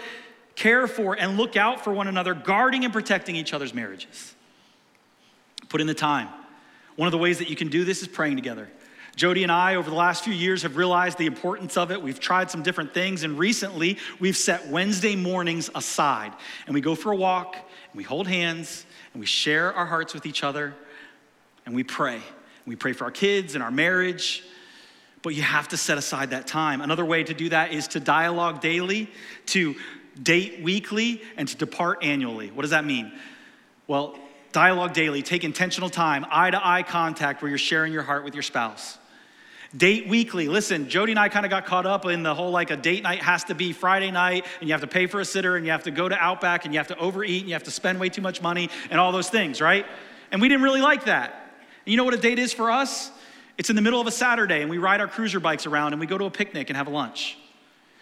care 0.55 0.87
for, 0.87 1.19
and 1.21 1.37
look 1.37 1.55
out 1.55 1.85
for 1.85 1.93
one 1.93 2.09
another, 2.09 2.33
guarding 2.33 2.87
and 2.87 2.93
protecting 2.95 3.37
each 3.37 3.53
other's 3.53 3.75
marriages. 3.75 4.35
Put 5.69 5.83
in 5.83 5.87
the 5.87 5.93
time. 5.93 6.31
One 6.97 7.09
of 7.09 7.13
the 7.13 7.19
ways 7.19 7.41
that 7.41 7.51
you 7.51 7.57
can 7.57 7.69
do 7.69 7.85
this 7.85 8.01
is 8.01 8.09
praying 8.09 8.37
together. 8.37 8.71
Jody 9.15 9.43
and 9.43 9.53
I, 9.53 9.75
over 9.75 9.91
the 9.91 9.97
last 9.97 10.25
few 10.25 10.33
years, 10.33 10.63
have 10.63 10.77
realized 10.77 11.19
the 11.19 11.27
importance 11.27 11.77
of 11.77 11.91
it. 11.91 12.01
We've 12.01 12.19
tried 12.19 12.51
some 12.51 12.63
different 12.63 12.95
things, 12.95 13.25
and 13.25 13.39
recently 13.39 13.99
we've 14.19 14.37
set 14.37 14.69
Wednesday 14.69 15.17
mornings 15.17 15.69
aside. 15.75 16.33
And 16.67 16.75
we 16.75 16.81
go 16.81 16.95
for 16.95 17.13
a 17.13 17.17
walk, 17.17 17.55
and 17.57 17.95
we 17.95 18.05
hold 18.05 18.27
hands, 18.27 18.87
and 19.13 19.21
we 19.21 19.27
share 19.27 19.73
our 19.75 19.85
hearts 19.85 20.15
with 20.15 20.25
each 20.25 20.43
other, 20.43 20.75
and 21.67 21.75
we 21.75 21.85
pray. 21.85 22.21
We 22.67 22.75
pray 22.75 22.95
for 22.95 23.05
our 23.05 23.11
kids 23.11 23.55
and 23.55 23.63
our 23.63 23.71
marriage, 23.71 24.43
but 25.23 25.35
you 25.35 25.43
have 25.43 25.69
to 25.69 25.77
set 25.77 25.99
aside 25.99 26.31
that 26.31 26.47
time. 26.47 26.81
Another 26.81 27.05
way 27.05 27.23
to 27.23 27.35
do 27.35 27.51
that 27.51 27.73
is 27.73 27.89
to 27.89 28.01
dialogue 28.01 28.61
daily, 28.61 29.11
to 29.47 29.75
date 30.21 30.63
weekly, 30.63 31.23
and 31.37 31.47
to 31.49 31.57
depart 31.57 32.03
annually. 32.03 32.51
What 32.51 32.63
does 32.63 32.71
that 32.71 32.85
mean? 32.85 33.13
Well, 33.87 34.19
dialogue 34.53 34.95
daily, 34.95 35.23
take 35.23 35.45
intentional 35.45 35.91
time, 35.91 36.25
eye 36.31 36.51
to 36.51 36.67
eye 36.67 36.83
contact 36.83 37.43
where 37.43 37.49
you're 37.49 37.59
sharing 37.59 37.93
your 37.93 38.03
heart 38.03 38.25
with 38.25 38.35
your 38.35 38.43
spouse. 38.43 38.99
Date 39.75 40.07
weekly. 40.07 40.49
Listen, 40.49 40.91
Jody 40.91 41.13
and 41.13 41.19
I 41.19 41.31
kind 41.31 41.47
of 41.47 41.51
got 41.51 41.65
caught 41.65 41.87
up 41.87 42.05
in 42.05 42.23
the 42.23 42.35
whole 42.35 42.51
like 42.51 42.71
a 42.71 42.77
date 42.77 43.03
night 43.03 43.23
has 43.23 43.45
to 43.45 43.55
be 43.55 43.73
Friday 43.73 44.11
night, 44.11 44.45
and 44.61 44.69
you 44.69 44.75
have 44.75 44.83
to 44.83 44.87
pay 44.87 45.07
for 45.07 45.21
a 45.21 45.25
sitter, 45.25 45.57
and 45.57 45.65
you 45.65 45.73
have 45.73 45.85
to 45.85 45.91
go 45.91 46.09
to 46.09 46.15
Outback, 46.15 46.67
and 46.67 46.75
you 46.75 46.79
have 46.79 46.89
to 46.89 46.99
overeat, 46.99 47.41
and 47.41 47.49
you 47.49 47.55
have 47.55 47.63
to 47.65 47.71
spend 47.71 47.99
way 47.99 48.11
too 48.11 48.21
much 48.21 48.43
money, 48.43 48.69
and 48.91 49.01
all 49.01 49.13
those 49.13 49.31
things, 49.31 49.63
right? 49.63 49.87
And 50.31 50.43
we 50.43 50.49
didn't 50.49 50.63
really 50.63 50.83
like 50.83 51.07
that. 51.07 51.31
And 51.87 51.91
you 51.91 51.97
know 51.97 52.05
what 52.05 52.13
a 52.13 52.19
date 52.19 52.39
is 52.39 52.53
for 52.53 52.71
us? 52.71 53.11
It's 53.57 53.71
in 53.71 53.77
the 53.77 53.83
middle 53.83 54.01
of 54.01 54.07
a 54.07 54.11
Saturday, 54.13 54.61
and 54.61 54.69
we 54.69 54.77
ride 54.77 55.01
our 55.01 55.09
cruiser 55.09 55.41
bikes 55.41 55.65
around, 55.65 55.95
and 55.95 56.01
we 56.01 56.07
go 56.07 56.19
to 56.19 56.27
a 56.27 56.31
picnic 56.31 56.69
and 56.69 56.77
have 56.77 56.87
a 56.87 56.91
lunch. 56.91 57.39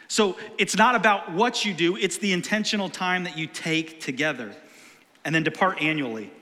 So 0.09 0.37
it's 0.59 0.77
not 0.77 0.97
about 0.97 1.31
what 1.33 1.65
you 1.65 1.73
do, 1.73 1.95
it's 1.97 2.19
the 2.19 2.33
intentional 2.33 2.89
time 2.89 3.23
that 3.25 3.39
you 3.39 3.47
take 3.47 4.01
together, 4.01 4.57
and 5.25 5.33
then 5.33 5.45
depart 5.45 5.81
annually 5.81 6.33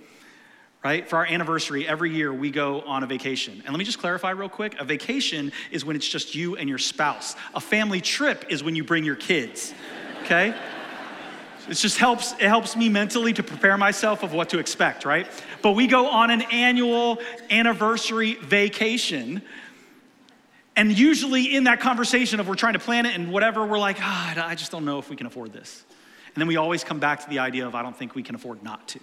right? 0.84 1.08
For 1.08 1.16
our 1.16 1.26
anniversary, 1.26 1.86
every 1.88 2.10
year 2.10 2.32
we 2.32 2.50
go 2.50 2.82
on 2.82 3.02
a 3.02 3.06
vacation. 3.06 3.54
And 3.64 3.70
let 3.70 3.78
me 3.78 3.84
just 3.84 3.98
clarify 3.98 4.30
real 4.30 4.48
quick 4.48 4.76
a 4.78 4.84
vacation 4.84 5.52
is 5.70 5.84
when 5.84 5.96
it's 5.96 6.08
just 6.08 6.34
you 6.34 6.56
and 6.56 6.68
your 6.68 6.78
spouse, 6.78 7.34
a 7.54 7.60
family 7.60 8.00
trip 8.00 8.44
is 8.48 8.62
when 8.62 8.76
you 8.76 8.84
bring 8.84 9.04
your 9.04 9.16
kids, 9.16 9.74
okay? 10.24 10.54
It 11.68 11.74
just 11.74 11.98
helps, 11.98 12.32
it 12.32 12.48
helps 12.48 12.76
me 12.76 12.88
mentally 12.88 13.34
to 13.34 13.42
prepare 13.42 13.76
myself 13.76 14.22
of 14.22 14.32
what 14.32 14.48
to 14.50 14.58
expect, 14.58 15.04
right? 15.04 15.26
But 15.60 15.72
we 15.72 15.86
go 15.86 16.06
on 16.06 16.30
an 16.30 16.40
annual 16.50 17.18
anniversary 17.50 18.36
vacation. 18.36 19.42
And 20.76 20.96
usually 20.98 21.54
in 21.54 21.64
that 21.64 21.80
conversation 21.80 22.40
of 22.40 22.48
we're 22.48 22.54
trying 22.54 22.72
to 22.72 22.78
plan 22.78 23.04
it 23.04 23.14
and 23.14 23.30
whatever, 23.30 23.66
we're 23.66 23.78
like, 23.78 23.98
ah, 24.00 24.46
I 24.48 24.54
just 24.54 24.72
don't 24.72 24.86
know 24.86 24.98
if 24.98 25.10
we 25.10 25.16
can 25.16 25.26
afford 25.26 25.52
this. 25.52 25.84
And 26.34 26.40
then 26.40 26.48
we 26.48 26.56
always 26.56 26.84
come 26.84 27.00
back 27.00 27.24
to 27.24 27.28
the 27.28 27.40
idea 27.40 27.66
of 27.66 27.74
I 27.74 27.82
don't 27.82 27.94
think 27.94 28.14
we 28.14 28.22
can 28.22 28.34
afford 28.34 28.62
not 28.62 28.88
to. 28.88 29.00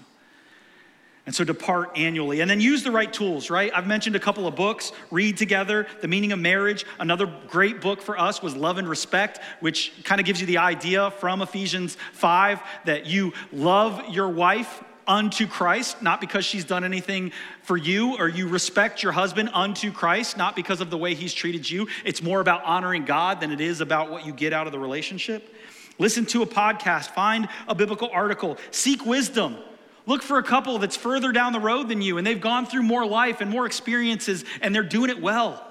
And 1.26 1.34
so 1.34 1.44
depart 1.44 1.98
annually. 1.98 2.42
And 2.42 2.50
then 2.50 2.62
use 2.62 2.84
the 2.84 2.92
right 2.92 3.12
tools, 3.12 3.50
right? 3.50 3.72
I've 3.74 3.88
mentioned 3.88 4.16
a 4.16 4.20
couple 4.20 4.48
of 4.48 4.56
books. 4.56 4.92
Read 5.10 5.38
together, 5.38 5.88
The 6.02 6.08
Meaning 6.08 6.32
of 6.32 6.40
Marriage. 6.40 6.86
Another 7.00 7.32
great 7.48 7.82
book 7.82 8.02
for 8.02 8.20
us 8.20 8.44
was 8.44 8.56
Love 8.56 8.78
and 8.78 8.88
Respect, 8.88 9.40
which 9.60 9.92
kind 10.04 10.22
of 10.22 10.28
gives 10.28 10.40
you 10.40 10.46
the 10.46 10.60
idea 10.60 11.10
from 11.12 11.42
Ephesians 11.42 11.98
5 12.14 12.62
that 12.86 13.08
you 13.08 13.34
love 13.52 14.10
your 14.10 14.30
wife 14.30 14.84
unto 15.08 15.48
Christ, 15.48 16.02
not 16.02 16.22
because 16.22 16.46
she's 16.46 16.66
done 16.66 16.84
anything 16.84 17.32
for 17.64 17.78
you, 17.78 18.18
or 18.18 18.28
you 18.28 18.48
respect 18.48 19.04
your 19.04 19.12
husband 19.12 19.50
unto 19.54 19.92
Christ, 19.92 20.38
not 20.38 20.56
because 20.56 20.82
of 20.82 20.90
the 20.90 20.98
way 20.98 21.14
he's 21.14 21.34
treated 21.34 21.70
you. 21.70 21.88
It's 22.04 22.22
more 22.22 22.40
about 22.40 22.64
honoring 22.64 23.06
God 23.06 23.40
than 23.40 23.52
it 23.52 23.62
is 23.62 23.82
about 23.82 24.10
what 24.10 24.26
you 24.26 24.34
get 24.34 24.54
out 24.54 24.68
of 24.68 24.74
the 24.74 24.80
relationship. 24.80 25.54
Listen 25.98 26.26
to 26.28 26.42
a 26.42 26.48
podcast, 26.48 27.12
find 27.12 27.48
a 27.68 27.76
biblical 27.76 28.10
article, 28.12 28.58
seek 28.72 29.06
wisdom. 29.06 29.58
Look 30.06 30.22
for 30.22 30.38
a 30.38 30.44
couple 30.44 30.78
that's 30.78 30.96
further 30.96 31.32
down 31.32 31.54
the 31.54 31.60
road 31.60 31.90
than 31.90 32.02
you 32.02 32.18
and 32.18 32.26
they've 32.26 32.40
gone 32.40 32.66
through 32.66 32.84
more 32.84 33.06
life 33.06 33.42
and 33.42 33.50
more 33.50 33.66
experiences 33.66 34.46
and 34.62 34.74
they're 34.74 34.84
doing 34.84 35.10
it 35.10 35.22
well. 35.22 35.66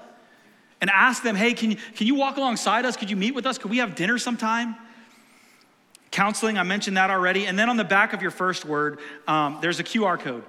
And 0.81 0.89
ask 0.89 1.23
them, 1.23 1.35
hey, 1.35 1.53
can 1.53 1.71
you, 1.71 1.77
can 1.95 2.05
you 2.05 2.15
walk 2.15 2.37
alongside 2.37 2.85
us? 2.85 2.97
Could 2.97 3.09
you 3.09 3.15
meet 3.15 3.33
with 3.33 3.45
us? 3.45 3.57
Could 3.57 3.71
we 3.71 3.77
have 3.77 3.95
dinner 3.95 4.17
sometime? 4.17 4.75
Counseling, 6.11 6.57
I 6.57 6.63
mentioned 6.63 6.97
that 6.97 7.09
already. 7.09 7.45
And 7.45 7.57
then 7.57 7.69
on 7.69 7.77
the 7.77 7.83
back 7.83 8.13
of 8.13 8.21
your 8.21 8.31
first 8.31 8.65
word, 8.65 8.99
um, 9.27 9.59
there's 9.61 9.79
a 9.79 9.83
QR 9.83 10.19
code. 10.19 10.43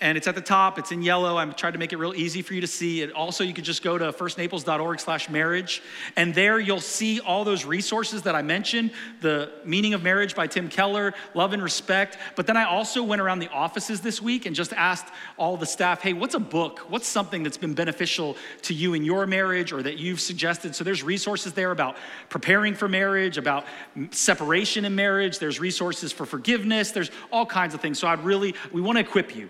And 0.00 0.18
it's 0.18 0.26
at 0.26 0.34
the 0.34 0.40
top 0.40 0.78
it's 0.78 0.92
in 0.92 1.02
yellow. 1.02 1.36
I'm 1.38 1.54
trying 1.54 1.72
to 1.72 1.78
make 1.78 1.92
it 1.92 1.96
real 1.96 2.14
easy 2.14 2.42
for 2.42 2.54
you 2.54 2.60
to 2.60 2.66
see 2.66 3.02
it. 3.02 3.12
Also 3.12 3.44
you 3.44 3.54
could 3.54 3.64
just 3.64 3.82
go 3.82 3.96
to 3.96 4.12
firstnaples.org 4.12 5.00
slash 5.00 5.30
marriage 5.30 5.82
and 6.16 6.34
there 6.34 6.58
you'll 6.58 6.80
see 6.80 7.20
all 7.20 7.44
those 7.44 7.64
resources 7.64 8.22
that 8.22 8.34
i 8.34 8.42
mentioned 8.42 8.90
the 9.20 9.50
meaning 9.64 9.94
of 9.94 10.02
marriage 10.02 10.34
by 10.34 10.46
tim 10.46 10.68
keller 10.68 11.14
love 11.34 11.52
and 11.52 11.62
respect. 11.62 12.18
But 12.34 12.46
then 12.46 12.56
i 12.56 12.64
also 12.64 13.02
went 13.02 13.22
around 13.22 13.38
the 13.38 13.48
offices 13.48 14.00
this 14.00 14.20
week 14.20 14.46
and 14.46 14.54
just 14.54 14.72
asked 14.74 15.12
all 15.38 15.56
the 15.56 15.66
staff 15.66 16.02
hey 16.02 16.12
what's 16.12 16.34
a 16.34 16.40
book? 16.40 16.80
What's 16.90 17.08
something 17.08 17.42
that's 17.42 17.56
been 17.56 17.74
beneficial 17.74 18.36
to 18.62 18.74
you 18.74 18.94
in 18.94 19.04
your 19.04 19.26
marriage 19.26 19.72
or 19.72 19.82
that 19.82 19.98
you've 19.98 20.20
suggested? 20.20 20.74
So 20.74 20.84
there's 20.84 21.02
resources 21.02 21.54
there 21.54 21.70
about 21.70 21.96
preparing 22.28 22.74
for 22.74 22.88
marriage 22.88 23.38
about 23.38 23.64
separation 24.10 24.84
in 24.84 24.94
marriage. 24.94 25.38
There's 25.38 25.58
resources 25.58 26.12
for 26.12 26.26
forgiveness. 26.26 26.90
There's 26.90 27.10
all 27.32 27.46
kinds 27.46 27.74
of 27.74 27.80
things. 27.80 27.98
So 27.98 28.08
i'd 28.08 28.22
really 28.24 28.54
we 28.72 28.82
want 28.82 28.96
to 28.96 29.00
equip 29.00 29.34
you 29.34 29.48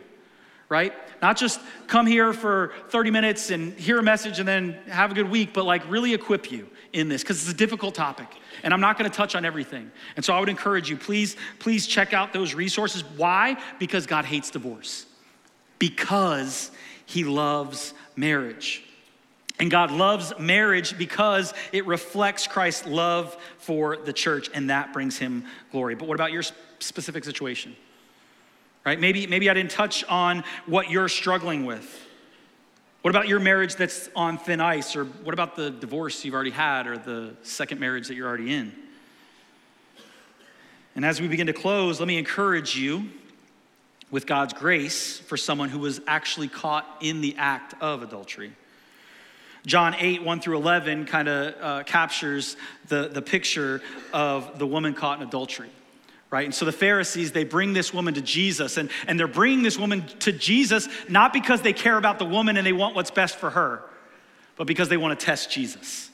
right? 0.68 0.92
Not 1.22 1.36
just 1.36 1.60
come 1.86 2.06
here 2.06 2.32
for 2.32 2.72
30 2.88 3.10
minutes 3.10 3.50
and 3.50 3.72
hear 3.74 3.98
a 3.98 4.02
message 4.02 4.38
and 4.38 4.48
then 4.48 4.72
have 4.88 5.12
a 5.12 5.14
good 5.14 5.30
week, 5.30 5.52
but 5.54 5.64
like 5.64 5.88
really 5.90 6.14
equip 6.14 6.50
you 6.50 6.68
in 6.92 7.08
this 7.08 7.22
because 7.22 7.40
it's 7.42 7.50
a 7.50 7.56
difficult 7.56 7.94
topic. 7.94 8.28
And 8.62 8.74
I'm 8.74 8.80
not 8.80 8.98
going 8.98 9.10
to 9.10 9.16
touch 9.16 9.34
on 9.34 9.44
everything. 9.44 9.90
And 10.16 10.24
so 10.24 10.34
I 10.34 10.40
would 10.40 10.48
encourage 10.48 10.90
you, 10.90 10.96
please, 10.96 11.36
please 11.58 11.86
check 11.86 12.12
out 12.12 12.32
those 12.32 12.54
resources. 12.54 13.04
Why? 13.16 13.56
Because 13.78 14.06
God 14.06 14.24
hates 14.24 14.50
divorce. 14.50 15.06
Because 15.78 16.70
he 17.04 17.24
loves 17.24 17.94
marriage. 18.16 18.82
And 19.58 19.70
God 19.70 19.90
loves 19.90 20.32
marriage 20.38 20.98
because 20.98 21.54
it 21.72 21.86
reflects 21.86 22.46
Christ's 22.46 22.86
love 22.86 23.36
for 23.58 23.96
the 23.96 24.12
church, 24.12 24.50
and 24.52 24.68
that 24.68 24.92
brings 24.92 25.16
him 25.16 25.44
glory. 25.72 25.94
But 25.94 26.08
what 26.08 26.14
about 26.14 26.32
your 26.32 26.42
specific 26.78 27.24
situation? 27.24 27.74
Right? 28.86 29.00
Maybe, 29.00 29.26
maybe 29.26 29.50
I 29.50 29.54
didn't 29.54 29.72
touch 29.72 30.04
on 30.04 30.44
what 30.64 30.88
you're 30.90 31.08
struggling 31.08 31.66
with. 31.66 32.04
What 33.02 33.10
about 33.10 33.26
your 33.26 33.40
marriage 33.40 33.74
that's 33.74 34.08
on 34.14 34.38
thin 34.38 34.60
ice? 34.60 34.94
Or 34.94 35.04
what 35.04 35.34
about 35.34 35.56
the 35.56 35.70
divorce 35.70 36.24
you've 36.24 36.34
already 36.34 36.50
had 36.50 36.86
or 36.86 36.96
the 36.96 37.34
second 37.42 37.80
marriage 37.80 38.06
that 38.08 38.14
you're 38.14 38.28
already 38.28 38.54
in? 38.54 38.72
And 40.94 41.04
as 41.04 41.20
we 41.20 41.26
begin 41.26 41.48
to 41.48 41.52
close, 41.52 41.98
let 42.00 42.06
me 42.06 42.16
encourage 42.16 42.76
you 42.76 43.10
with 44.10 44.24
God's 44.24 44.54
grace 44.54 45.18
for 45.18 45.36
someone 45.36 45.68
who 45.68 45.80
was 45.80 46.00
actually 46.06 46.48
caught 46.48 46.86
in 47.00 47.20
the 47.20 47.34
act 47.36 47.74
of 47.82 48.02
adultery. 48.04 48.52
John 49.66 49.96
8, 49.98 50.22
1 50.22 50.40
through 50.40 50.58
11, 50.58 51.06
kind 51.06 51.28
of 51.28 51.54
uh, 51.60 51.82
captures 51.82 52.56
the, 52.86 53.08
the 53.08 53.20
picture 53.20 53.82
of 54.12 54.60
the 54.60 54.66
woman 54.66 54.94
caught 54.94 55.20
in 55.20 55.26
adultery 55.26 55.70
right? 56.30 56.44
And 56.44 56.54
so 56.54 56.64
the 56.64 56.72
Pharisees, 56.72 57.32
they 57.32 57.44
bring 57.44 57.72
this 57.72 57.94
woman 57.94 58.14
to 58.14 58.20
Jesus, 58.20 58.76
and, 58.76 58.90
and 59.06 59.18
they're 59.18 59.28
bringing 59.28 59.62
this 59.62 59.78
woman 59.78 60.06
to 60.20 60.32
Jesus 60.32 60.88
not 61.08 61.32
because 61.32 61.62
they 61.62 61.72
care 61.72 61.96
about 61.96 62.18
the 62.18 62.24
woman 62.24 62.56
and 62.56 62.66
they 62.66 62.72
want 62.72 62.94
what's 62.94 63.10
best 63.10 63.36
for 63.36 63.50
her, 63.50 63.82
but 64.56 64.66
because 64.66 64.88
they 64.88 64.96
want 64.96 65.18
to 65.18 65.26
test 65.26 65.50
Jesus. 65.50 66.10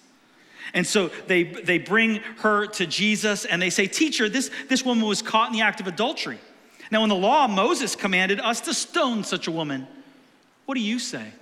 And 0.75 0.87
so 0.87 1.09
they, 1.27 1.45
they 1.45 1.79
bring 1.79 2.17
her 2.39 2.67
to 2.67 2.87
Jesus 2.87 3.45
and 3.45 3.61
they 3.61 3.71
say, 3.71 3.87
Teacher, 3.87 4.29
this, 4.29 4.51
this 4.69 4.85
woman 4.85 5.07
was 5.07 5.21
caught 5.23 5.49
in 5.49 5.55
the 5.55 5.63
act 5.63 5.81
of 5.81 5.87
adultery. 5.87 6.39
Now, 6.91 7.03
in 7.05 7.09
the 7.09 7.15
law, 7.15 7.47
Moses 7.47 7.97
commanded 7.97 8.41
us 8.41 8.61
to 8.63 8.75
stone 8.75 9.25
such 9.25 9.47
a 9.47 9.51
woman. 9.51 9.87
What 10.67 10.75
do 10.75 10.81
you 10.81 10.99
say? 10.99 11.33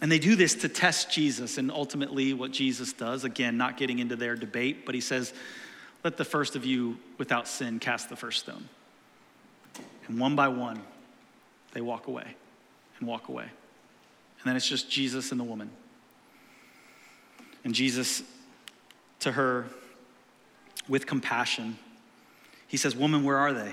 And 0.00 0.10
they 0.10 0.18
do 0.18 0.36
this 0.36 0.54
to 0.56 0.68
test 0.68 1.10
Jesus, 1.10 1.56
and 1.56 1.70
ultimately, 1.70 2.34
what 2.34 2.50
Jesus 2.50 2.92
does, 2.92 3.24
again, 3.24 3.56
not 3.56 3.76
getting 3.76 4.00
into 4.00 4.16
their 4.16 4.36
debate, 4.36 4.84
but 4.84 4.94
he 4.94 5.00
says, 5.00 5.32
let 6.04 6.18
the 6.18 6.24
first 6.24 6.54
of 6.54 6.66
you 6.66 6.98
without 7.16 7.48
sin 7.48 7.80
cast 7.80 8.10
the 8.10 8.16
first 8.16 8.40
stone. 8.40 8.68
And 10.06 10.20
one 10.20 10.36
by 10.36 10.48
one, 10.48 10.80
they 11.72 11.80
walk 11.80 12.06
away 12.06 12.36
and 12.98 13.08
walk 13.08 13.28
away. 13.28 13.44
And 13.44 14.44
then 14.44 14.54
it's 14.54 14.68
just 14.68 14.90
Jesus 14.90 15.32
and 15.32 15.40
the 15.40 15.44
woman. 15.44 15.70
And 17.64 17.74
Jesus, 17.74 18.22
to 19.20 19.32
her, 19.32 19.64
with 20.86 21.06
compassion, 21.06 21.78
he 22.68 22.76
says, 22.76 22.94
Woman, 22.94 23.24
where 23.24 23.38
are 23.38 23.54
they? 23.54 23.72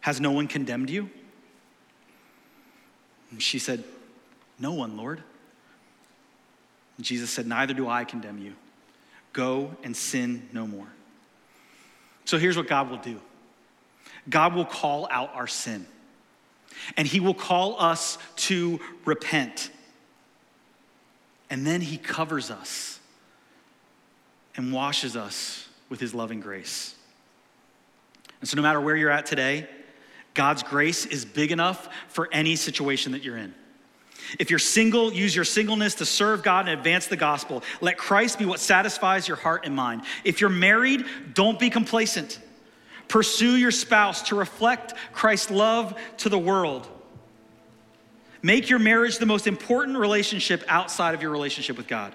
Has 0.00 0.20
no 0.20 0.32
one 0.32 0.48
condemned 0.48 0.90
you? 0.90 1.08
And 3.30 3.40
she 3.40 3.60
said, 3.60 3.84
No 4.58 4.72
one, 4.72 4.96
Lord. 4.96 5.22
And 6.96 7.06
Jesus 7.06 7.30
said, 7.30 7.46
Neither 7.46 7.74
do 7.74 7.88
I 7.88 8.02
condemn 8.02 8.38
you. 8.38 8.54
Go 9.32 9.76
and 9.84 9.96
sin 9.96 10.48
no 10.52 10.66
more. 10.66 10.88
So 12.26 12.38
here's 12.38 12.56
what 12.56 12.66
God 12.66 12.90
will 12.90 12.98
do 12.98 13.18
God 14.28 14.54
will 14.54 14.66
call 14.66 15.08
out 15.10 15.34
our 15.34 15.46
sin, 15.46 15.86
and 16.96 17.08
He 17.08 17.20
will 17.20 17.34
call 17.34 17.80
us 17.80 18.18
to 18.36 18.78
repent. 19.06 19.70
And 21.48 21.64
then 21.64 21.80
He 21.80 21.96
covers 21.96 22.50
us 22.50 22.98
and 24.56 24.72
washes 24.72 25.16
us 25.16 25.68
with 25.88 26.00
His 26.00 26.12
loving 26.12 26.40
grace. 26.40 26.94
And 28.40 28.48
so, 28.48 28.56
no 28.56 28.62
matter 28.62 28.80
where 28.80 28.96
you're 28.96 29.10
at 29.10 29.26
today, 29.26 29.68
God's 30.34 30.62
grace 30.62 31.06
is 31.06 31.24
big 31.24 31.52
enough 31.52 31.88
for 32.08 32.28
any 32.32 32.56
situation 32.56 33.12
that 33.12 33.22
you're 33.22 33.38
in. 33.38 33.54
If 34.38 34.50
you're 34.50 34.58
single, 34.58 35.12
use 35.12 35.34
your 35.34 35.44
singleness 35.44 35.96
to 35.96 36.06
serve 36.06 36.42
God 36.42 36.68
and 36.68 36.78
advance 36.78 37.06
the 37.06 37.16
gospel. 37.16 37.62
Let 37.80 37.96
Christ 37.96 38.38
be 38.38 38.44
what 38.44 38.60
satisfies 38.60 39.28
your 39.28 39.36
heart 39.36 39.64
and 39.64 39.74
mind. 39.74 40.02
If 40.24 40.40
you're 40.40 40.50
married, 40.50 41.04
don't 41.34 41.58
be 41.58 41.70
complacent. 41.70 42.40
Pursue 43.08 43.56
your 43.56 43.70
spouse 43.70 44.22
to 44.22 44.34
reflect 44.34 44.94
Christ's 45.12 45.50
love 45.50 45.96
to 46.18 46.28
the 46.28 46.38
world. 46.38 46.88
Make 48.42 48.68
your 48.68 48.78
marriage 48.78 49.18
the 49.18 49.26
most 49.26 49.46
important 49.46 49.96
relationship 49.96 50.64
outside 50.68 51.14
of 51.14 51.22
your 51.22 51.30
relationship 51.30 51.76
with 51.76 51.86
God. 51.86 52.14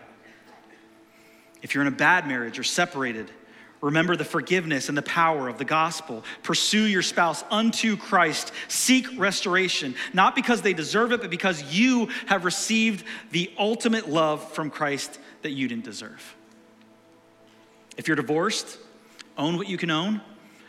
If 1.61 1.73
you're 1.73 1.81
in 1.81 1.87
a 1.87 1.95
bad 1.95 2.27
marriage 2.27 2.57
or 2.59 2.63
separated, 2.63 3.29
Remember 3.82 4.15
the 4.15 4.23
forgiveness 4.23 4.89
and 4.89 4.97
the 4.97 5.01
power 5.01 5.49
of 5.49 5.57
the 5.57 5.65
gospel. 5.65 6.23
Pursue 6.43 6.86
your 6.86 7.01
spouse 7.01 7.43
unto 7.49 7.97
Christ. 7.97 8.51
Seek 8.67 9.07
restoration, 9.19 9.95
not 10.13 10.36
because 10.36 10.61
they 10.61 10.73
deserve 10.73 11.11
it, 11.11 11.21
but 11.21 11.32
because 11.32 11.63
you 11.73 12.09
have 12.27 12.45
received 12.45 13.03
the 13.32 13.51
ultimate 13.57 14.07
love 14.07 14.51
from 14.53 14.69
Christ 14.69 15.19
that 15.41 15.51
you 15.51 15.67
didn't 15.67 15.84
deserve. 15.84 16.36
If 17.97 18.07
you're 18.07 18.15
divorced, 18.15 18.77
own 19.36 19.57
what 19.57 19.67
you 19.67 19.77
can 19.77 19.89
own, 19.89 20.21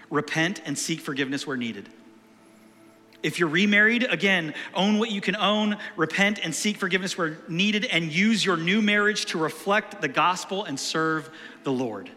repent, 0.09 0.63
and 0.65 0.77
seek 0.77 1.01
forgiveness 1.01 1.47
where 1.47 1.59
needed. 1.59 1.91
If 3.23 3.39
you're 3.39 3.49
remarried, 3.49 4.05
again, 4.05 4.55
own 4.75 4.99
what 4.99 5.11
you 5.11 5.21
can 5.21 5.37
own, 5.37 5.77
repent, 5.97 6.41
and 6.43 6.55
seek 6.55 6.79
forgiveness 6.79 7.17
where 7.17 7.39
needed, 7.47 7.85
and 7.85 8.11
use 8.11 8.45
your 8.45 8.57
new 8.57 8.81
marriage 8.81 9.27
to 9.27 9.39
reflect 9.39 10.01
the 10.01 10.09
gospel 10.09 10.65
and 10.65 10.81
serve 10.81 11.31
the 11.63 11.73
Lord 11.73 12.11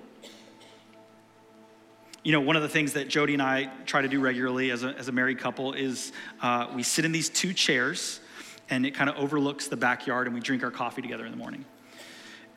you 2.26 2.32
know, 2.32 2.42
one 2.42 2.56
of 2.56 2.64
the 2.64 2.70
things 2.70 2.94
that 2.94 3.08
Jody 3.08 3.34
and 3.34 3.42
I 3.42 3.70
try 3.86 4.02
to 4.02 4.08
do 4.08 4.20
regularly 4.20 4.72
as 4.72 4.84
a, 4.84 4.88
as 4.98 5.08
a 5.08 5.12
married 5.12 5.38
couple 5.38 5.74
is 5.74 6.12
uh, 6.42 6.68
we 6.74 6.82
sit 6.82 7.06
in 7.06 7.12
these 7.12 7.30
two 7.30 7.54
chairs 7.54 8.20
and 8.68 8.84
it 8.84 8.96
kind 8.96 9.12
of 9.12 9.16
overlooks 9.18 9.68
the 9.68 9.78
backyard 9.78 10.26
and 10.26 10.34
we 10.34 10.42
drink 10.42 10.64
our 10.64 10.72
coffee 10.72 11.04
together 11.04 11.24
in 11.24 11.32
the 11.32 11.38
morning. 11.38 11.64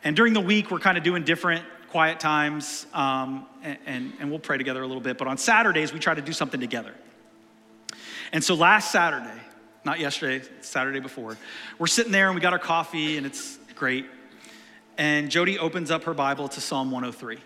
And 0.03 0.17
during 0.17 0.33
the 0.33 0.41
week, 0.41 0.71
we're 0.71 0.79
kind 0.79 0.97
of 0.97 1.05
doing 1.05 1.23
different 1.23 1.67
quiet 1.91 2.19
times 2.19 2.87
um, 2.95 3.47
and, 3.63 3.79
and, 3.85 4.13
and 4.21 4.31
we'll 4.31 4.39
pray 4.39 4.57
together 4.57 4.83
a 4.83 4.87
little 4.87 5.03
bit. 5.03 5.19
But 5.19 5.29
on 5.29 5.37
Saturdays, 5.37 5.93
we 5.93 5.99
try 5.99 6.15
to 6.15 6.23
do 6.23 6.33
something 6.33 6.61
together. 6.61 6.95
And 8.33 8.43
so 8.43 8.55
last 8.55 8.91
Saturday, 8.91 9.39
not 9.85 10.01
yesterday, 10.01 10.49
Saturday 10.63 11.01
before, 11.01 11.37
we're 11.79 11.89
sitting 11.89 12.13
there 12.13 12.29
and 12.29 12.35
we 12.35 12.41
got 12.41 12.55
our 12.55 12.59
coffee 12.59 13.19
and 13.19 13.27
it's 13.27 13.59
great. 13.75 14.07
And 14.97 15.31
Jody 15.31 15.59
opens 15.59 15.91
up 15.91 16.05
her 16.05 16.15
Bible 16.15 16.49
to 16.49 16.61
Psalm 16.63 16.91
103. 16.91 17.39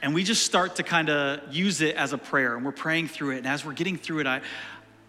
And 0.00 0.14
we 0.14 0.22
just 0.22 0.44
start 0.44 0.76
to 0.76 0.82
kind 0.82 1.10
of 1.10 1.52
use 1.52 1.80
it 1.80 1.96
as 1.96 2.12
a 2.12 2.18
prayer, 2.18 2.56
and 2.56 2.64
we're 2.64 2.72
praying 2.72 3.08
through 3.08 3.32
it. 3.32 3.38
And 3.38 3.46
as 3.46 3.64
we're 3.64 3.72
getting 3.72 3.96
through 3.96 4.20
it, 4.20 4.26
I, 4.26 4.40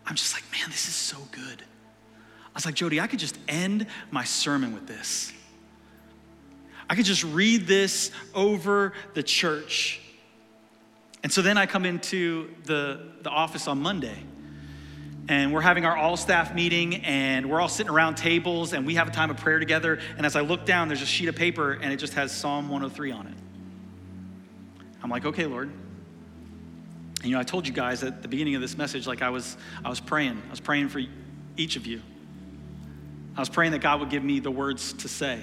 I'm 0.06 0.16
just 0.16 0.34
like, 0.34 0.44
man, 0.52 0.70
this 0.70 0.88
is 0.88 0.96
so 0.96 1.18
good. 1.32 1.62
I 1.62 2.52
was 2.56 2.66
like, 2.66 2.76
Jody, 2.76 3.00
I 3.00 3.08
could 3.08 3.20
just 3.20 3.38
end 3.48 3.86
my 4.10 4.24
sermon 4.24 4.74
with 4.74 4.88
this. 4.88 5.32
I 6.90 6.96
could 6.96 7.06
just 7.06 7.24
read 7.24 7.68
this 7.68 8.10
over 8.34 8.94
the 9.14 9.22
church. 9.22 10.02
And 11.22 11.32
so 11.32 11.44
then 11.44 11.58
I 11.58 11.68
come 11.68 11.86
into 11.86 12.50
the, 12.64 13.12
the 13.22 13.30
office 13.30 13.68
on 13.68 13.80
Monday, 13.80 14.18
and 15.28 15.54
we're 15.54 15.62
having 15.62 15.86
our 15.86 15.96
all 15.96 16.18
staff 16.18 16.56
meeting, 16.56 16.96
and 17.06 17.48
we're 17.48 17.62
all 17.62 17.70
sitting 17.70 17.92
around 17.92 18.16
tables, 18.16 18.74
and 18.74 18.88
we 18.88 18.96
have 18.96 19.08
a 19.08 19.12
time 19.12 19.30
of 19.30 19.38
prayer 19.38 19.60
together. 19.60 20.00
And 20.18 20.26
as 20.26 20.36
I 20.36 20.42
look 20.42 20.66
down, 20.66 20.88
there's 20.88 21.04
a 21.04 21.06
sheet 21.06 21.30
of 21.30 21.36
paper, 21.36 21.74
and 21.74 21.94
it 21.94 21.98
just 21.98 22.14
has 22.14 22.32
Psalm 22.32 22.70
103 22.70 23.12
on 23.12 23.28
it. 23.28 23.34
I'm 25.04 25.10
like, 25.10 25.26
okay, 25.26 25.46
Lord. 25.46 25.72
And, 27.18 27.26
you 27.26 27.32
know, 27.32 27.40
I 27.40 27.44
told 27.44 27.68
you 27.68 27.74
guys 27.74 28.04
at 28.04 28.22
the 28.22 28.28
beginning 28.28 28.56
of 28.56 28.62
this 28.62 28.78
message, 28.78 29.08
like 29.08 29.22
I 29.22 29.30
was, 29.30 29.58
I 29.84 29.90
was 29.90 30.00
praying. 30.00 30.42
I 30.48 30.50
was 30.50 30.60
praying 30.60 30.90
for 30.90 31.02
each 31.58 31.76
of 31.76 31.86
you. 31.86 32.02
I 33.36 33.42
was 33.42 33.50
praying 33.50 33.72
that 33.74 33.82
God 33.82 34.00
would 34.00 34.10
give 34.10 34.24
me 34.24 34.40
the 34.40 34.52
words 34.52 34.94
to 34.94 35.08
say. 35.08 35.42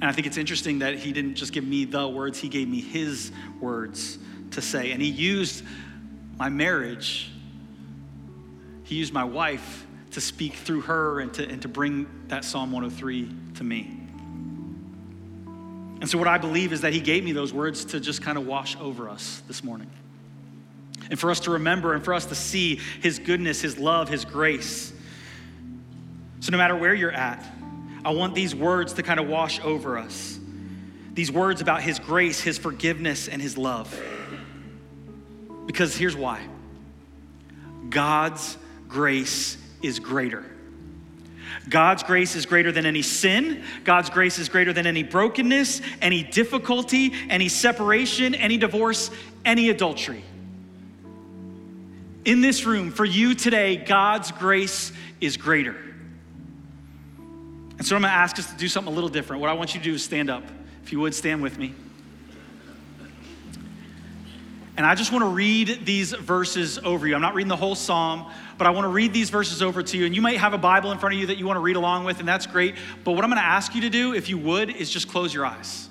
And 0.00 0.04
I 0.04 0.12
think 0.12 0.26
it's 0.26 0.36
interesting 0.36 0.80
that 0.80 0.96
He 0.98 1.12
didn't 1.12 1.34
just 1.34 1.52
give 1.52 1.64
me 1.64 1.84
the 1.84 2.08
words, 2.08 2.38
He 2.38 2.48
gave 2.48 2.68
me 2.68 2.80
His 2.80 3.32
words 3.60 4.18
to 4.52 4.62
say. 4.62 4.92
And 4.92 5.02
He 5.02 5.08
used 5.08 5.64
my 6.38 6.48
marriage, 6.48 7.30
He 8.84 8.94
used 8.94 9.12
my 9.12 9.24
wife 9.24 9.86
to 10.12 10.20
speak 10.20 10.54
through 10.54 10.82
her 10.82 11.20
and 11.20 11.34
to, 11.34 11.48
and 11.48 11.60
to 11.62 11.68
bring 11.68 12.06
that 12.28 12.44
Psalm 12.44 12.72
103 12.72 13.54
to 13.56 13.64
me. 13.64 14.07
And 16.00 16.08
so, 16.08 16.18
what 16.18 16.28
I 16.28 16.38
believe 16.38 16.72
is 16.72 16.82
that 16.82 16.92
He 16.92 17.00
gave 17.00 17.24
me 17.24 17.32
those 17.32 17.52
words 17.52 17.84
to 17.86 18.00
just 18.00 18.22
kind 18.22 18.38
of 18.38 18.46
wash 18.46 18.76
over 18.76 19.08
us 19.08 19.42
this 19.48 19.64
morning. 19.64 19.90
And 21.10 21.18
for 21.18 21.30
us 21.30 21.40
to 21.40 21.52
remember 21.52 21.94
and 21.94 22.04
for 22.04 22.14
us 22.14 22.26
to 22.26 22.34
see 22.34 22.76
His 23.00 23.18
goodness, 23.18 23.60
His 23.60 23.78
love, 23.78 24.08
His 24.08 24.24
grace. 24.24 24.92
So, 26.40 26.52
no 26.52 26.58
matter 26.58 26.76
where 26.76 26.94
you're 26.94 27.12
at, 27.12 27.44
I 28.04 28.10
want 28.10 28.34
these 28.34 28.54
words 28.54 28.92
to 28.94 29.02
kind 29.02 29.18
of 29.18 29.28
wash 29.28 29.60
over 29.60 29.98
us. 29.98 30.38
These 31.14 31.32
words 31.32 31.60
about 31.60 31.82
His 31.82 31.98
grace, 31.98 32.40
His 32.40 32.58
forgiveness, 32.58 33.26
and 33.26 33.42
His 33.42 33.58
love. 33.58 34.00
Because 35.66 35.96
here's 35.96 36.16
why 36.16 36.40
God's 37.90 38.56
grace 38.88 39.56
is 39.82 39.98
greater. 39.98 40.44
God's 41.68 42.02
grace 42.02 42.34
is 42.34 42.46
greater 42.46 42.72
than 42.72 42.86
any 42.86 43.02
sin. 43.02 43.62
God's 43.84 44.10
grace 44.10 44.38
is 44.38 44.48
greater 44.48 44.72
than 44.72 44.86
any 44.86 45.02
brokenness, 45.02 45.80
any 46.00 46.22
difficulty, 46.22 47.12
any 47.28 47.48
separation, 47.48 48.34
any 48.34 48.56
divorce, 48.56 49.10
any 49.44 49.68
adultery. 49.68 50.24
In 52.24 52.40
this 52.40 52.64
room, 52.64 52.90
for 52.90 53.04
you 53.04 53.34
today, 53.34 53.76
God's 53.76 54.32
grace 54.32 54.92
is 55.20 55.36
greater. 55.36 55.76
And 57.78 57.86
so 57.86 57.96
I'm 57.96 58.02
gonna 58.02 58.12
ask 58.12 58.38
us 58.38 58.50
to 58.50 58.56
do 58.56 58.68
something 58.68 58.92
a 58.92 58.94
little 58.94 59.08
different. 59.08 59.40
What 59.40 59.50
I 59.50 59.54
want 59.54 59.74
you 59.74 59.80
to 59.80 59.84
do 59.84 59.94
is 59.94 60.02
stand 60.02 60.30
up. 60.30 60.44
If 60.84 60.92
you 60.92 61.00
would, 61.00 61.14
stand 61.14 61.42
with 61.42 61.58
me. 61.58 61.74
And 64.78 64.86
I 64.86 64.94
just 64.94 65.10
want 65.10 65.24
to 65.24 65.28
read 65.28 65.84
these 65.84 66.12
verses 66.12 66.78
over 66.78 67.04
you. 67.08 67.16
I'm 67.16 67.20
not 67.20 67.34
reading 67.34 67.48
the 67.48 67.56
whole 67.56 67.74
psalm, 67.74 68.30
but 68.56 68.68
I 68.68 68.70
want 68.70 68.84
to 68.84 68.90
read 68.90 69.12
these 69.12 69.28
verses 69.28 69.60
over 69.60 69.82
to 69.82 69.98
you. 69.98 70.06
And 70.06 70.14
you 70.14 70.22
might 70.22 70.38
have 70.38 70.54
a 70.54 70.58
Bible 70.58 70.92
in 70.92 70.98
front 70.98 71.16
of 71.16 71.20
you 71.20 71.26
that 71.26 71.36
you 71.36 71.46
want 71.46 71.56
to 71.56 71.60
read 71.60 71.74
along 71.74 72.04
with, 72.04 72.20
and 72.20 72.28
that's 72.28 72.46
great. 72.46 72.76
But 73.02 73.12
what 73.12 73.24
I'm 73.24 73.30
going 73.30 73.42
to 73.42 73.44
ask 73.44 73.74
you 73.74 73.80
to 73.80 73.90
do, 73.90 74.14
if 74.14 74.28
you 74.28 74.38
would, 74.38 74.70
is 74.70 74.88
just 74.88 75.08
close 75.08 75.34
your 75.34 75.44
eyes. 75.44 75.88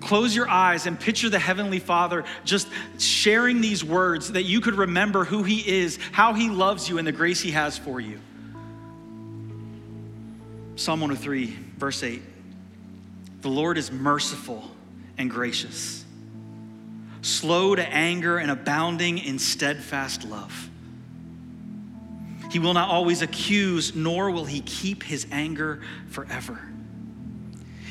Close 0.00 0.36
your 0.36 0.50
eyes 0.50 0.84
and 0.84 1.00
picture 1.00 1.30
the 1.30 1.38
Heavenly 1.38 1.78
Father 1.78 2.24
just 2.44 2.68
sharing 2.98 3.62
these 3.62 3.82
words 3.82 4.32
that 4.32 4.42
you 4.42 4.60
could 4.60 4.74
remember 4.74 5.24
who 5.24 5.42
He 5.42 5.66
is, 5.66 5.98
how 6.12 6.34
He 6.34 6.50
loves 6.50 6.90
you, 6.90 6.98
and 6.98 7.06
the 7.06 7.12
grace 7.12 7.40
He 7.40 7.52
has 7.52 7.78
for 7.78 8.02
you. 8.02 8.20
Psalm 10.76 11.00
103, 11.00 11.56
verse 11.78 12.02
8 12.02 12.20
The 13.40 13.48
Lord 13.48 13.78
is 13.78 13.90
merciful 13.90 14.70
and 15.16 15.30
gracious 15.30 16.01
slow 17.22 17.74
to 17.74 17.82
anger, 17.82 18.38
and 18.38 18.50
abounding 18.50 19.18
in 19.18 19.38
steadfast 19.38 20.24
love. 20.24 20.68
He 22.50 22.58
will 22.58 22.74
not 22.74 22.90
always 22.90 23.22
accuse, 23.22 23.96
nor 23.96 24.30
will 24.30 24.44
he 24.44 24.60
keep 24.60 25.02
his 25.02 25.26
anger 25.32 25.80
forever. 26.10 26.60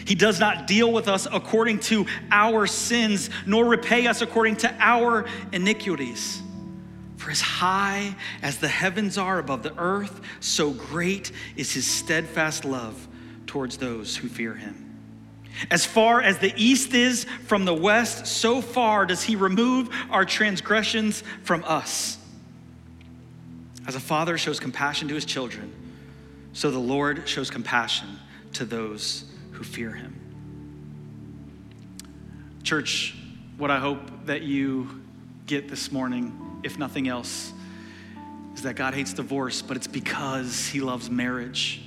He 0.05 0.13
does 0.13 0.39
not 0.39 0.67
deal 0.67 0.91
with 0.91 1.07
us 1.07 1.27
according 1.31 1.79
to 1.81 2.05
our 2.31 2.67
sins, 2.67 3.29
nor 3.45 3.65
repay 3.65 4.07
us 4.07 4.21
according 4.21 4.57
to 4.57 4.75
our 4.79 5.25
iniquities. 5.51 6.41
For 7.17 7.31
as 7.31 7.41
high 7.41 8.15
as 8.41 8.57
the 8.57 8.67
heavens 8.67 9.17
are 9.17 9.39
above 9.39 9.63
the 9.63 9.77
earth, 9.77 10.21
so 10.39 10.71
great 10.71 11.31
is 11.55 11.71
his 11.71 11.85
steadfast 11.85 12.65
love 12.65 13.07
towards 13.45 13.77
those 13.77 14.17
who 14.17 14.27
fear 14.27 14.53
him. 14.53 14.90
As 15.69 15.85
far 15.85 16.21
as 16.21 16.39
the 16.39 16.53
east 16.55 16.93
is 16.93 17.25
from 17.45 17.65
the 17.65 17.73
west, 17.73 18.27
so 18.27 18.61
far 18.61 19.05
does 19.05 19.23
he 19.23 19.35
remove 19.35 19.89
our 20.09 20.25
transgressions 20.25 21.23
from 21.43 21.63
us. 21.65 22.17
As 23.87 23.95
a 23.95 23.99
father 23.99 24.37
shows 24.37 24.59
compassion 24.59 25.07
to 25.09 25.15
his 25.15 25.25
children, 25.25 25.73
so 26.53 26.71
the 26.71 26.79
Lord 26.79 27.27
shows 27.27 27.49
compassion 27.49 28.19
to 28.53 28.65
those 28.65 29.25
who 29.51 29.63
fear 29.63 29.91
him. 29.91 30.15
Church, 32.63 33.15
what 33.57 33.71
I 33.71 33.79
hope 33.79 34.25
that 34.25 34.43
you 34.43 35.01
get 35.45 35.67
this 35.67 35.91
morning, 35.91 36.61
if 36.63 36.77
nothing 36.77 37.07
else, 37.07 37.51
is 38.55 38.61
that 38.63 38.75
God 38.75 38.93
hates 38.93 39.13
divorce, 39.13 39.61
but 39.61 39.77
it's 39.77 39.87
because 39.87 40.67
he 40.67 40.81
loves 40.81 41.09
marriage 41.09 41.81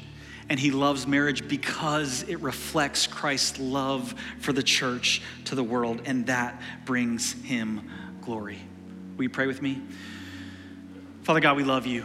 and 0.48 0.60
he 0.60 0.70
loves 0.70 1.06
marriage 1.06 1.48
because 1.48 2.22
it 2.24 2.40
reflects 2.40 3.06
Christ's 3.06 3.58
love 3.58 4.14
for 4.40 4.52
the 4.52 4.62
church 4.62 5.22
to 5.46 5.54
the 5.54 5.64
world, 5.64 6.02
and 6.04 6.26
that 6.26 6.60
brings 6.84 7.32
him 7.42 7.90
glory. 8.20 8.58
Will 9.16 9.24
you 9.24 9.30
pray 9.30 9.46
with 9.46 9.62
me? 9.62 9.80
Father 11.22 11.40
God, 11.40 11.56
we 11.56 11.64
love 11.64 11.86
you. 11.86 12.04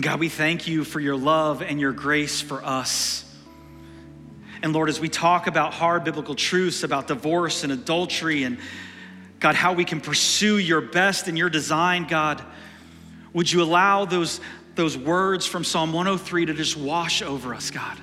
God, 0.00 0.20
we 0.20 0.28
thank 0.28 0.66
you 0.66 0.84
for 0.84 1.00
your 1.00 1.16
love 1.16 1.60
and 1.60 1.78
your 1.78 1.92
grace 1.92 2.40
for 2.40 2.64
us. 2.64 3.24
And 4.62 4.72
Lord, 4.72 4.88
as 4.88 5.00
we 5.00 5.08
talk 5.08 5.48
about 5.48 5.74
hard 5.74 6.04
biblical 6.04 6.34
truths 6.34 6.84
about 6.84 7.08
divorce 7.08 7.64
and 7.64 7.72
adultery, 7.72 8.44
and 8.44 8.58
God, 9.40 9.56
how 9.56 9.72
we 9.72 9.84
can 9.84 10.00
pursue 10.00 10.56
your 10.56 10.80
best 10.80 11.26
and 11.26 11.36
your 11.36 11.50
design, 11.50 12.06
God, 12.06 12.42
would 13.32 13.50
you 13.50 13.62
allow 13.62 14.04
those, 14.04 14.40
those 14.74 14.96
words 14.96 15.46
from 15.46 15.64
Psalm 15.64 15.92
103 15.92 16.46
to 16.46 16.54
just 16.54 16.76
wash 16.76 17.22
over 17.22 17.54
us, 17.54 17.70
God? 17.70 17.98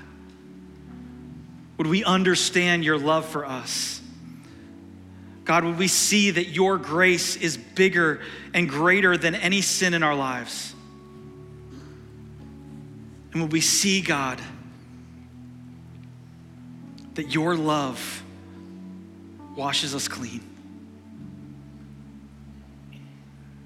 Would 1.78 1.88
we 1.88 2.03
understand 2.03 2.84
your 2.84 2.97
love 2.97 3.26
for 3.26 3.45
us? 3.45 4.01
God, 5.45 5.63
would 5.63 5.80
we 5.80 5.88
see 5.88 6.30
that 6.32 6.49
your 6.49 6.78
grace 6.78 7.36
is 7.36 7.57
bigger 7.57 8.22
and 8.53 8.70
greater 8.70 9.17
than 9.17 9.34
any 9.34 9.61
sin 9.61 9.93
in 9.93 10.03
our 10.03 10.13
lives? 10.13 10.76
And 13.32 13.41
would 13.41 13.51
we 13.51 13.61
see, 13.61 14.01
God, 14.01 14.41
that 17.15 17.34
your 17.34 17.55
love 17.55 18.24
washes 19.55 19.95
us 19.95 20.07
clean? 20.07 20.41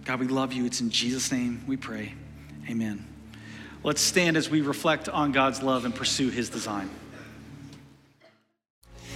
God, 0.06 0.20
we 0.20 0.28
love 0.28 0.54
you. 0.54 0.66
It's 0.66 0.82
in 0.82 0.90
Jesus' 0.90 1.32
name 1.32 1.64
we 1.68 1.78
pray. 1.78 2.14
Amen. 2.70 3.06
Let's 3.84 4.02
stand 4.02 4.38
as 4.38 4.50
we 4.50 4.62
reflect 4.62 5.10
on 5.10 5.32
God's 5.32 5.62
love 5.62 5.86
and 5.86 5.94
pursue 5.94 6.30
his 6.30 6.50
design. 6.50 6.90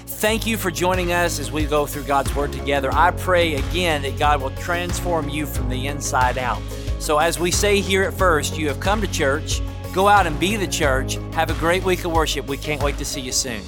Thank 0.06 0.48
you 0.48 0.58
for 0.58 0.72
joining 0.72 1.12
us 1.12 1.40
as 1.40 1.52
we 1.52 1.66
go 1.66 1.86
through 1.86 2.04
God's 2.04 2.34
Word 2.36 2.52
together. 2.52 2.90
I 2.92 3.12
pray 3.12 3.56
again 3.56 4.02
that 4.02 4.18
God 4.18 4.42
will 4.42 4.52
transform 4.52 5.30
you 5.30 5.46
from 5.46 5.70
the 5.70 5.88
inside 5.88 6.38
out. 6.38 6.62
So, 7.00 7.20
as 7.20 7.40
we 7.40 7.52
say 7.52 7.82
here 7.82 8.04
at 8.04 8.14
First, 8.14 8.58
you 8.58 8.68
have 8.68 8.80
come 8.80 9.00
to 9.02 9.08
church, 9.08 9.62
go 9.94 10.08
out 10.08 10.26
and 10.26 10.40
be 10.40 10.56
the 10.56 10.68
church. 10.68 11.16
Have 11.34 11.50
a 11.50 11.60
great 11.60 11.84
week 11.84 12.04
of 12.04 12.12
worship. 12.12 12.48
We 12.48 12.58
can't 12.58 12.82
wait 12.82 12.98
to 12.98 13.06
see 13.06 13.22
you 13.22 13.32
soon. 13.32 13.62